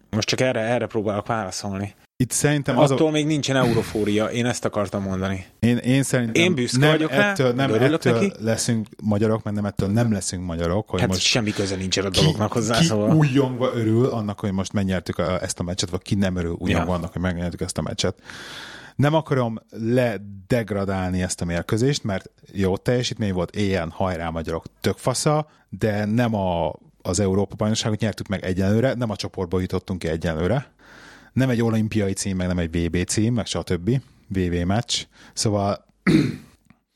Most 0.09 0.27
csak 0.27 0.41
erre, 0.41 0.59
erre 0.59 0.85
próbálok 0.85 1.27
válaszolni. 1.27 1.95
Itt 2.21 2.31
szerintem 2.31 2.77
az 2.77 2.91
Attól 2.91 3.07
a... 3.07 3.11
még 3.11 3.25
nincsen 3.25 3.55
eurofória, 3.55 4.25
én 4.25 4.45
ezt 4.45 4.65
akartam 4.65 5.03
mondani. 5.03 5.45
Én, 5.59 5.77
én 5.77 6.03
szerintem 6.03 6.43
én 6.43 6.53
büszke 6.53 6.77
nem 6.77 6.89
vagyok 6.89 7.11
ettől, 7.11 7.47
rá, 7.47 7.53
nem 7.53 7.73
ettől 7.73 8.13
neki. 8.13 8.31
leszünk 8.39 8.87
magyarok, 9.03 9.43
mert 9.43 9.55
nem 9.55 9.65
ettől 9.65 9.89
nem 9.89 10.11
leszünk 10.11 10.45
magyarok. 10.45 10.89
Hogy 10.89 10.99
hát 10.99 11.09
most 11.09 11.21
semmi 11.21 11.51
köze 11.51 11.75
nincsen 11.75 12.05
a 12.05 12.09
dolognak 12.09 12.51
hozzá, 12.51 12.77
ki 12.77 12.85
szóval. 12.85 13.15
újjongva 13.15 13.71
örül 13.73 14.05
annak, 14.05 14.39
hogy 14.39 14.51
most 14.51 14.73
megnyertük 14.73 15.17
a, 15.17 15.41
ezt 15.41 15.59
a 15.59 15.63
meccset, 15.63 15.89
vagy 15.89 16.01
ki 16.01 16.15
nem 16.15 16.35
örül 16.35 16.55
újjongva 16.59 16.91
ja. 16.91 16.97
annak, 16.97 17.13
hogy 17.13 17.21
megnyertük 17.21 17.61
ezt 17.61 17.77
a 17.77 17.81
meccset. 17.81 18.15
Nem 18.95 19.13
akarom 19.13 19.59
ledegradálni 19.69 21.21
ezt 21.21 21.41
a 21.41 21.45
mérkőzést, 21.45 22.03
mert 22.03 22.29
jó 22.51 22.77
teljesítmény 22.77 23.33
volt, 23.33 23.55
éjjel 23.55 23.87
hajrá 23.93 24.29
magyarok, 24.29 24.65
tök 24.81 24.97
fasza, 24.97 25.47
de 25.69 26.05
nem 26.05 26.35
a, 26.35 26.73
az 27.01 27.19
Európa 27.19 27.55
bajnokságot 27.55 27.99
nyertük 27.99 28.27
meg 28.27 28.45
egyenlőre, 28.45 28.93
nem 28.93 29.09
a 29.09 29.15
csoportba 29.15 29.59
jutottunk 29.59 29.99
ki 29.99 30.07
egyenlőre 30.07 30.71
nem 31.33 31.49
egy 31.49 31.61
olimpiai 31.61 32.13
cím, 32.13 32.35
meg 32.35 32.47
nem 32.47 32.57
egy 32.59 32.69
VB 32.77 33.03
cím, 33.03 33.33
meg 33.33 33.45
stb. 33.45 34.01
VB 34.27 34.53
meccs. 34.53 35.01
Szóval 35.33 35.85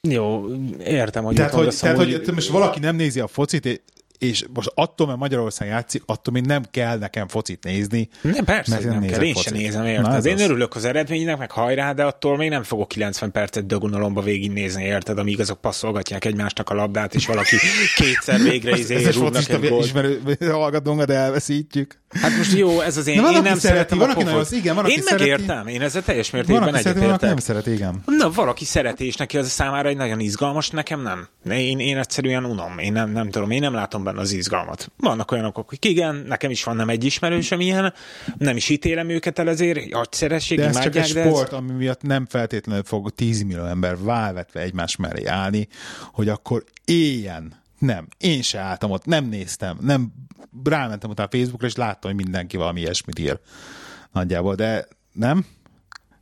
jó, 0.01 0.45
értem, 0.79 1.23
hogy 1.23 1.35
tehát, 1.35 1.53
hogy, 1.53 1.75
tehát, 1.79 1.97
hogy, 1.97 2.21
hogy 2.25 2.33
most 2.33 2.49
valaki 2.49 2.79
nem 2.79 2.95
nézi 2.95 3.19
a 3.19 3.27
focit, 3.27 3.83
és 4.17 4.45
most 4.53 4.71
attól, 4.73 5.07
mert 5.07 5.19
Magyarország 5.19 5.67
játszik, 5.67 6.03
attól 6.05 6.33
még 6.33 6.45
nem 6.45 6.63
kell 6.71 6.97
nekem 6.97 7.27
focit 7.27 7.63
nézni. 7.63 8.09
Nem, 8.21 8.43
persze, 8.43 8.71
mert 8.71 8.83
nem, 8.83 8.99
nem 8.99 9.09
kell, 9.09 9.21
én 9.21 9.33
sem 9.33 9.53
nézem, 9.53 9.85
érted? 9.85 10.25
Én 10.25 10.33
az... 10.33 10.41
örülök 10.41 10.75
az 10.75 10.85
eredménynek, 10.85 11.37
meg 11.37 11.51
hajrá, 11.51 11.93
de 11.93 12.03
attól 12.03 12.37
még 12.37 12.49
nem 12.49 12.63
fogok 12.63 12.87
90 12.87 13.31
percet 13.31 13.65
dögunalomba 13.65 14.21
végig 14.21 14.51
nézni, 14.51 14.83
érted? 14.83 15.17
Amíg 15.17 15.39
azok 15.39 15.61
passzolgatják 15.61 16.25
egymásnak 16.25 16.69
a 16.69 16.73
labdát, 16.73 17.15
és 17.15 17.27
valaki 17.27 17.55
kétszer 17.95 18.39
végre 18.39 18.77
izé 18.77 18.95
ez 18.95 19.05
egy 19.05 19.15
gólt. 19.15 19.83
Ismerő 19.83 20.21
hallgatónk, 20.39 21.03
de 21.03 21.13
elveszítjük. 21.13 22.03
Hát 22.21 22.37
most 22.37 22.57
jó, 22.57 22.81
ez 22.81 22.97
az 22.97 23.07
én, 23.07 23.23
én 23.33 23.41
nem 23.41 23.57
szeretem 23.57 23.97
van, 23.97 24.09
a 24.09 24.23
nagyon, 24.23 24.45
igen, 24.51 24.75
van, 24.75 24.85
Én 24.85 25.01
megértem, 25.09 25.67
én 25.67 25.81
ezzel 25.81 26.03
teljes 26.03 26.29
mértékben 26.29 26.75
egyetértek. 26.75 27.21
nem 27.21 27.37
szeret, 27.37 27.67
igen. 27.67 28.03
Na, 28.05 28.31
valaki 28.31 28.65
szereti, 28.65 29.05
és 29.05 29.15
neki 29.15 29.37
az 29.37 29.49
számára 29.49 29.89
egy 29.89 29.97
nagyon 29.97 30.19
izgalmas, 30.19 30.69
nekem 30.69 31.01
nem. 31.01 31.27
Én, 31.49 31.79
én 31.79 31.97
egyszerűen 31.97 32.45
unom, 32.45 32.77
én 32.77 32.91
nem, 32.91 33.11
nem 33.11 33.29
tudom, 33.29 33.51
én 33.51 33.59
nem 33.59 33.73
látom 33.73 34.03
benne 34.05 34.19
az 34.19 34.31
izgalmat. 34.31 34.91
Vannak 34.97 35.31
olyanok, 35.31 35.57
akik 35.57 35.85
igen, 35.85 36.15
nekem 36.15 36.51
is 36.51 36.63
van 36.63 36.75
nem 36.75 36.89
egy 36.89 37.03
ismerősöm 37.03 37.59
ilyen, 37.59 37.93
nem 38.37 38.55
is 38.55 38.69
ítélem 38.69 39.09
őket 39.09 39.39
el 39.39 39.49
ezért, 39.49 39.93
agyszeresség, 39.93 40.57
de 40.57 40.65
ez 40.67 40.79
csak 40.79 40.95
egy 40.95 41.07
sport, 41.07 41.47
ez... 41.47 41.53
ami 41.53 41.71
miatt 41.71 42.01
nem 42.01 42.25
feltétlenül 42.25 42.83
fog 42.83 43.09
10 43.09 43.41
millió 43.41 43.63
ember 43.63 44.03
válvetve 44.03 44.59
egymás 44.59 44.95
mellé 44.95 45.25
állni, 45.25 45.67
hogy 46.11 46.29
akkor 46.29 46.63
éljen. 46.85 47.63
Nem, 47.79 48.07
én 48.17 48.41
se 48.41 48.59
álltam 48.59 48.91
ott, 48.91 49.05
nem 49.05 49.25
néztem, 49.25 49.77
nem 49.81 50.13
rámentem 50.63 51.09
utána 51.09 51.29
Facebookra, 51.31 51.67
és 51.67 51.75
láttam, 51.75 52.11
hogy 52.11 52.23
mindenki 52.23 52.57
valami 52.57 52.79
ilyesmit 52.79 53.19
ír 53.19 53.39
nagyjából, 54.11 54.55
de 54.55 54.87
nem? 55.11 55.45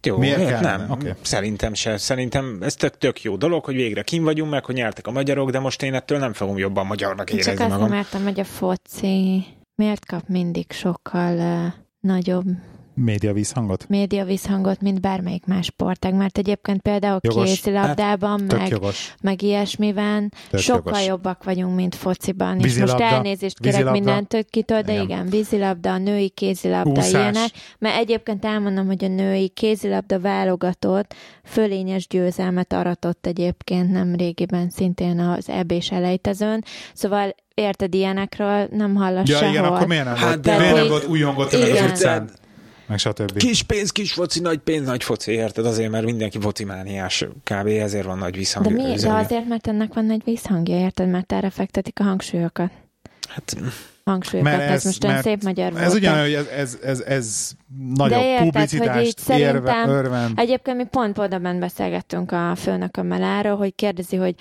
Jó, 0.06 0.18
Miért 0.18 0.47
kell? 0.47 0.62
nem. 0.62 0.91
Okay. 0.91 1.12
Szerintem 1.22 1.74
se. 1.74 1.97
Szerintem 1.97 2.58
ez 2.62 2.76
tök, 2.76 2.97
tök 2.97 3.22
jó 3.22 3.36
dolog, 3.36 3.66
hogy 3.66 3.76
végre 3.76 4.01
kim 4.01 4.24
vagyunk 4.24 4.51
meg, 4.51 4.66
hogy 4.66 4.76
nyertek 4.76 5.08
a 5.08 5.12
magyarok, 5.12 5.49
de 5.49 5.60
most 5.60 5.84
én 5.84 5.93
ettől 5.93 6.20
nem 6.20 6.34
fogom 6.34 6.58
jobban 6.58 6.86
magyarnak 6.86 7.32
érezni 7.32 7.51
Csak 7.51 7.60
magam. 7.60 7.72
Csak 7.72 7.82
azt 7.82 7.89
nem 7.89 7.99
értem, 7.99 8.24
hogy 8.24 8.39
a 8.39 8.43
foci 8.43 9.45
miért 9.76 10.06
kap 10.06 10.28
mindig 10.28 10.72
sokkal 10.72 11.38
uh, 11.38 11.74
nagyobb 11.99 12.45
média 12.93 13.33
visszhangot? 13.33 13.85
Média 13.89 14.25
visszhangot, 14.25 14.81
mint 14.81 15.01
bármelyik 15.01 15.45
más 15.45 15.65
sportág, 15.65 16.13
mert 16.13 16.37
egyébként 16.37 16.81
például 16.81 17.19
jogos. 17.21 17.49
kézilabdában, 17.49 18.39
hát, 18.49 18.69
meg, 18.69 18.79
meg 19.21 19.41
ilyesmiben 19.41 20.31
tök 20.49 20.59
sokkal 20.59 20.93
jogos. 20.93 21.05
jobbak 21.05 21.43
vagyunk, 21.43 21.75
mint 21.75 21.95
fociban. 21.95 22.57
Vízilabda, 22.57 22.95
és 22.95 23.01
most 23.01 23.13
elnézést 23.13 23.59
kérek 23.59 23.75
vízilabda. 23.75 23.99
mindentől 23.99 24.43
kitől, 24.43 24.81
de 24.81 24.91
igen, 24.91 25.03
igen 25.03 25.29
vízilabda, 25.29 25.91
a 25.91 25.97
női 25.97 26.29
kézilabda, 26.29 26.89
Úszás. 26.89 27.11
ilyenek. 27.11 27.49
Mert 27.79 27.95
egyébként 27.95 28.45
elmondom, 28.45 28.85
hogy 28.85 29.03
a 29.03 29.07
női 29.07 29.49
kézilabda 29.49 30.19
válogatott 30.19 31.13
fölényes 31.43 32.07
győzelmet 32.07 32.73
aratott 32.73 33.25
egyébként 33.25 33.91
nem 33.91 34.15
régiben 34.15 34.69
szintén 34.69 35.19
az 35.19 35.49
EB-s 35.49 35.91
elejtezőn. 35.91 36.63
Szóval 36.93 37.35
érted, 37.53 37.93
ilyenekről 37.93 38.67
nem 38.71 38.95
hallasz 38.95 39.29
ja, 39.29 39.37
sehol. 39.37 39.53
igen, 39.53 39.63
akkor 39.63 39.87
miért 39.87 40.05
nem 40.05 40.15
hát, 40.15 40.27
volt? 40.27 40.39
De 40.39 40.57
miért 40.57 40.75
nem 40.75 40.87
volt 40.87 41.07
újongott 41.07 41.53
az 41.53 41.81
utcán? 41.89 42.29
Meg 42.88 42.97
stb. 42.97 43.38
Kis 43.38 43.63
pénz, 43.63 43.91
kis 43.91 44.13
foci, 44.13 44.39
nagy 44.39 44.57
pénz, 44.59 44.86
nagy 44.88 45.03
foci, 45.03 45.31
érted? 45.31 45.65
Azért, 45.65 45.91
mert 45.91 46.05
mindenki 46.05 46.39
focimániás, 46.39 47.25
kb. 47.43 47.67
ezért 47.67 48.05
van 48.05 48.17
nagy 48.17 48.36
visszhangja. 48.36 48.75
De 48.75 48.84
mi? 48.84 48.95
De 48.95 49.11
azért, 49.11 49.47
mert 49.47 49.67
ennek 49.67 49.93
van 49.93 50.05
nagy 50.05 50.21
visszhangja, 50.23 50.79
érted? 50.79 51.09
Mert 51.09 51.31
erre 51.31 51.49
fektetik 51.49 51.99
a 51.99 52.03
hangsúlyokat. 52.03 52.71
Hát 53.27 53.55
hangsúlyokat. 54.04 54.51
Mert 54.51 54.70
ez, 54.70 54.76
ez 54.76 54.84
most 54.84 55.06
mert 55.06 55.24
szép 55.24 55.43
magyar 55.43 55.72
volt. 55.72 55.84
Ez 55.84 55.93
ugyan, 55.93 56.22
hogy 56.22 56.34
ez, 56.34 56.47
ez, 56.47 56.78
ez, 56.84 56.99
ez 56.99 57.51
nagyobb 57.95 58.20
De 58.20 58.26
érted, 58.26 58.45
publicitást 58.45 58.93
hogy 58.93 59.06
így 59.06 59.18
szerintem, 59.18 59.89
örvend. 59.89 60.39
Egyébként 60.39 60.78
mi 60.78 60.84
pont 60.84 61.18
oda 61.18 61.39
beszélgettünk 61.39 62.32
a 62.32 62.56
főnökömmel 62.56 63.39
arról, 63.39 63.58
hogy 63.58 63.76
kérdezi, 63.76 64.16
hogy 64.16 64.36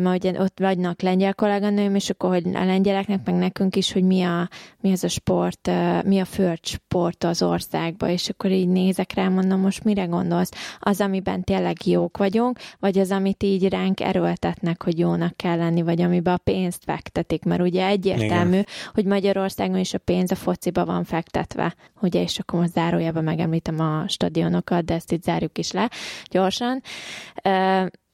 ma 0.00 0.14
ugye 0.14 0.40
ott 0.40 0.58
vagynak 0.58 1.02
lengyel 1.02 1.34
kolléganőim, 1.34 1.94
és 1.94 2.10
akkor, 2.10 2.30
hogy 2.30 2.44
a 2.54 2.64
lengyeleknek, 2.64 3.20
meg 3.24 3.34
nekünk 3.34 3.76
is, 3.76 3.92
hogy 3.92 4.02
mi, 4.02 4.22
a, 4.22 4.48
mi 4.80 4.92
az 4.92 5.04
a 5.04 5.08
sport, 5.08 5.70
mi 6.04 6.18
a 6.18 6.24
főrt 6.24 6.66
sport 6.66 7.24
az 7.24 7.42
országba, 7.42 8.08
és 8.08 8.28
akkor 8.28 8.50
így 8.50 8.68
nézek 8.68 9.14
rá, 9.14 9.28
mondom, 9.28 9.60
most 9.60 9.84
mire 9.84 10.04
gondolsz? 10.04 10.50
Az, 10.80 11.00
amiben 11.00 11.44
tényleg 11.44 11.86
jók 11.86 12.16
vagyunk, 12.16 12.58
vagy 12.78 12.98
az, 12.98 13.10
amit 13.10 13.42
így 13.42 13.68
ránk 13.68 14.00
erőltetnek, 14.00 14.82
hogy 14.82 14.98
jónak 14.98 15.36
kell 15.36 15.56
lenni, 15.56 15.82
vagy 15.82 16.00
amiben 16.00 16.34
a 16.34 16.36
pénzt 16.36 16.82
fektetik, 16.84 17.44
mert 17.44 17.60
ugye 17.60 17.86
egyértelmű, 17.86 18.58
Igen. 18.58 18.66
Hogy 18.98 19.06
Magyarországon 19.06 19.78
is 19.78 19.94
a 19.94 19.98
pénz 19.98 20.30
a 20.30 20.34
fociba 20.34 20.84
van 20.84 21.04
fektetve, 21.04 21.74
ugye, 22.00 22.22
és 22.22 22.38
akkor 22.38 22.60
most 22.60 22.72
zárójában 22.72 23.24
megemlítem 23.24 23.80
a 23.80 24.08
stadionokat, 24.08 24.84
de 24.84 24.94
ezt 24.94 25.12
itt 25.12 25.22
zárjuk 25.22 25.58
is 25.58 25.72
le 25.72 25.90
gyorsan. 26.30 26.82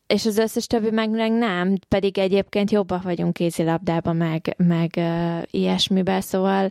És 0.06 0.26
az 0.26 0.38
összes 0.38 0.66
többi 0.66 0.90
meg, 0.90 1.10
meg 1.10 1.32
nem, 1.32 1.74
pedig 1.88 2.18
egyébként 2.18 2.70
jobbak 2.70 3.02
vagyunk 3.02 3.32
kézilabdában, 3.32 4.16
meg, 4.16 4.54
meg 4.56 4.90
uh, 4.96 5.42
ilyesmiben, 5.50 6.20
szóval 6.20 6.70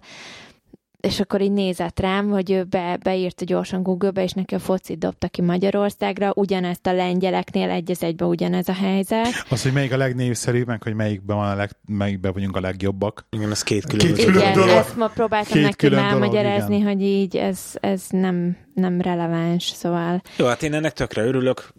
és 1.08 1.20
akkor 1.20 1.41
így 1.41 1.51
nézett 1.51 1.99
rám, 1.99 2.30
hogy 2.30 2.51
ő 2.51 2.64
be, 2.64 2.97
beírta 3.04 3.45
gyorsan 3.45 3.84
Google-be, 3.84 4.24
és 4.24 4.32
neki 4.32 4.56
a 4.56 4.60
focit 4.60 4.97
dobta 4.97 5.28
ki 5.28 5.41
Magyarországra, 5.41 6.32
ugyanezt 6.36 6.88
a 6.88 6.93
lengyeleknél 6.93 7.70
egy 7.70 7.91
az 7.91 8.04
egyben 8.04 8.28
ugyanez 8.28 8.68
a 8.68 8.74
helyzet. 8.74 9.28
Az, 9.49 9.64
hogy 9.64 9.74
melyik 9.74 9.93
a 9.93 9.97
legnépszerűbb, 9.97 10.68
meg 10.68 10.84
hogy 10.84 10.93
melyikben, 10.93 11.38
van 11.38 11.49
a 11.49 11.56
leg, 11.56 11.70
melyikben 11.86 12.34
vagyunk 12.34 12.56
a 12.56 12.60
legjobbak. 12.60 13.26
Igen, 13.30 13.51
ez 13.51 13.64
két 13.64 13.86
külön, 13.86 14.14
két 14.14 14.26
külön 14.26 14.41
igen, 14.41 14.54
dolog. 14.54 14.70
ezt 14.70 14.97
ma 14.97 15.08
próbáltam 15.08 15.54
két 15.54 15.64
neki 15.64 15.95
elmagyarázni, 15.95 16.80
hogy 16.80 17.01
így 17.01 17.38
ez, 17.38 17.60
ez 17.74 18.04
nem, 18.10 18.58
nem 18.74 19.01
releváns, 19.01 19.64
szóval... 19.64 20.22
Jó, 20.38 20.45
hát 20.45 20.64
én 20.64 20.74
ennek 20.74 20.93
tökre 20.93 21.24
örülök, 21.24 21.74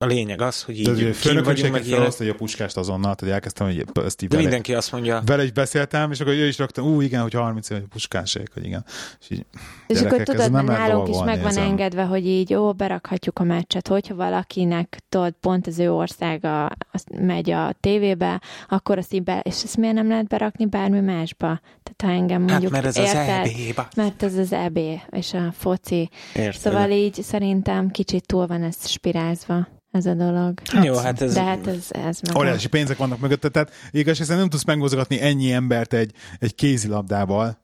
a 0.00 0.06
lényeg 0.06 0.40
az, 0.40 0.62
hogy 0.62 0.78
így 0.78 1.04
De 1.04 1.12
főnök 1.12 1.44
vagyunk 1.44 1.72
meg 1.72 1.82
hogy 2.16 2.28
a 2.28 2.34
puskást 2.34 2.76
azonnal, 2.76 3.14
hogy 3.18 3.28
elkezdtem, 3.28 3.66
hogy 3.66 3.84
ezt 4.04 4.22
így 4.22 4.28
De 4.28 4.36
vele, 4.36 4.48
mindenki 4.48 4.74
azt 4.74 4.92
mondja. 4.92 5.22
Vele 5.26 5.44
is 5.44 5.52
beszéltem, 5.52 6.10
és 6.10 6.20
akkor 6.20 6.32
ő 6.32 6.46
is 6.46 6.58
raktam, 6.58 6.86
ú, 6.86 7.00
igen, 7.00 7.22
hogy 7.22 7.32
30 7.32 7.70
év, 7.70 7.78
hogy 7.78 7.88
puskásék, 7.88 8.52
hogy 8.54 8.64
igen. 8.64 8.84
És, 9.20 9.30
így, 9.30 9.46
és 9.86 10.00
akkor 10.00 10.22
tudod, 10.22 10.50
nem 10.50 10.64
nálunk 10.64 11.08
is 11.08 11.16
meg 11.24 11.42
van 11.42 11.56
engedve, 11.56 12.02
hogy 12.02 12.26
így 12.26 12.50
jó, 12.50 12.72
berakhatjuk 12.72 13.38
a 13.38 13.42
meccset, 13.42 13.88
hogyha 13.88 14.14
valakinek 14.14 14.98
tudod, 15.08 15.34
pont 15.40 15.66
az 15.66 15.78
ő 15.78 15.92
országa 15.92 16.70
azt 16.92 17.08
megy 17.20 17.50
a 17.50 17.74
tévébe, 17.80 18.40
akkor 18.68 18.98
azt 18.98 19.12
így 19.12 19.22
be, 19.22 19.40
és 19.40 19.62
ezt 19.64 19.76
miért 19.76 19.94
nem 19.94 20.08
lehet 20.08 20.26
berakni 20.26 20.66
bármi 20.66 21.00
másba? 21.00 21.60
Tehát 21.82 22.02
ha 22.02 22.22
engem 22.22 22.40
hát, 22.40 22.50
mondjuk 22.50 22.74
hát, 22.74 22.82
mert 22.82 22.96
ez 22.96 23.04
érted, 23.04 23.40
az 23.44 23.76
EB. 23.76 23.86
Mert 23.96 24.22
ez 24.22 24.34
az 24.34 24.52
EB, 24.52 24.78
és 25.10 25.34
a 25.34 25.52
foci. 25.52 26.10
Érted. 26.34 26.60
Szóval 26.60 26.90
így 26.90 27.22
szerintem 27.22 27.90
kicsit 27.90 28.26
túl 28.26 28.46
van 28.46 28.62
ez 28.62 28.88
spirázva. 28.88 29.68
Ez 29.90 30.06
a 30.06 30.14
dolog. 30.14 30.60
Jó, 30.82 30.96
hát 30.96 31.20
ez... 31.22 31.34
De 31.34 31.42
hát 31.42 31.66
ez, 31.66 31.86
ez 31.88 32.20
meg... 32.20 32.36
a- 32.36 32.38
Óriási 32.38 32.68
pénzek 32.68 32.96
vannak 32.96 33.18
mögötte, 33.18 33.48
tehát 33.48 33.72
igaz, 33.90 34.28
nem 34.28 34.48
tudsz 34.48 34.64
megmozgatni 34.64 35.20
ennyi 35.20 35.52
embert 35.52 35.92
egy, 35.92 36.12
egy 36.38 36.54
kézilabdával, 36.54 37.58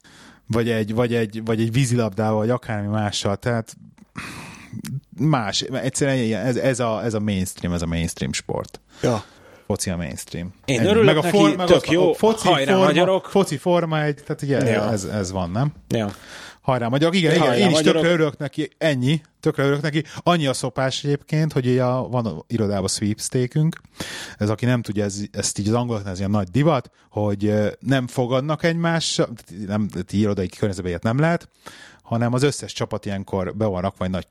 vagy 0.47 0.71
egy, 0.71 0.95
vagy, 0.95 1.15
egy, 1.15 1.41
vagy 1.45 1.61
egy 1.61 1.73
vízilabdával, 1.73 2.37
vagy 2.39 2.51
akármi 2.51 2.89
mással, 2.89 3.37
tehát 3.37 3.77
más, 5.19 5.61
egyszerűen 5.61 6.47
ez, 6.47 6.57
ez, 6.57 6.81
a, 6.81 7.05
ez 7.05 7.15
a 7.15 7.21
mainstream, 7.21 7.75
ez 7.75 7.83
a 7.83 7.87
mainstream 7.87 8.33
sport. 8.33 8.81
Ja. 9.03 9.25
Foci 9.67 9.91
a 9.91 9.97
mainstream. 9.97 10.53
Én 10.65 10.79
Ennyi. 10.79 10.89
örülök 10.89 11.05
meg 11.07 11.17
a 11.17 11.23
neki, 11.23 11.37
for, 11.37 11.57
meg 11.57 11.67
tök 11.67 11.85
a, 11.87 11.93
jó, 11.93 12.11
a 12.11 12.15
foci, 12.15 12.49
hajrá, 12.49 12.73
forma, 12.73 12.87
magyarok. 12.87 13.27
foci 13.27 13.57
forma 13.57 14.03
egy, 14.03 14.15
tehát 14.27 14.43
ugye 14.43 14.71
Ja. 14.71 14.91
ez, 14.93 15.05
ez 15.05 15.33
van, 15.33 15.51
nem? 15.51 15.73
Ja. 15.89 16.11
Hajrá, 16.65 16.89
magyarok, 16.89 17.15
igen, 17.15 17.31
igen, 17.35 17.47
Hajrá, 17.47 17.57
én 17.57 17.69
is 17.69 17.73
magyarok. 17.73 18.03
tökre 18.03 18.15
örülök 18.15 18.37
neki, 18.37 18.69
ennyi, 18.79 19.21
tökre 19.41 19.63
örülök 19.63 19.83
neki. 19.83 20.05
Annyi 20.19 20.47
a 20.47 20.53
szopás 20.53 21.05
egyébként, 21.05 21.53
hogy 21.53 21.67
ugye 21.67 21.85
a, 21.85 22.09
van 22.09 22.27
a 22.27 22.45
irodában 22.47 22.89
sweepstakünk, 22.89 23.81
ez 24.37 24.49
aki 24.49 24.65
nem 24.65 24.83
tudja, 24.83 25.05
ez, 25.05 25.21
ezt 25.33 25.59
így 25.59 25.69
az 25.69 25.75
angoloknál 25.75 26.13
ez 26.13 26.19
ilyen 26.19 26.31
nagy 26.31 26.49
divat, 26.49 26.91
hogy 27.11 27.55
nem 27.79 28.07
fogadnak 28.07 28.63
egymással, 28.63 29.29
nem, 29.67 29.89
irodai 30.11 30.49
környezetben 30.49 30.91
ilyet 30.91 31.03
nem 31.03 31.19
lehet, 31.19 31.49
hanem 32.03 32.33
az 32.33 32.43
összes 32.43 32.73
csapat 32.73 33.07
ilyenkor 33.07 33.57
be 33.57 33.65
van 33.65 33.81
rakva 33.81 34.05
egy 34.05 34.11
nagy 34.11 34.27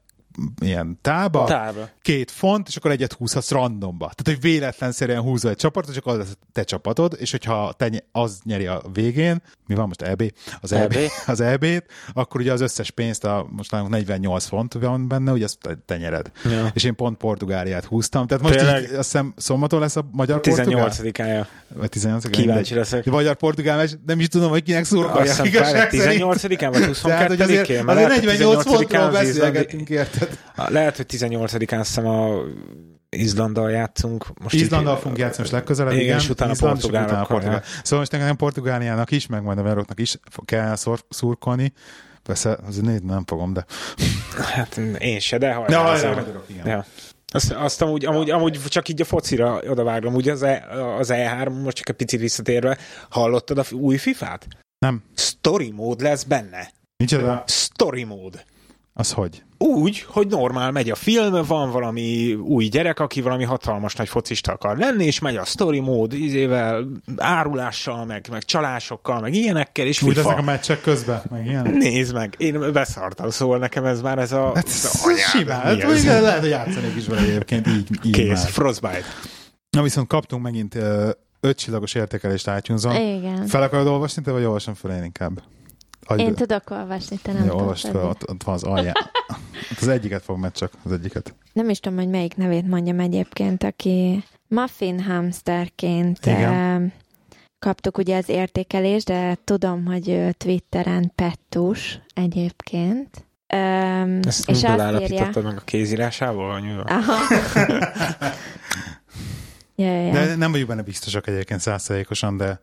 ilyen 0.61 0.97
tába, 1.01 1.43
Tába. 1.43 1.89
két 2.01 2.31
font, 2.31 2.67
és 2.67 2.75
akkor 2.75 2.91
egyet 2.91 3.13
húzhatsz 3.13 3.51
randomba. 3.51 4.11
Tehát, 4.15 4.41
hogy 4.41 4.51
véletlenszerűen 4.51 5.21
húzol 5.21 5.51
egy 5.51 5.57
csapatot, 5.57 5.93
csak 5.93 6.05
az 6.05 6.17
lesz 6.17 6.31
a 6.41 6.45
te 6.51 6.63
csapatod, 6.63 7.15
és 7.19 7.31
hogyha 7.31 7.73
te 7.77 7.87
ny- 7.87 8.03
az 8.11 8.39
nyeri 8.43 8.65
a 8.65 8.81
végén, 8.93 9.41
mi 9.67 9.75
van 9.75 9.87
most 9.87 10.01
EB? 10.01 10.33
Az 10.61 10.71
EB, 10.71 10.91
EB. 10.93 10.97
az 11.33 11.41
EB-t, 11.41 11.85
akkor 12.13 12.41
ugye 12.41 12.51
az 12.51 12.61
összes 12.61 12.91
pénzt, 12.91 13.23
a, 13.23 13.47
most 13.49 13.71
nálunk 13.71 13.91
48 13.91 14.45
font 14.45 14.73
van 14.73 15.07
benne, 15.07 15.31
ugye 15.31 15.43
azt 15.43 15.57
te, 15.85 15.97
nyered. 15.97 16.31
Ja. 16.43 16.71
És 16.73 16.83
én 16.83 16.95
pont 16.95 17.17
Portugáliát 17.17 17.85
húztam. 17.85 18.27
Tehát 18.27 18.43
most 18.43 18.57
Tényleg? 18.57 18.81
így, 18.81 18.87
azt 18.89 19.11
hiszem 19.11 19.33
szombaton 19.37 19.79
lesz 19.79 19.95
a 19.95 20.05
magyar-portugál? 20.11 20.89
18-ája. 20.91 21.47
Vagy 21.75 21.89
18 21.89 22.29
Kíváncsi 22.29 22.75
leszek. 22.75 23.05
Magyar-portugál 23.05 23.77
meccs, 23.77 23.91
nem 24.05 24.19
is 24.19 24.27
tudom, 24.27 24.49
hogy 24.49 24.63
kinek 24.63 24.85
szerint. 24.85 25.05
18-án 25.13 26.69
vagy 26.71 26.99
Tehát, 27.03 27.27
hogy 27.27 27.41
azért, 27.41 27.67
22-én? 27.67 27.87
azért 27.87 28.09
48 28.09 28.63
fontról 28.63 29.09
beszélgetünk, 29.09 29.89
érted? 29.89 30.22
Lehet, 30.55 30.95
hogy 30.97 31.05
18-án 31.09 31.79
azt 31.79 31.87
hiszem 31.87 32.07
a 32.07 32.35
Izlanddal 33.09 33.71
játszunk. 33.71 34.25
Most 34.41 34.55
Izlandal 34.55 34.93
így- 34.93 34.99
fogunk 34.99 35.17
játszani 35.17 35.39
most 35.41 35.51
legközelebb, 35.51 35.93
Igen, 35.93 36.03
igen, 36.05 36.17
és 36.17 36.29
utána 36.29 36.51
Izland, 36.51 36.73
Portugálokkal, 36.73 37.13
utána 37.17 37.27
Portugál. 37.27 37.55
ja. 37.55 37.81
Szóval 37.83 37.99
most 37.99 38.11
nekem 38.11 38.35
Portugáliának 38.35 39.11
is, 39.11 39.27
meg 39.27 39.43
majd 39.43 39.57
a 39.57 39.61
Veroknak 39.63 39.99
is 39.99 40.17
kell 40.45 40.75
szor, 40.75 40.99
szurkolni. 41.09 41.73
Persze, 42.23 42.57
azért 42.67 42.85
négy 42.85 43.03
nem 43.03 43.23
fogom, 43.25 43.53
de... 43.53 43.65
Hát 44.53 44.77
én 44.97 45.19
se, 45.19 45.37
de 45.37 45.53
hajrá. 45.53 45.71
Ja, 45.73 45.79
hajrá, 45.81 46.23
igen. 46.47 46.67
Ja. 46.67 46.85
Azt, 47.33 47.51
azt 47.51 47.81
amúgy, 47.81 48.05
amúgy, 48.05 48.29
amúgy 48.29 48.59
csak 48.67 48.87
így 48.89 49.01
a 49.01 49.05
focira 49.05 49.59
odavágom, 49.67 50.13
ugye 50.15 50.31
az, 50.31 50.41
e, 50.43 50.65
az 50.97 51.09
E3, 51.13 51.63
most 51.63 51.75
csak 51.77 51.89
egy 51.89 51.95
picit 51.95 52.19
visszatérve, 52.19 52.77
hallottad 53.09 53.57
a 53.57 53.63
új 53.71 53.97
FIFA-t? 53.97 54.47
Nem. 54.85 55.03
Story 55.15 55.71
mód 55.71 56.01
lesz 56.01 56.23
benne. 56.23 56.71
Micsoda? 57.03 57.43
Story 57.47 58.03
mód. 58.03 58.43
Az 58.95 59.11
hogy? 59.11 59.43
Úgy, 59.57 60.05
hogy 60.07 60.27
normál 60.27 60.71
megy 60.71 60.89
a 60.89 60.95
film, 60.95 61.45
van 61.47 61.71
valami 61.71 62.33
új 62.33 62.65
gyerek, 62.65 62.99
aki 62.99 63.21
valami 63.21 63.43
hatalmas 63.43 63.95
nagy 63.95 64.09
focista 64.09 64.51
akar 64.51 64.77
lenni, 64.77 65.05
és 65.05 65.19
megy 65.19 65.35
a 65.35 65.45
story 65.45 65.79
mód, 65.79 66.13
izével, 66.13 66.87
árulással, 67.17 68.05
meg, 68.05 68.27
meg 68.31 68.43
csalásokkal, 68.43 69.19
meg 69.19 69.33
ilyenekkel, 69.33 69.85
és 69.85 70.01
Úgy 70.01 70.15
lesznek 70.15 70.37
a 70.37 70.41
meccsek 70.41 70.81
közben, 70.81 71.21
meg 71.29 71.45
ilyen? 71.45 71.69
Nézd 71.71 72.13
meg, 72.13 72.35
én 72.37 72.71
beszartam, 72.73 73.29
szóval 73.29 73.57
nekem 73.57 73.85
ez 73.85 74.01
már 74.01 74.17
ez 74.17 74.31
a... 74.31 74.51
Hát 74.55 74.67
ez 74.67 74.73
ez 74.83 75.01
a 75.03 75.07
anyád, 75.07 75.19
simán. 75.19 75.61
Hát, 75.61 75.81
ez? 75.81 76.05
lehet, 76.05 76.39
hogy 76.39 76.49
játszanék 76.49 76.95
is 76.95 77.07
vele 77.07 77.21
egyébként, 77.21 77.67
így, 77.67 77.89
így 78.03 78.11
Kész, 78.11 78.43
már. 78.43 78.51
Frostbite. 78.51 79.05
Na 79.69 79.81
viszont 79.81 80.07
kaptunk 80.07 80.43
megint 80.43 80.75
ö, 80.75 81.09
öt 81.39 81.57
csillagos 81.57 81.93
értékelést 81.93 82.51
itunes 82.57 82.97
Igen. 82.99 83.45
Fel 83.47 83.61
akarod 83.61 83.87
olvasni, 83.87 84.21
te 84.21 84.31
vagy 84.31 84.43
olvasom 84.43 84.73
fel 84.73 84.91
én 84.91 85.03
inkább? 85.03 85.41
Adj 86.05 86.21
Én 86.21 86.29
be. 86.29 86.35
tudok 86.35 86.69
olvasni, 86.69 87.17
te 87.17 87.31
nem 87.31 87.45
Jó, 87.45 87.55
olvasd 87.55 87.87
fel, 87.87 88.05
ott, 88.05 88.29
ott 88.29 88.43
van 88.43 88.55
az 88.55 88.63
alján. 88.63 88.95
Ott 89.71 89.79
az 89.81 89.87
egyiket 89.87 90.23
fog 90.23 90.37
meg 90.37 90.51
csak, 90.51 90.71
az 90.83 90.91
egyiket. 90.91 91.35
Nem 91.53 91.69
is 91.69 91.79
tudom, 91.79 91.97
hogy 91.97 92.09
melyik 92.09 92.35
nevét 92.35 92.67
mondjam 92.67 92.99
egyébként, 92.99 93.63
aki 93.63 94.23
Muffin 94.47 95.03
Hamsterként 95.03 96.25
Igen. 96.25 96.53
eh, 96.53 96.91
kaptuk 97.59 97.97
ugye 97.97 98.17
az 98.17 98.29
értékelést, 98.29 99.05
de 99.05 99.37
tudom, 99.43 99.85
hogy 99.85 100.09
ő 100.09 100.31
Twitteren 100.31 101.11
Pettus 101.15 101.99
egyébként. 102.13 103.25
Um, 103.53 104.19
Ezt 104.23 104.49
és 104.49 104.61
miből 104.61 104.71
azt 104.71 104.81
állapítottad 104.81 105.27
írja... 105.35 105.41
meg 105.41 105.57
a 105.57 105.61
kézírásával? 105.65 106.59
Mivel? 106.59 106.85
Aha. 106.87 107.13
ja, 109.75 109.85
ja, 109.85 110.05
ja. 110.05 110.11
De 110.11 110.35
nem 110.35 110.51
vagyunk 110.51 110.69
benne 110.69 110.81
biztosak 110.81 111.27
egyébként 111.27 111.59
százszerékosan, 111.59 112.37
de 112.37 112.61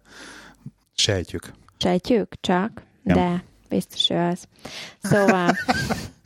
sejtjük. 0.95 1.53
Sejtjük 1.79 2.35
csak, 2.41 2.83
Ja. 3.11 3.17
de 3.17 3.45
biztos 3.69 4.11
ő 4.11 4.17
az. 4.17 4.45
Szóval 5.03 5.57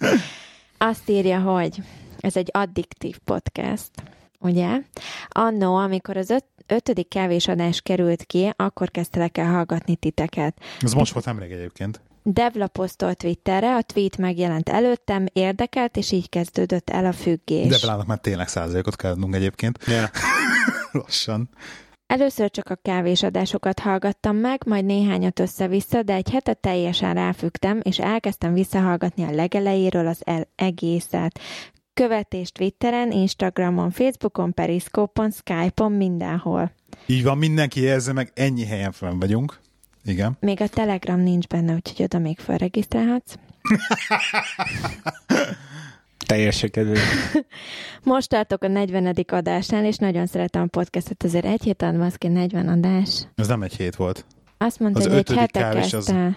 azt 0.91 1.09
írja, 1.09 1.41
hogy 1.41 1.83
ez 2.21 2.37
egy 2.37 2.49
addiktív 2.53 3.19
podcast, 3.19 3.91
ugye? 4.39 4.81
Annó, 5.29 5.77
amikor 5.77 6.17
az 6.17 6.31
öt, 6.31 6.45
ötödik 6.67 7.09
kávésadás 7.09 7.81
került 7.81 8.25
ki, 8.25 8.53
akkor 8.57 8.91
kezdtelek 8.91 9.39
el 9.39 9.51
hallgatni 9.51 9.97
titeket. 9.97 10.57
Ez 10.81 10.93
most 10.93 11.13
volt 11.13 11.27
nemrég 11.27 11.51
egyébként. 11.51 12.01
Devla 12.23 12.67
posztolt 12.67 13.19
Twitterre, 13.19 13.75
a 13.75 13.83
tweet 13.83 14.17
megjelent 14.17 14.69
előttem, 14.69 15.27
érdekelt, 15.33 15.97
és 15.97 16.13
így 16.13 16.29
kezdődött 16.29 16.91
el 16.91 17.05
a 17.05 17.13
függés. 17.13 17.69
De 17.69 17.79
belállnak 17.81 18.07
már 18.07 18.19
tényleg 18.19 18.49
százalékot 18.49 18.97
kell 18.97 19.11
adnunk 19.11 19.35
egyébként. 19.35 19.79
Yeah. 19.87 20.09
Lassan. 20.93 21.49
Először 22.07 22.51
csak 22.51 22.69
a 22.71 22.79
kávésadásokat 22.83 23.79
hallgattam 23.79 24.37
meg, 24.37 24.63
majd 24.67 24.85
néhányat 24.85 25.39
össze-vissza, 25.39 26.03
de 26.03 26.15
egy 26.15 26.31
hetet 26.31 26.59
teljesen 26.59 27.15
ráfügtem, 27.15 27.81
és 27.83 27.99
elkezdtem 27.99 28.53
visszahallgatni 28.53 29.23
a 29.23 29.31
legelejéről 29.31 30.07
az 30.07 30.21
el- 30.25 30.49
egészet. 30.55 31.41
Követés 31.95 32.53
Twitteren, 32.53 33.11
Instagramon, 33.11 33.91
Facebookon, 33.91 34.55
Periszkópon, 34.55 35.31
Skype-on, 35.31 35.93
mindenhol. 35.93 36.73
Így 37.07 37.23
van, 37.23 37.39
mindenki 37.39 37.81
érzi 37.81 38.13
meg, 38.13 38.31
ennyi 38.35 38.65
helyen 38.65 38.93
fenn 38.93 39.19
vagyunk. 39.19 39.61
Igen. 40.05 40.37
Még 40.41 40.61
a 40.61 40.69
Telegram 40.69 41.21
nincs 41.21 41.47
benne, 41.47 41.75
úgyhogy 41.75 42.03
oda 42.05 42.19
még 42.19 42.39
felregisztrálhatsz. 42.39 43.35
Teljesen 46.27 46.71
kedves. 46.71 47.01
Most 48.03 48.29
tartok 48.29 48.63
a 48.63 48.69
40. 48.69 49.15
adásnál, 49.27 49.85
és 49.85 49.97
nagyon 49.97 50.27
szeretem 50.27 50.63
a 50.63 50.67
podcastet, 50.67 51.23
azért 51.23 51.45
egy 51.45 51.63
héten 51.63 51.99
van 51.99 52.13
ki 52.17 52.29
40 52.29 52.69
adás. 52.69 53.27
Ez 53.35 53.47
nem 53.49 53.63
egy 53.63 53.77
hét 53.77 53.97
volt. 53.97 54.25
Azt 54.59 54.79
mondta, 54.79 55.01
Az 55.01 55.07
hogy 55.07 55.17
egy 55.17 55.31
hete 55.39 55.61
kávés 55.61 55.83
az- 55.85 55.91
kezdte. 55.91 56.37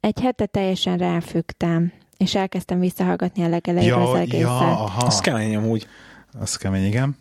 Egy 0.00 0.20
hete 0.20 0.46
teljesen 0.46 0.96
ráfügtem, 0.96 1.92
és 2.16 2.34
elkezdtem 2.34 2.78
visszahallgatni 2.80 3.42
a 3.44 3.48
legelejéről 3.48 4.02
az 4.02 4.08
Ja, 4.14 4.18
egészet. 4.18 4.40
ja, 4.40 4.56
aha. 4.58 5.06
Az 5.06 5.20
kemény 5.20 5.56
amúgy. 5.56 5.86
Az 6.40 6.56
kemény, 6.56 6.84
igen. 6.84 7.16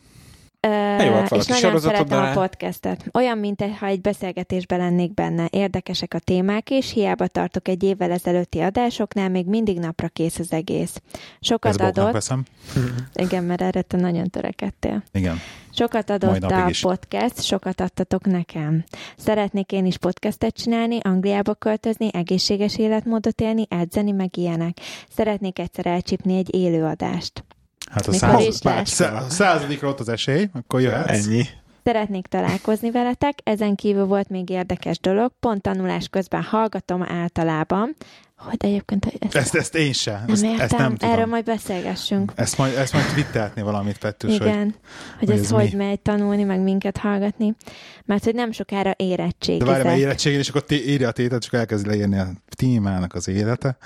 Jó, 1.05 1.13
hát 1.13 1.31
és 1.31 1.45
nagyon 1.45 1.79
szeretem 1.79 2.23
a 2.23 2.31
podcastet. 2.31 3.05
Olyan, 3.13 3.37
mint 3.37 3.63
ha 3.79 3.85
egy 3.85 4.01
beszélgetésben 4.01 4.79
lennék 4.79 5.13
benne. 5.13 5.47
Érdekesek 5.51 6.13
a 6.13 6.19
témák 6.19 6.69
is, 6.69 6.91
hiába 6.91 7.27
tartok 7.27 7.67
egy 7.67 7.83
évvel 7.83 8.11
ezelőtti 8.11 8.59
adásoknál, 8.59 9.29
még 9.29 9.45
mindig 9.45 9.79
napra 9.79 10.07
kész 10.07 10.39
az 10.39 10.51
egész. 10.51 11.01
Sokat 11.39 11.71
Ez 11.71 11.77
bóknak 11.77 11.97
adott, 11.97 12.13
veszem. 12.13 12.43
igen, 13.25 13.43
mert 13.43 13.61
erre 13.61 13.81
te 13.81 13.97
nagyon 13.97 14.29
törekedtél. 14.29 15.03
Igen. 15.11 15.39
Sokat 15.71 16.09
adott 16.09 16.43
a 16.43 16.69
is. 16.69 16.81
podcast, 16.81 17.41
sokat 17.43 17.81
adtatok 17.81 18.25
nekem. 18.25 18.83
Szeretnék 19.17 19.71
én 19.71 19.85
is 19.85 19.97
podcastet 19.97 20.55
csinálni, 20.55 20.99
Angliába 21.01 21.53
költözni, 21.53 22.09
egészséges 22.13 22.77
életmódot 22.77 23.41
élni, 23.41 23.65
edzeni, 23.69 24.11
meg 24.11 24.37
ilyenek. 24.37 24.77
Szeretnék 25.15 25.59
egyszer 25.59 25.85
elcsípni 25.85 26.37
egy 26.37 26.55
élőadást. 26.55 27.43
Hát 27.91 28.07
a 28.07 28.11
száz, 28.13 28.61
szá- 28.85 29.29
századikra 29.31 29.87
ott 29.89 29.99
az 29.99 30.09
esély, 30.09 30.49
akkor 30.53 30.81
jöhetsz. 30.81 31.25
Ennyi. 31.25 31.43
Szeretnék 31.83 32.27
találkozni 32.27 32.91
veletek, 32.91 33.39
ezen 33.43 33.75
kívül 33.75 34.05
volt 34.05 34.29
még 34.29 34.49
érdekes 34.49 34.99
dolog, 34.99 35.31
pont 35.39 35.61
tanulás 35.61 36.07
közben 36.07 36.41
hallgatom 36.41 37.03
általában, 37.03 37.95
hogy 38.37 38.55
egyébként 38.57 39.05
ezt, 39.19 39.35
Ezt, 39.35 39.55
ezt 39.55 39.75
én 39.75 39.93
sem. 39.93 40.15
nem 40.25 40.29
Ezt, 40.33 40.43
értem, 40.43 40.59
ezt 40.61 40.77
nem 40.77 40.95
tudom. 40.95 41.13
erről 41.13 41.25
majd 41.25 41.43
beszélgessünk. 41.45 42.31
Ezt 42.35 42.57
majd, 42.57 42.75
ezt 42.77 42.93
majd 42.93 43.05
twitteltni 43.13 43.61
valamit, 43.61 43.97
Pettus, 43.97 44.35
Igen, 44.35 44.59
hogy, 44.59 44.73
hogy 45.19 45.29
ez 45.31 45.39
ez 45.39 45.49
hogy 45.49 45.69
mi? 45.71 45.85
megy 45.85 45.99
tanulni, 45.99 46.43
meg 46.43 46.59
minket 46.59 46.97
hallgatni, 46.97 47.55
mert 48.05 48.23
hogy 48.23 48.35
nem 48.35 48.51
sokára 48.51 48.89
de 48.97 49.03
érettségizek. 49.05 49.67
várj, 49.67 49.83
mert 49.83 49.97
érettségén, 49.97 50.39
és 50.39 50.49
akkor 50.49 50.63
té- 50.63 50.85
írja 50.87 51.07
a 51.07 51.11
tétet, 51.11 51.41
csak 51.41 51.53
elkezd 51.53 51.85
leírni 51.87 52.17
a 52.19 52.27
témának 52.55 53.13
az 53.13 53.27
élete. 53.27 53.77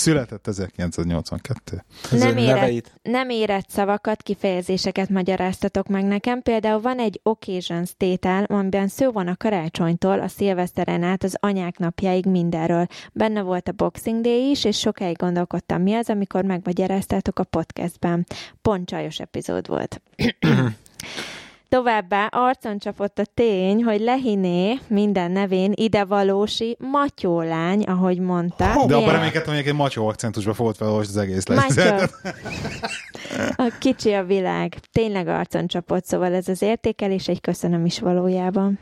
Született 0.00 0.46
1982. 0.46 1.84
Az 2.10 2.18
Nem 2.18 2.36
érett, 2.36 2.54
neveit? 2.54 2.92
nem 3.02 3.30
érett 3.30 3.68
szavakat, 3.68 4.22
kifejezéseket 4.22 5.08
magyaráztatok 5.08 5.88
meg 5.88 6.04
nekem. 6.04 6.42
Például 6.42 6.80
van 6.80 6.98
egy 6.98 7.20
occasions 7.22 7.90
tétel, 7.96 8.44
amiben 8.44 8.88
szó 8.88 9.10
van 9.10 9.28
a 9.28 9.36
karácsonytól, 9.36 10.20
a 10.20 10.28
szilveszteren 10.28 11.02
át 11.02 11.24
az 11.24 11.36
anyák 11.40 11.78
napjáig 11.78 12.26
mindenről. 12.26 12.86
Benne 13.12 13.42
volt 13.42 13.68
a 13.68 13.72
Boxing 13.72 14.20
Day 14.20 14.50
is, 14.50 14.64
és 14.64 14.78
sokáig 14.78 15.16
gondolkodtam, 15.16 15.82
mi 15.82 15.94
az, 15.94 16.08
amikor 16.08 16.44
megmagyaráztátok 16.44 17.38
a 17.38 17.44
podcastben. 17.44 18.26
Pont 18.62 18.88
csajos 18.88 19.18
epizód 19.18 19.68
volt. 19.68 20.02
Továbbá 21.70 22.26
arcon 22.26 22.78
csapott 22.78 23.18
a 23.18 23.24
tény, 23.34 23.82
hogy 23.82 24.00
Lehiné 24.00 24.78
minden 24.88 25.30
nevén 25.30 25.72
idevalósi 25.74 26.76
Matyó 26.78 27.40
lány, 27.40 27.82
ahogy 27.82 28.18
mondta. 28.18 28.84
De 28.86 28.96
abban 28.96 29.12
reménykedtem, 29.12 29.54
hogy 29.54 29.66
egy 29.66 29.74
macsó 29.74 30.08
akcentusba 30.08 30.54
fogod 30.54 30.76
felolvasni 30.76 31.10
az 31.10 31.16
egész 31.16 31.46
lesz. 31.46 31.76
Matyó. 31.76 31.96
A 33.66 33.72
kicsi 33.78 34.12
a 34.12 34.24
világ. 34.24 34.74
Tényleg 34.92 35.28
arcon 35.28 35.66
csapott, 35.66 36.04
szóval 36.04 36.34
ez 36.34 36.48
az 36.48 36.62
értékelés 36.62 37.28
egy 37.28 37.40
köszönöm 37.40 37.86
is 37.86 37.98
valójában. 37.98 38.78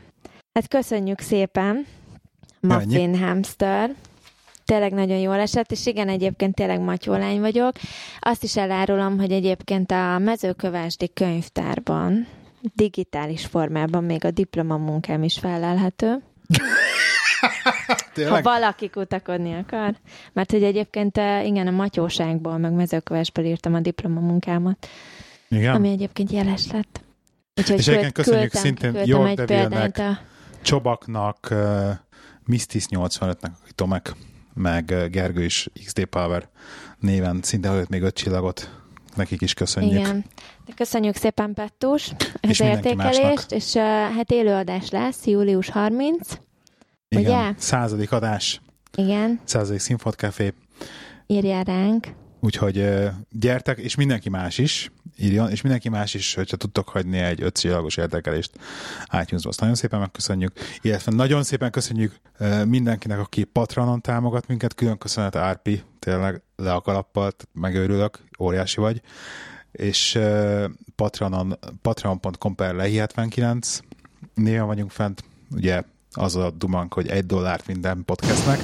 Hát 0.53 0.67
köszönjük 0.67 1.19
szépen, 1.19 1.85
Muffin 2.59 3.19
Hamster. 3.19 3.95
Tényleg 4.65 4.93
nagyon 4.93 5.17
jól 5.17 5.39
esett, 5.39 5.71
és 5.71 5.85
igen, 5.85 6.09
egyébként 6.09 6.55
tényleg 6.55 6.79
matyólány 6.79 7.39
vagyok. 7.39 7.71
Azt 8.19 8.43
is 8.43 8.57
elárulom, 8.57 9.19
hogy 9.19 9.31
egyébként 9.31 9.91
a 9.91 10.17
mezőkövásdi 10.17 11.09
könyvtárban 11.13 12.27
digitális 12.75 13.45
formában 13.45 14.03
még 14.03 14.25
a 14.25 14.31
diplomamunkám 14.31 15.23
is 15.23 15.39
felelhető. 15.39 16.21
Ha 18.27 18.41
valaki 18.41 18.89
kutakodni 18.89 19.53
akar. 19.53 19.95
Mert 20.33 20.51
hogy 20.51 20.63
egyébként 20.63 21.17
eh, 21.17 21.45
igen, 21.45 21.67
a 21.67 21.71
matyóságból, 21.71 22.57
meg 22.57 22.71
mezőkövesből 22.71 23.45
írtam 23.45 23.73
a 23.73 23.79
diplomamunkámat, 23.79 24.87
Igen. 25.49 25.75
ami 25.75 25.89
egyébként 25.89 26.31
jeles 26.31 26.71
lett. 26.71 27.01
Úgyhogy 27.55 27.77
És 27.77 27.87
egyébként 27.87 28.13
köszönjük 28.13 28.53
szintén 28.53 28.91
küldtem 28.91 29.07
York 29.07 29.39
egy 29.39 29.45
Devilnek, 29.45 29.97
a... 29.97 30.19
Csobaknak, 30.61 31.47
uh, 31.51 31.89
Mistis 32.45 32.85
85-nek, 32.89 33.51
aki 33.61 33.71
Tomek, 33.75 34.15
meg 34.53 34.89
uh, 34.91 35.05
Gergő 35.05 35.43
is 35.43 35.69
XD 35.85 36.05
Power 36.05 36.49
néven 36.99 37.39
szinte 37.41 37.69
előtt 37.69 37.89
még 37.89 38.01
öt 38.01 38.15
csillagot. 38.15 38.78
Nekik 39.15 39.41
is 39.41 39.53
köszönjük. 39.53 39.99
Igen. 39.99 40.25
De 40.65 40.73
köszönjük 40.75 41.15
szépen, 41.15 41.53
Pettus, 41.53 42.11
az 42.41 42.49
És 42.49 42.59
értékelést, 42.59 43.21
másnak. 43.21 43.51
és 43.51 43.73
uh, 43.73 43.81
hát 44.15 44.31
élőadás 44.31 44.89
lesz, 44.89 45.25
július 45.25 45.69
30. 45.69 46.33
Igen. 47.07 47.23
Ugye? 47.23 47.53
Századik 47.57 48.11
adás, 48.11 48.61
Igen, 48.95 49.39
századik 49.43 49.79
Színfot 49.79 50.15
Café. 50.15 50.53
írjál 51.27 51.63
ránk. 51.63 52.07
Úgyhogy 52.39 53.09
gyertek, 53.31 53.77
és 53.77 53.95
mindenki 53.95 54.29
más 54.29 54.57
is 54.57 54.91
írjon, 55.17 55.49
és 55.49 55.61
mindenki 55.61 55.89
más 55.89 56.13
is, 56.13 56.33
hogyha 56.33 56.57
tudtok 56.57 56.89
hagyni 56.89 57.17
egy 57.17 57.41
öt 57.41 57.59
csillagos 57.59 57.97
értékelést 57.97 58.51
itunes 59.21 59.45
azt 59.45 59.59
nagyon 59.59 59.75
szépen 59.75 59.99
megköszönjük, 59.99 60.51
illetve 60.81 61.11
nagyon 61.11 61.43
szépen 61.43 61.71
köszönjük 61.71 62.15
mindenkinek, 62.65 63.19
aki 63.19 63.43
Patronon 63.43 64.01
támogat 64.01 64.47
minket, 64.47 64.73
külön 64.73 64.97
köszönet 64.97 65.35
Árpi, 65.35 65.83
tényleg 65.99 66.41
le 66.55 66.73
a 66.73 66.81
kalappal, 66.81 67.31
megőrülök, 67.53 68.19
óriási 68.39 68.79
vagy, 68.79 69.01
és 69.71 70.19
Patronon, 70.95 71.59
patreon.com 71.81 72.55
per 72.55 72.73
lehi 72.75 72.97
79 72.97 73.79
néven 74.33 74.65
vagyunk 74.65 74.91
fent, 74.91 75.23
ugye 75.51 75.81
az 76.11 76.35
a 76.35 76.49
dumank, 76.51 76.93
hogy 76.93 77.07
egy 77.07 77.25
dollárt 77.25 77.67
minden 77.67 78.05
podcastnek. 78.05 78.59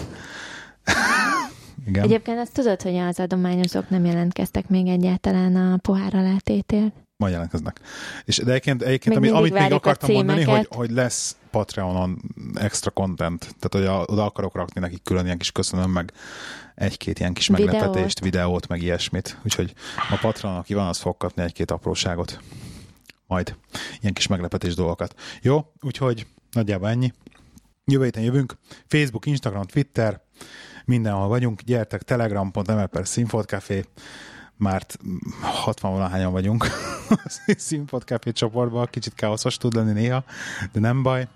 Igen. 1.85 2.03
Egyébként 2.03 2.39
azt 2.39 2.53
tudod, 2.53 2.81
hogy 2.81 2.95
az 2.95 3.19
adományozók 3.19 3.89
nem 3.89 4.05
jelentkeztek 4.05 4.69
még 4.69 4.87
egyáltalán 4.87 5.55
a 5.55 5.77
pohár 5.77 6.15
alátétért? 6.15 6.93
majd 7.17 7.33
jelentkeznek. 7.33 7.79
És 8.25 8.37
de 8.37 8.49
egyébként, 8.49 8.81
egyébként 8.81 9.19
Még 9.19 9.29
ami, 9.29 9.39
amit 9.39 9.53
még 9.53 9.71
akartam 9.71 10.11
mondani, 10.11 10.43
hogy, 10.43 10.67
hogy 10.69 10.89
lesz 10.89 11.37
Patreonon 11.51 12.21
extra 12.53 12.91
content, 12.91 13.39
tehát 13.39 13.69
hogy 13.69 13.85
a, 13.85 14.13
oda 14.13 14.25
akarok 14.25 14.55
rakni 14.55 14.79
nekik 14.79 15.03
külön 15.03 15.25
ilyen 15.25 15.37
kis 15.37 15.51
köszönöm, 15.51 15.91
meg 15.91 16.11
egy-két 16.75 17.19
ilyen 17.19 17.33
kis 17.33 17.47
Videót. 17.47 17.71
meglepetést, 17.71 18.19
videót, 18.19 18.67
meg 18.67 18.81
ilyesmit. 18.81 19.37
Úgyhogy 19.43 19.73
a 20.09 20.17
Patreon, 20.21 20.55
aki 20.55 20.73
van, 20.73 20.87
az 20.87 20.97
fog 20.97 21.17
kapni 21.17 21.43
egy-két 21.43 21.71
apróságot. 21.71 22.39
Majd 23.27 23.55
ilyen 24.01 24.13
kis 24.13 24.27
meglepetés 24.27 24.75
dolgokat. 24.75 25.15
Jó, 25.41 25.71
úgyhogy 25.81 26.27
nagyjából 26.51 26.89
ennyi. 26.89 27.13
Jövő 27.85 28.03
héten 28.03 28.23
jövünk. 28.23 28.57
Facebook, 28.87 29.25
Instagram, 29.25 29.63
Twitter, 29.65 30.21
mindenhol 30.85 31.27
vagyunk. 31.27 31.61
Gyertek, 31.61 32.01
telegram.me 32.01 32.85
per 32.85 33.07
Színfolt 33.07 33.45
már 34.57 34.85
60 35.41 35.91
valahányan 35.91 36.31
vagyunk 36.31 36.67
Színpad 37.57 38.03
Café 38.03 38.31
csoportban, 38.31 38.87
kicsit 38.89 39.13
káoszos 39.13 39.57
tud 39.57 39.75
lenni 39.75 39.91
néha, 39.91 40.23
de 40.71 40.79
nem 40.79 41.03
baj. 41.03 41.27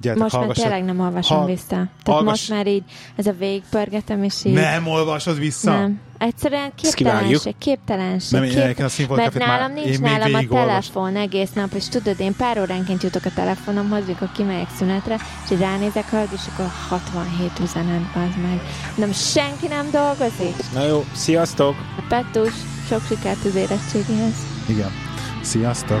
Gyertek, 0.00 0.22
Most 0.22 0.34
már 0.34 0.42
hallgassatok. 0.42 0.72
tényleg 0.72 0.94
nem 0.94 1.06
olvasom 1.06 1.36
hall- 1.36 1.46
vissza. 1.46 1.66
Tehát 1.68 1.88
hallgass- 2.04 2.26
most 2.26 2.48
már 2.50 2.66
így 2.66 2.82
ez 3.16 3.26
a 3.26 3.32
végigpörgetem, 3.38 4.22
és 4.22 4.34
így... 4.44 4.52
Nem 4.52 4.86
olvasod 4.86 5.38
vissza? 5.38 5.70
Nem. 5.70 6.00
Egyszerűen 6.18 6.72
képtelenség, 6.74 7.54
képtelenség. 7.58 8.32
Nem, 8.38 8.42
én 8.42 8.74
kép... 8.74 9.10
a 9.10 9.14
Mert 9.14 9.34
nálam 9.38 9.72
már, 9.72 9.84
nincs 9.84 9.98
nálam 9.98 10.34
a 10.34 10.46
telefon 10.48 11.16
egész 11.16 11.52
nap, 11.52 11.72
és 11.72 11.88
tudod, 11.88 12.20
én 12.20 12.36
pár 12.36 12.58
óránként 12.60 13.02
jutok 13.02 13.24
a 13.24 13.30
telefonomhoz, 13.34 14.06
mikor 14.06 14.32
kimegyek 14.32 14.68
szünetre, 14.76 15.16
és 15.44 15.50
így 15.50 15.58
ránézek 15.58 16.10
rajta, 16.12 16.32
és 16.34 16.40
akkor 16.52 16.70
67 16.88 17.50
üzenet, 17.62 18.00
az 18.14 18.34
meg. 18.42 18.60
Nem, 18.94 19.12
senki 19.12 19.66
nem 19.66 19.90
dolgozik. 19.90 20.54
Na 20.74 20.84
jó, 20.86 21.04
sziasztok! 21.14 21.74
A 21.96 22.02
Pettus, 22.08 22.52
sok 22.88 23.00
sikert 23.08 23.44
az 23.44 23.54
érettségihez. 23.54 24.34
Igen. 24.66 24.90
Sziasztok! 25.42 26.00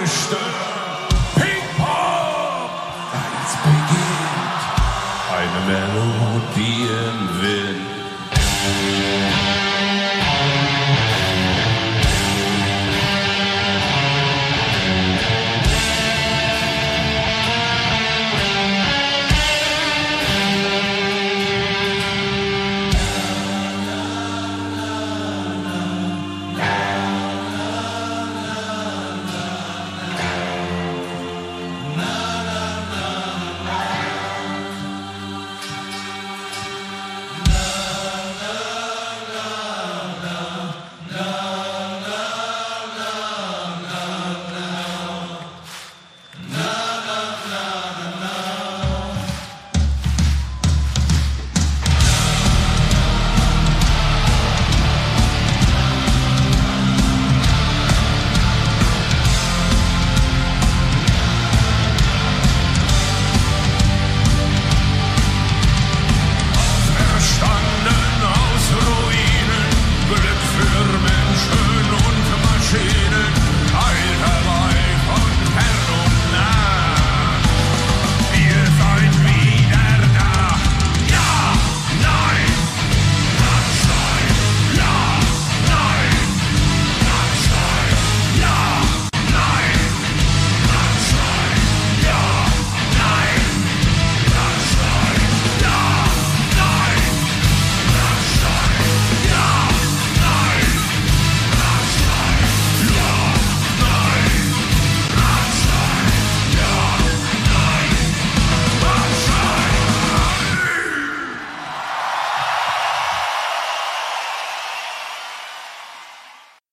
Gestört. 0.00 0.40
Hip-Hop! 1.36 2.70
Eins 3.12 3.52
beginnt. 3.62 4.62
Eine 5.36 5.60
Melodie 5.66 6.88
im 6.88 7.20
Wind. 7.42 8.00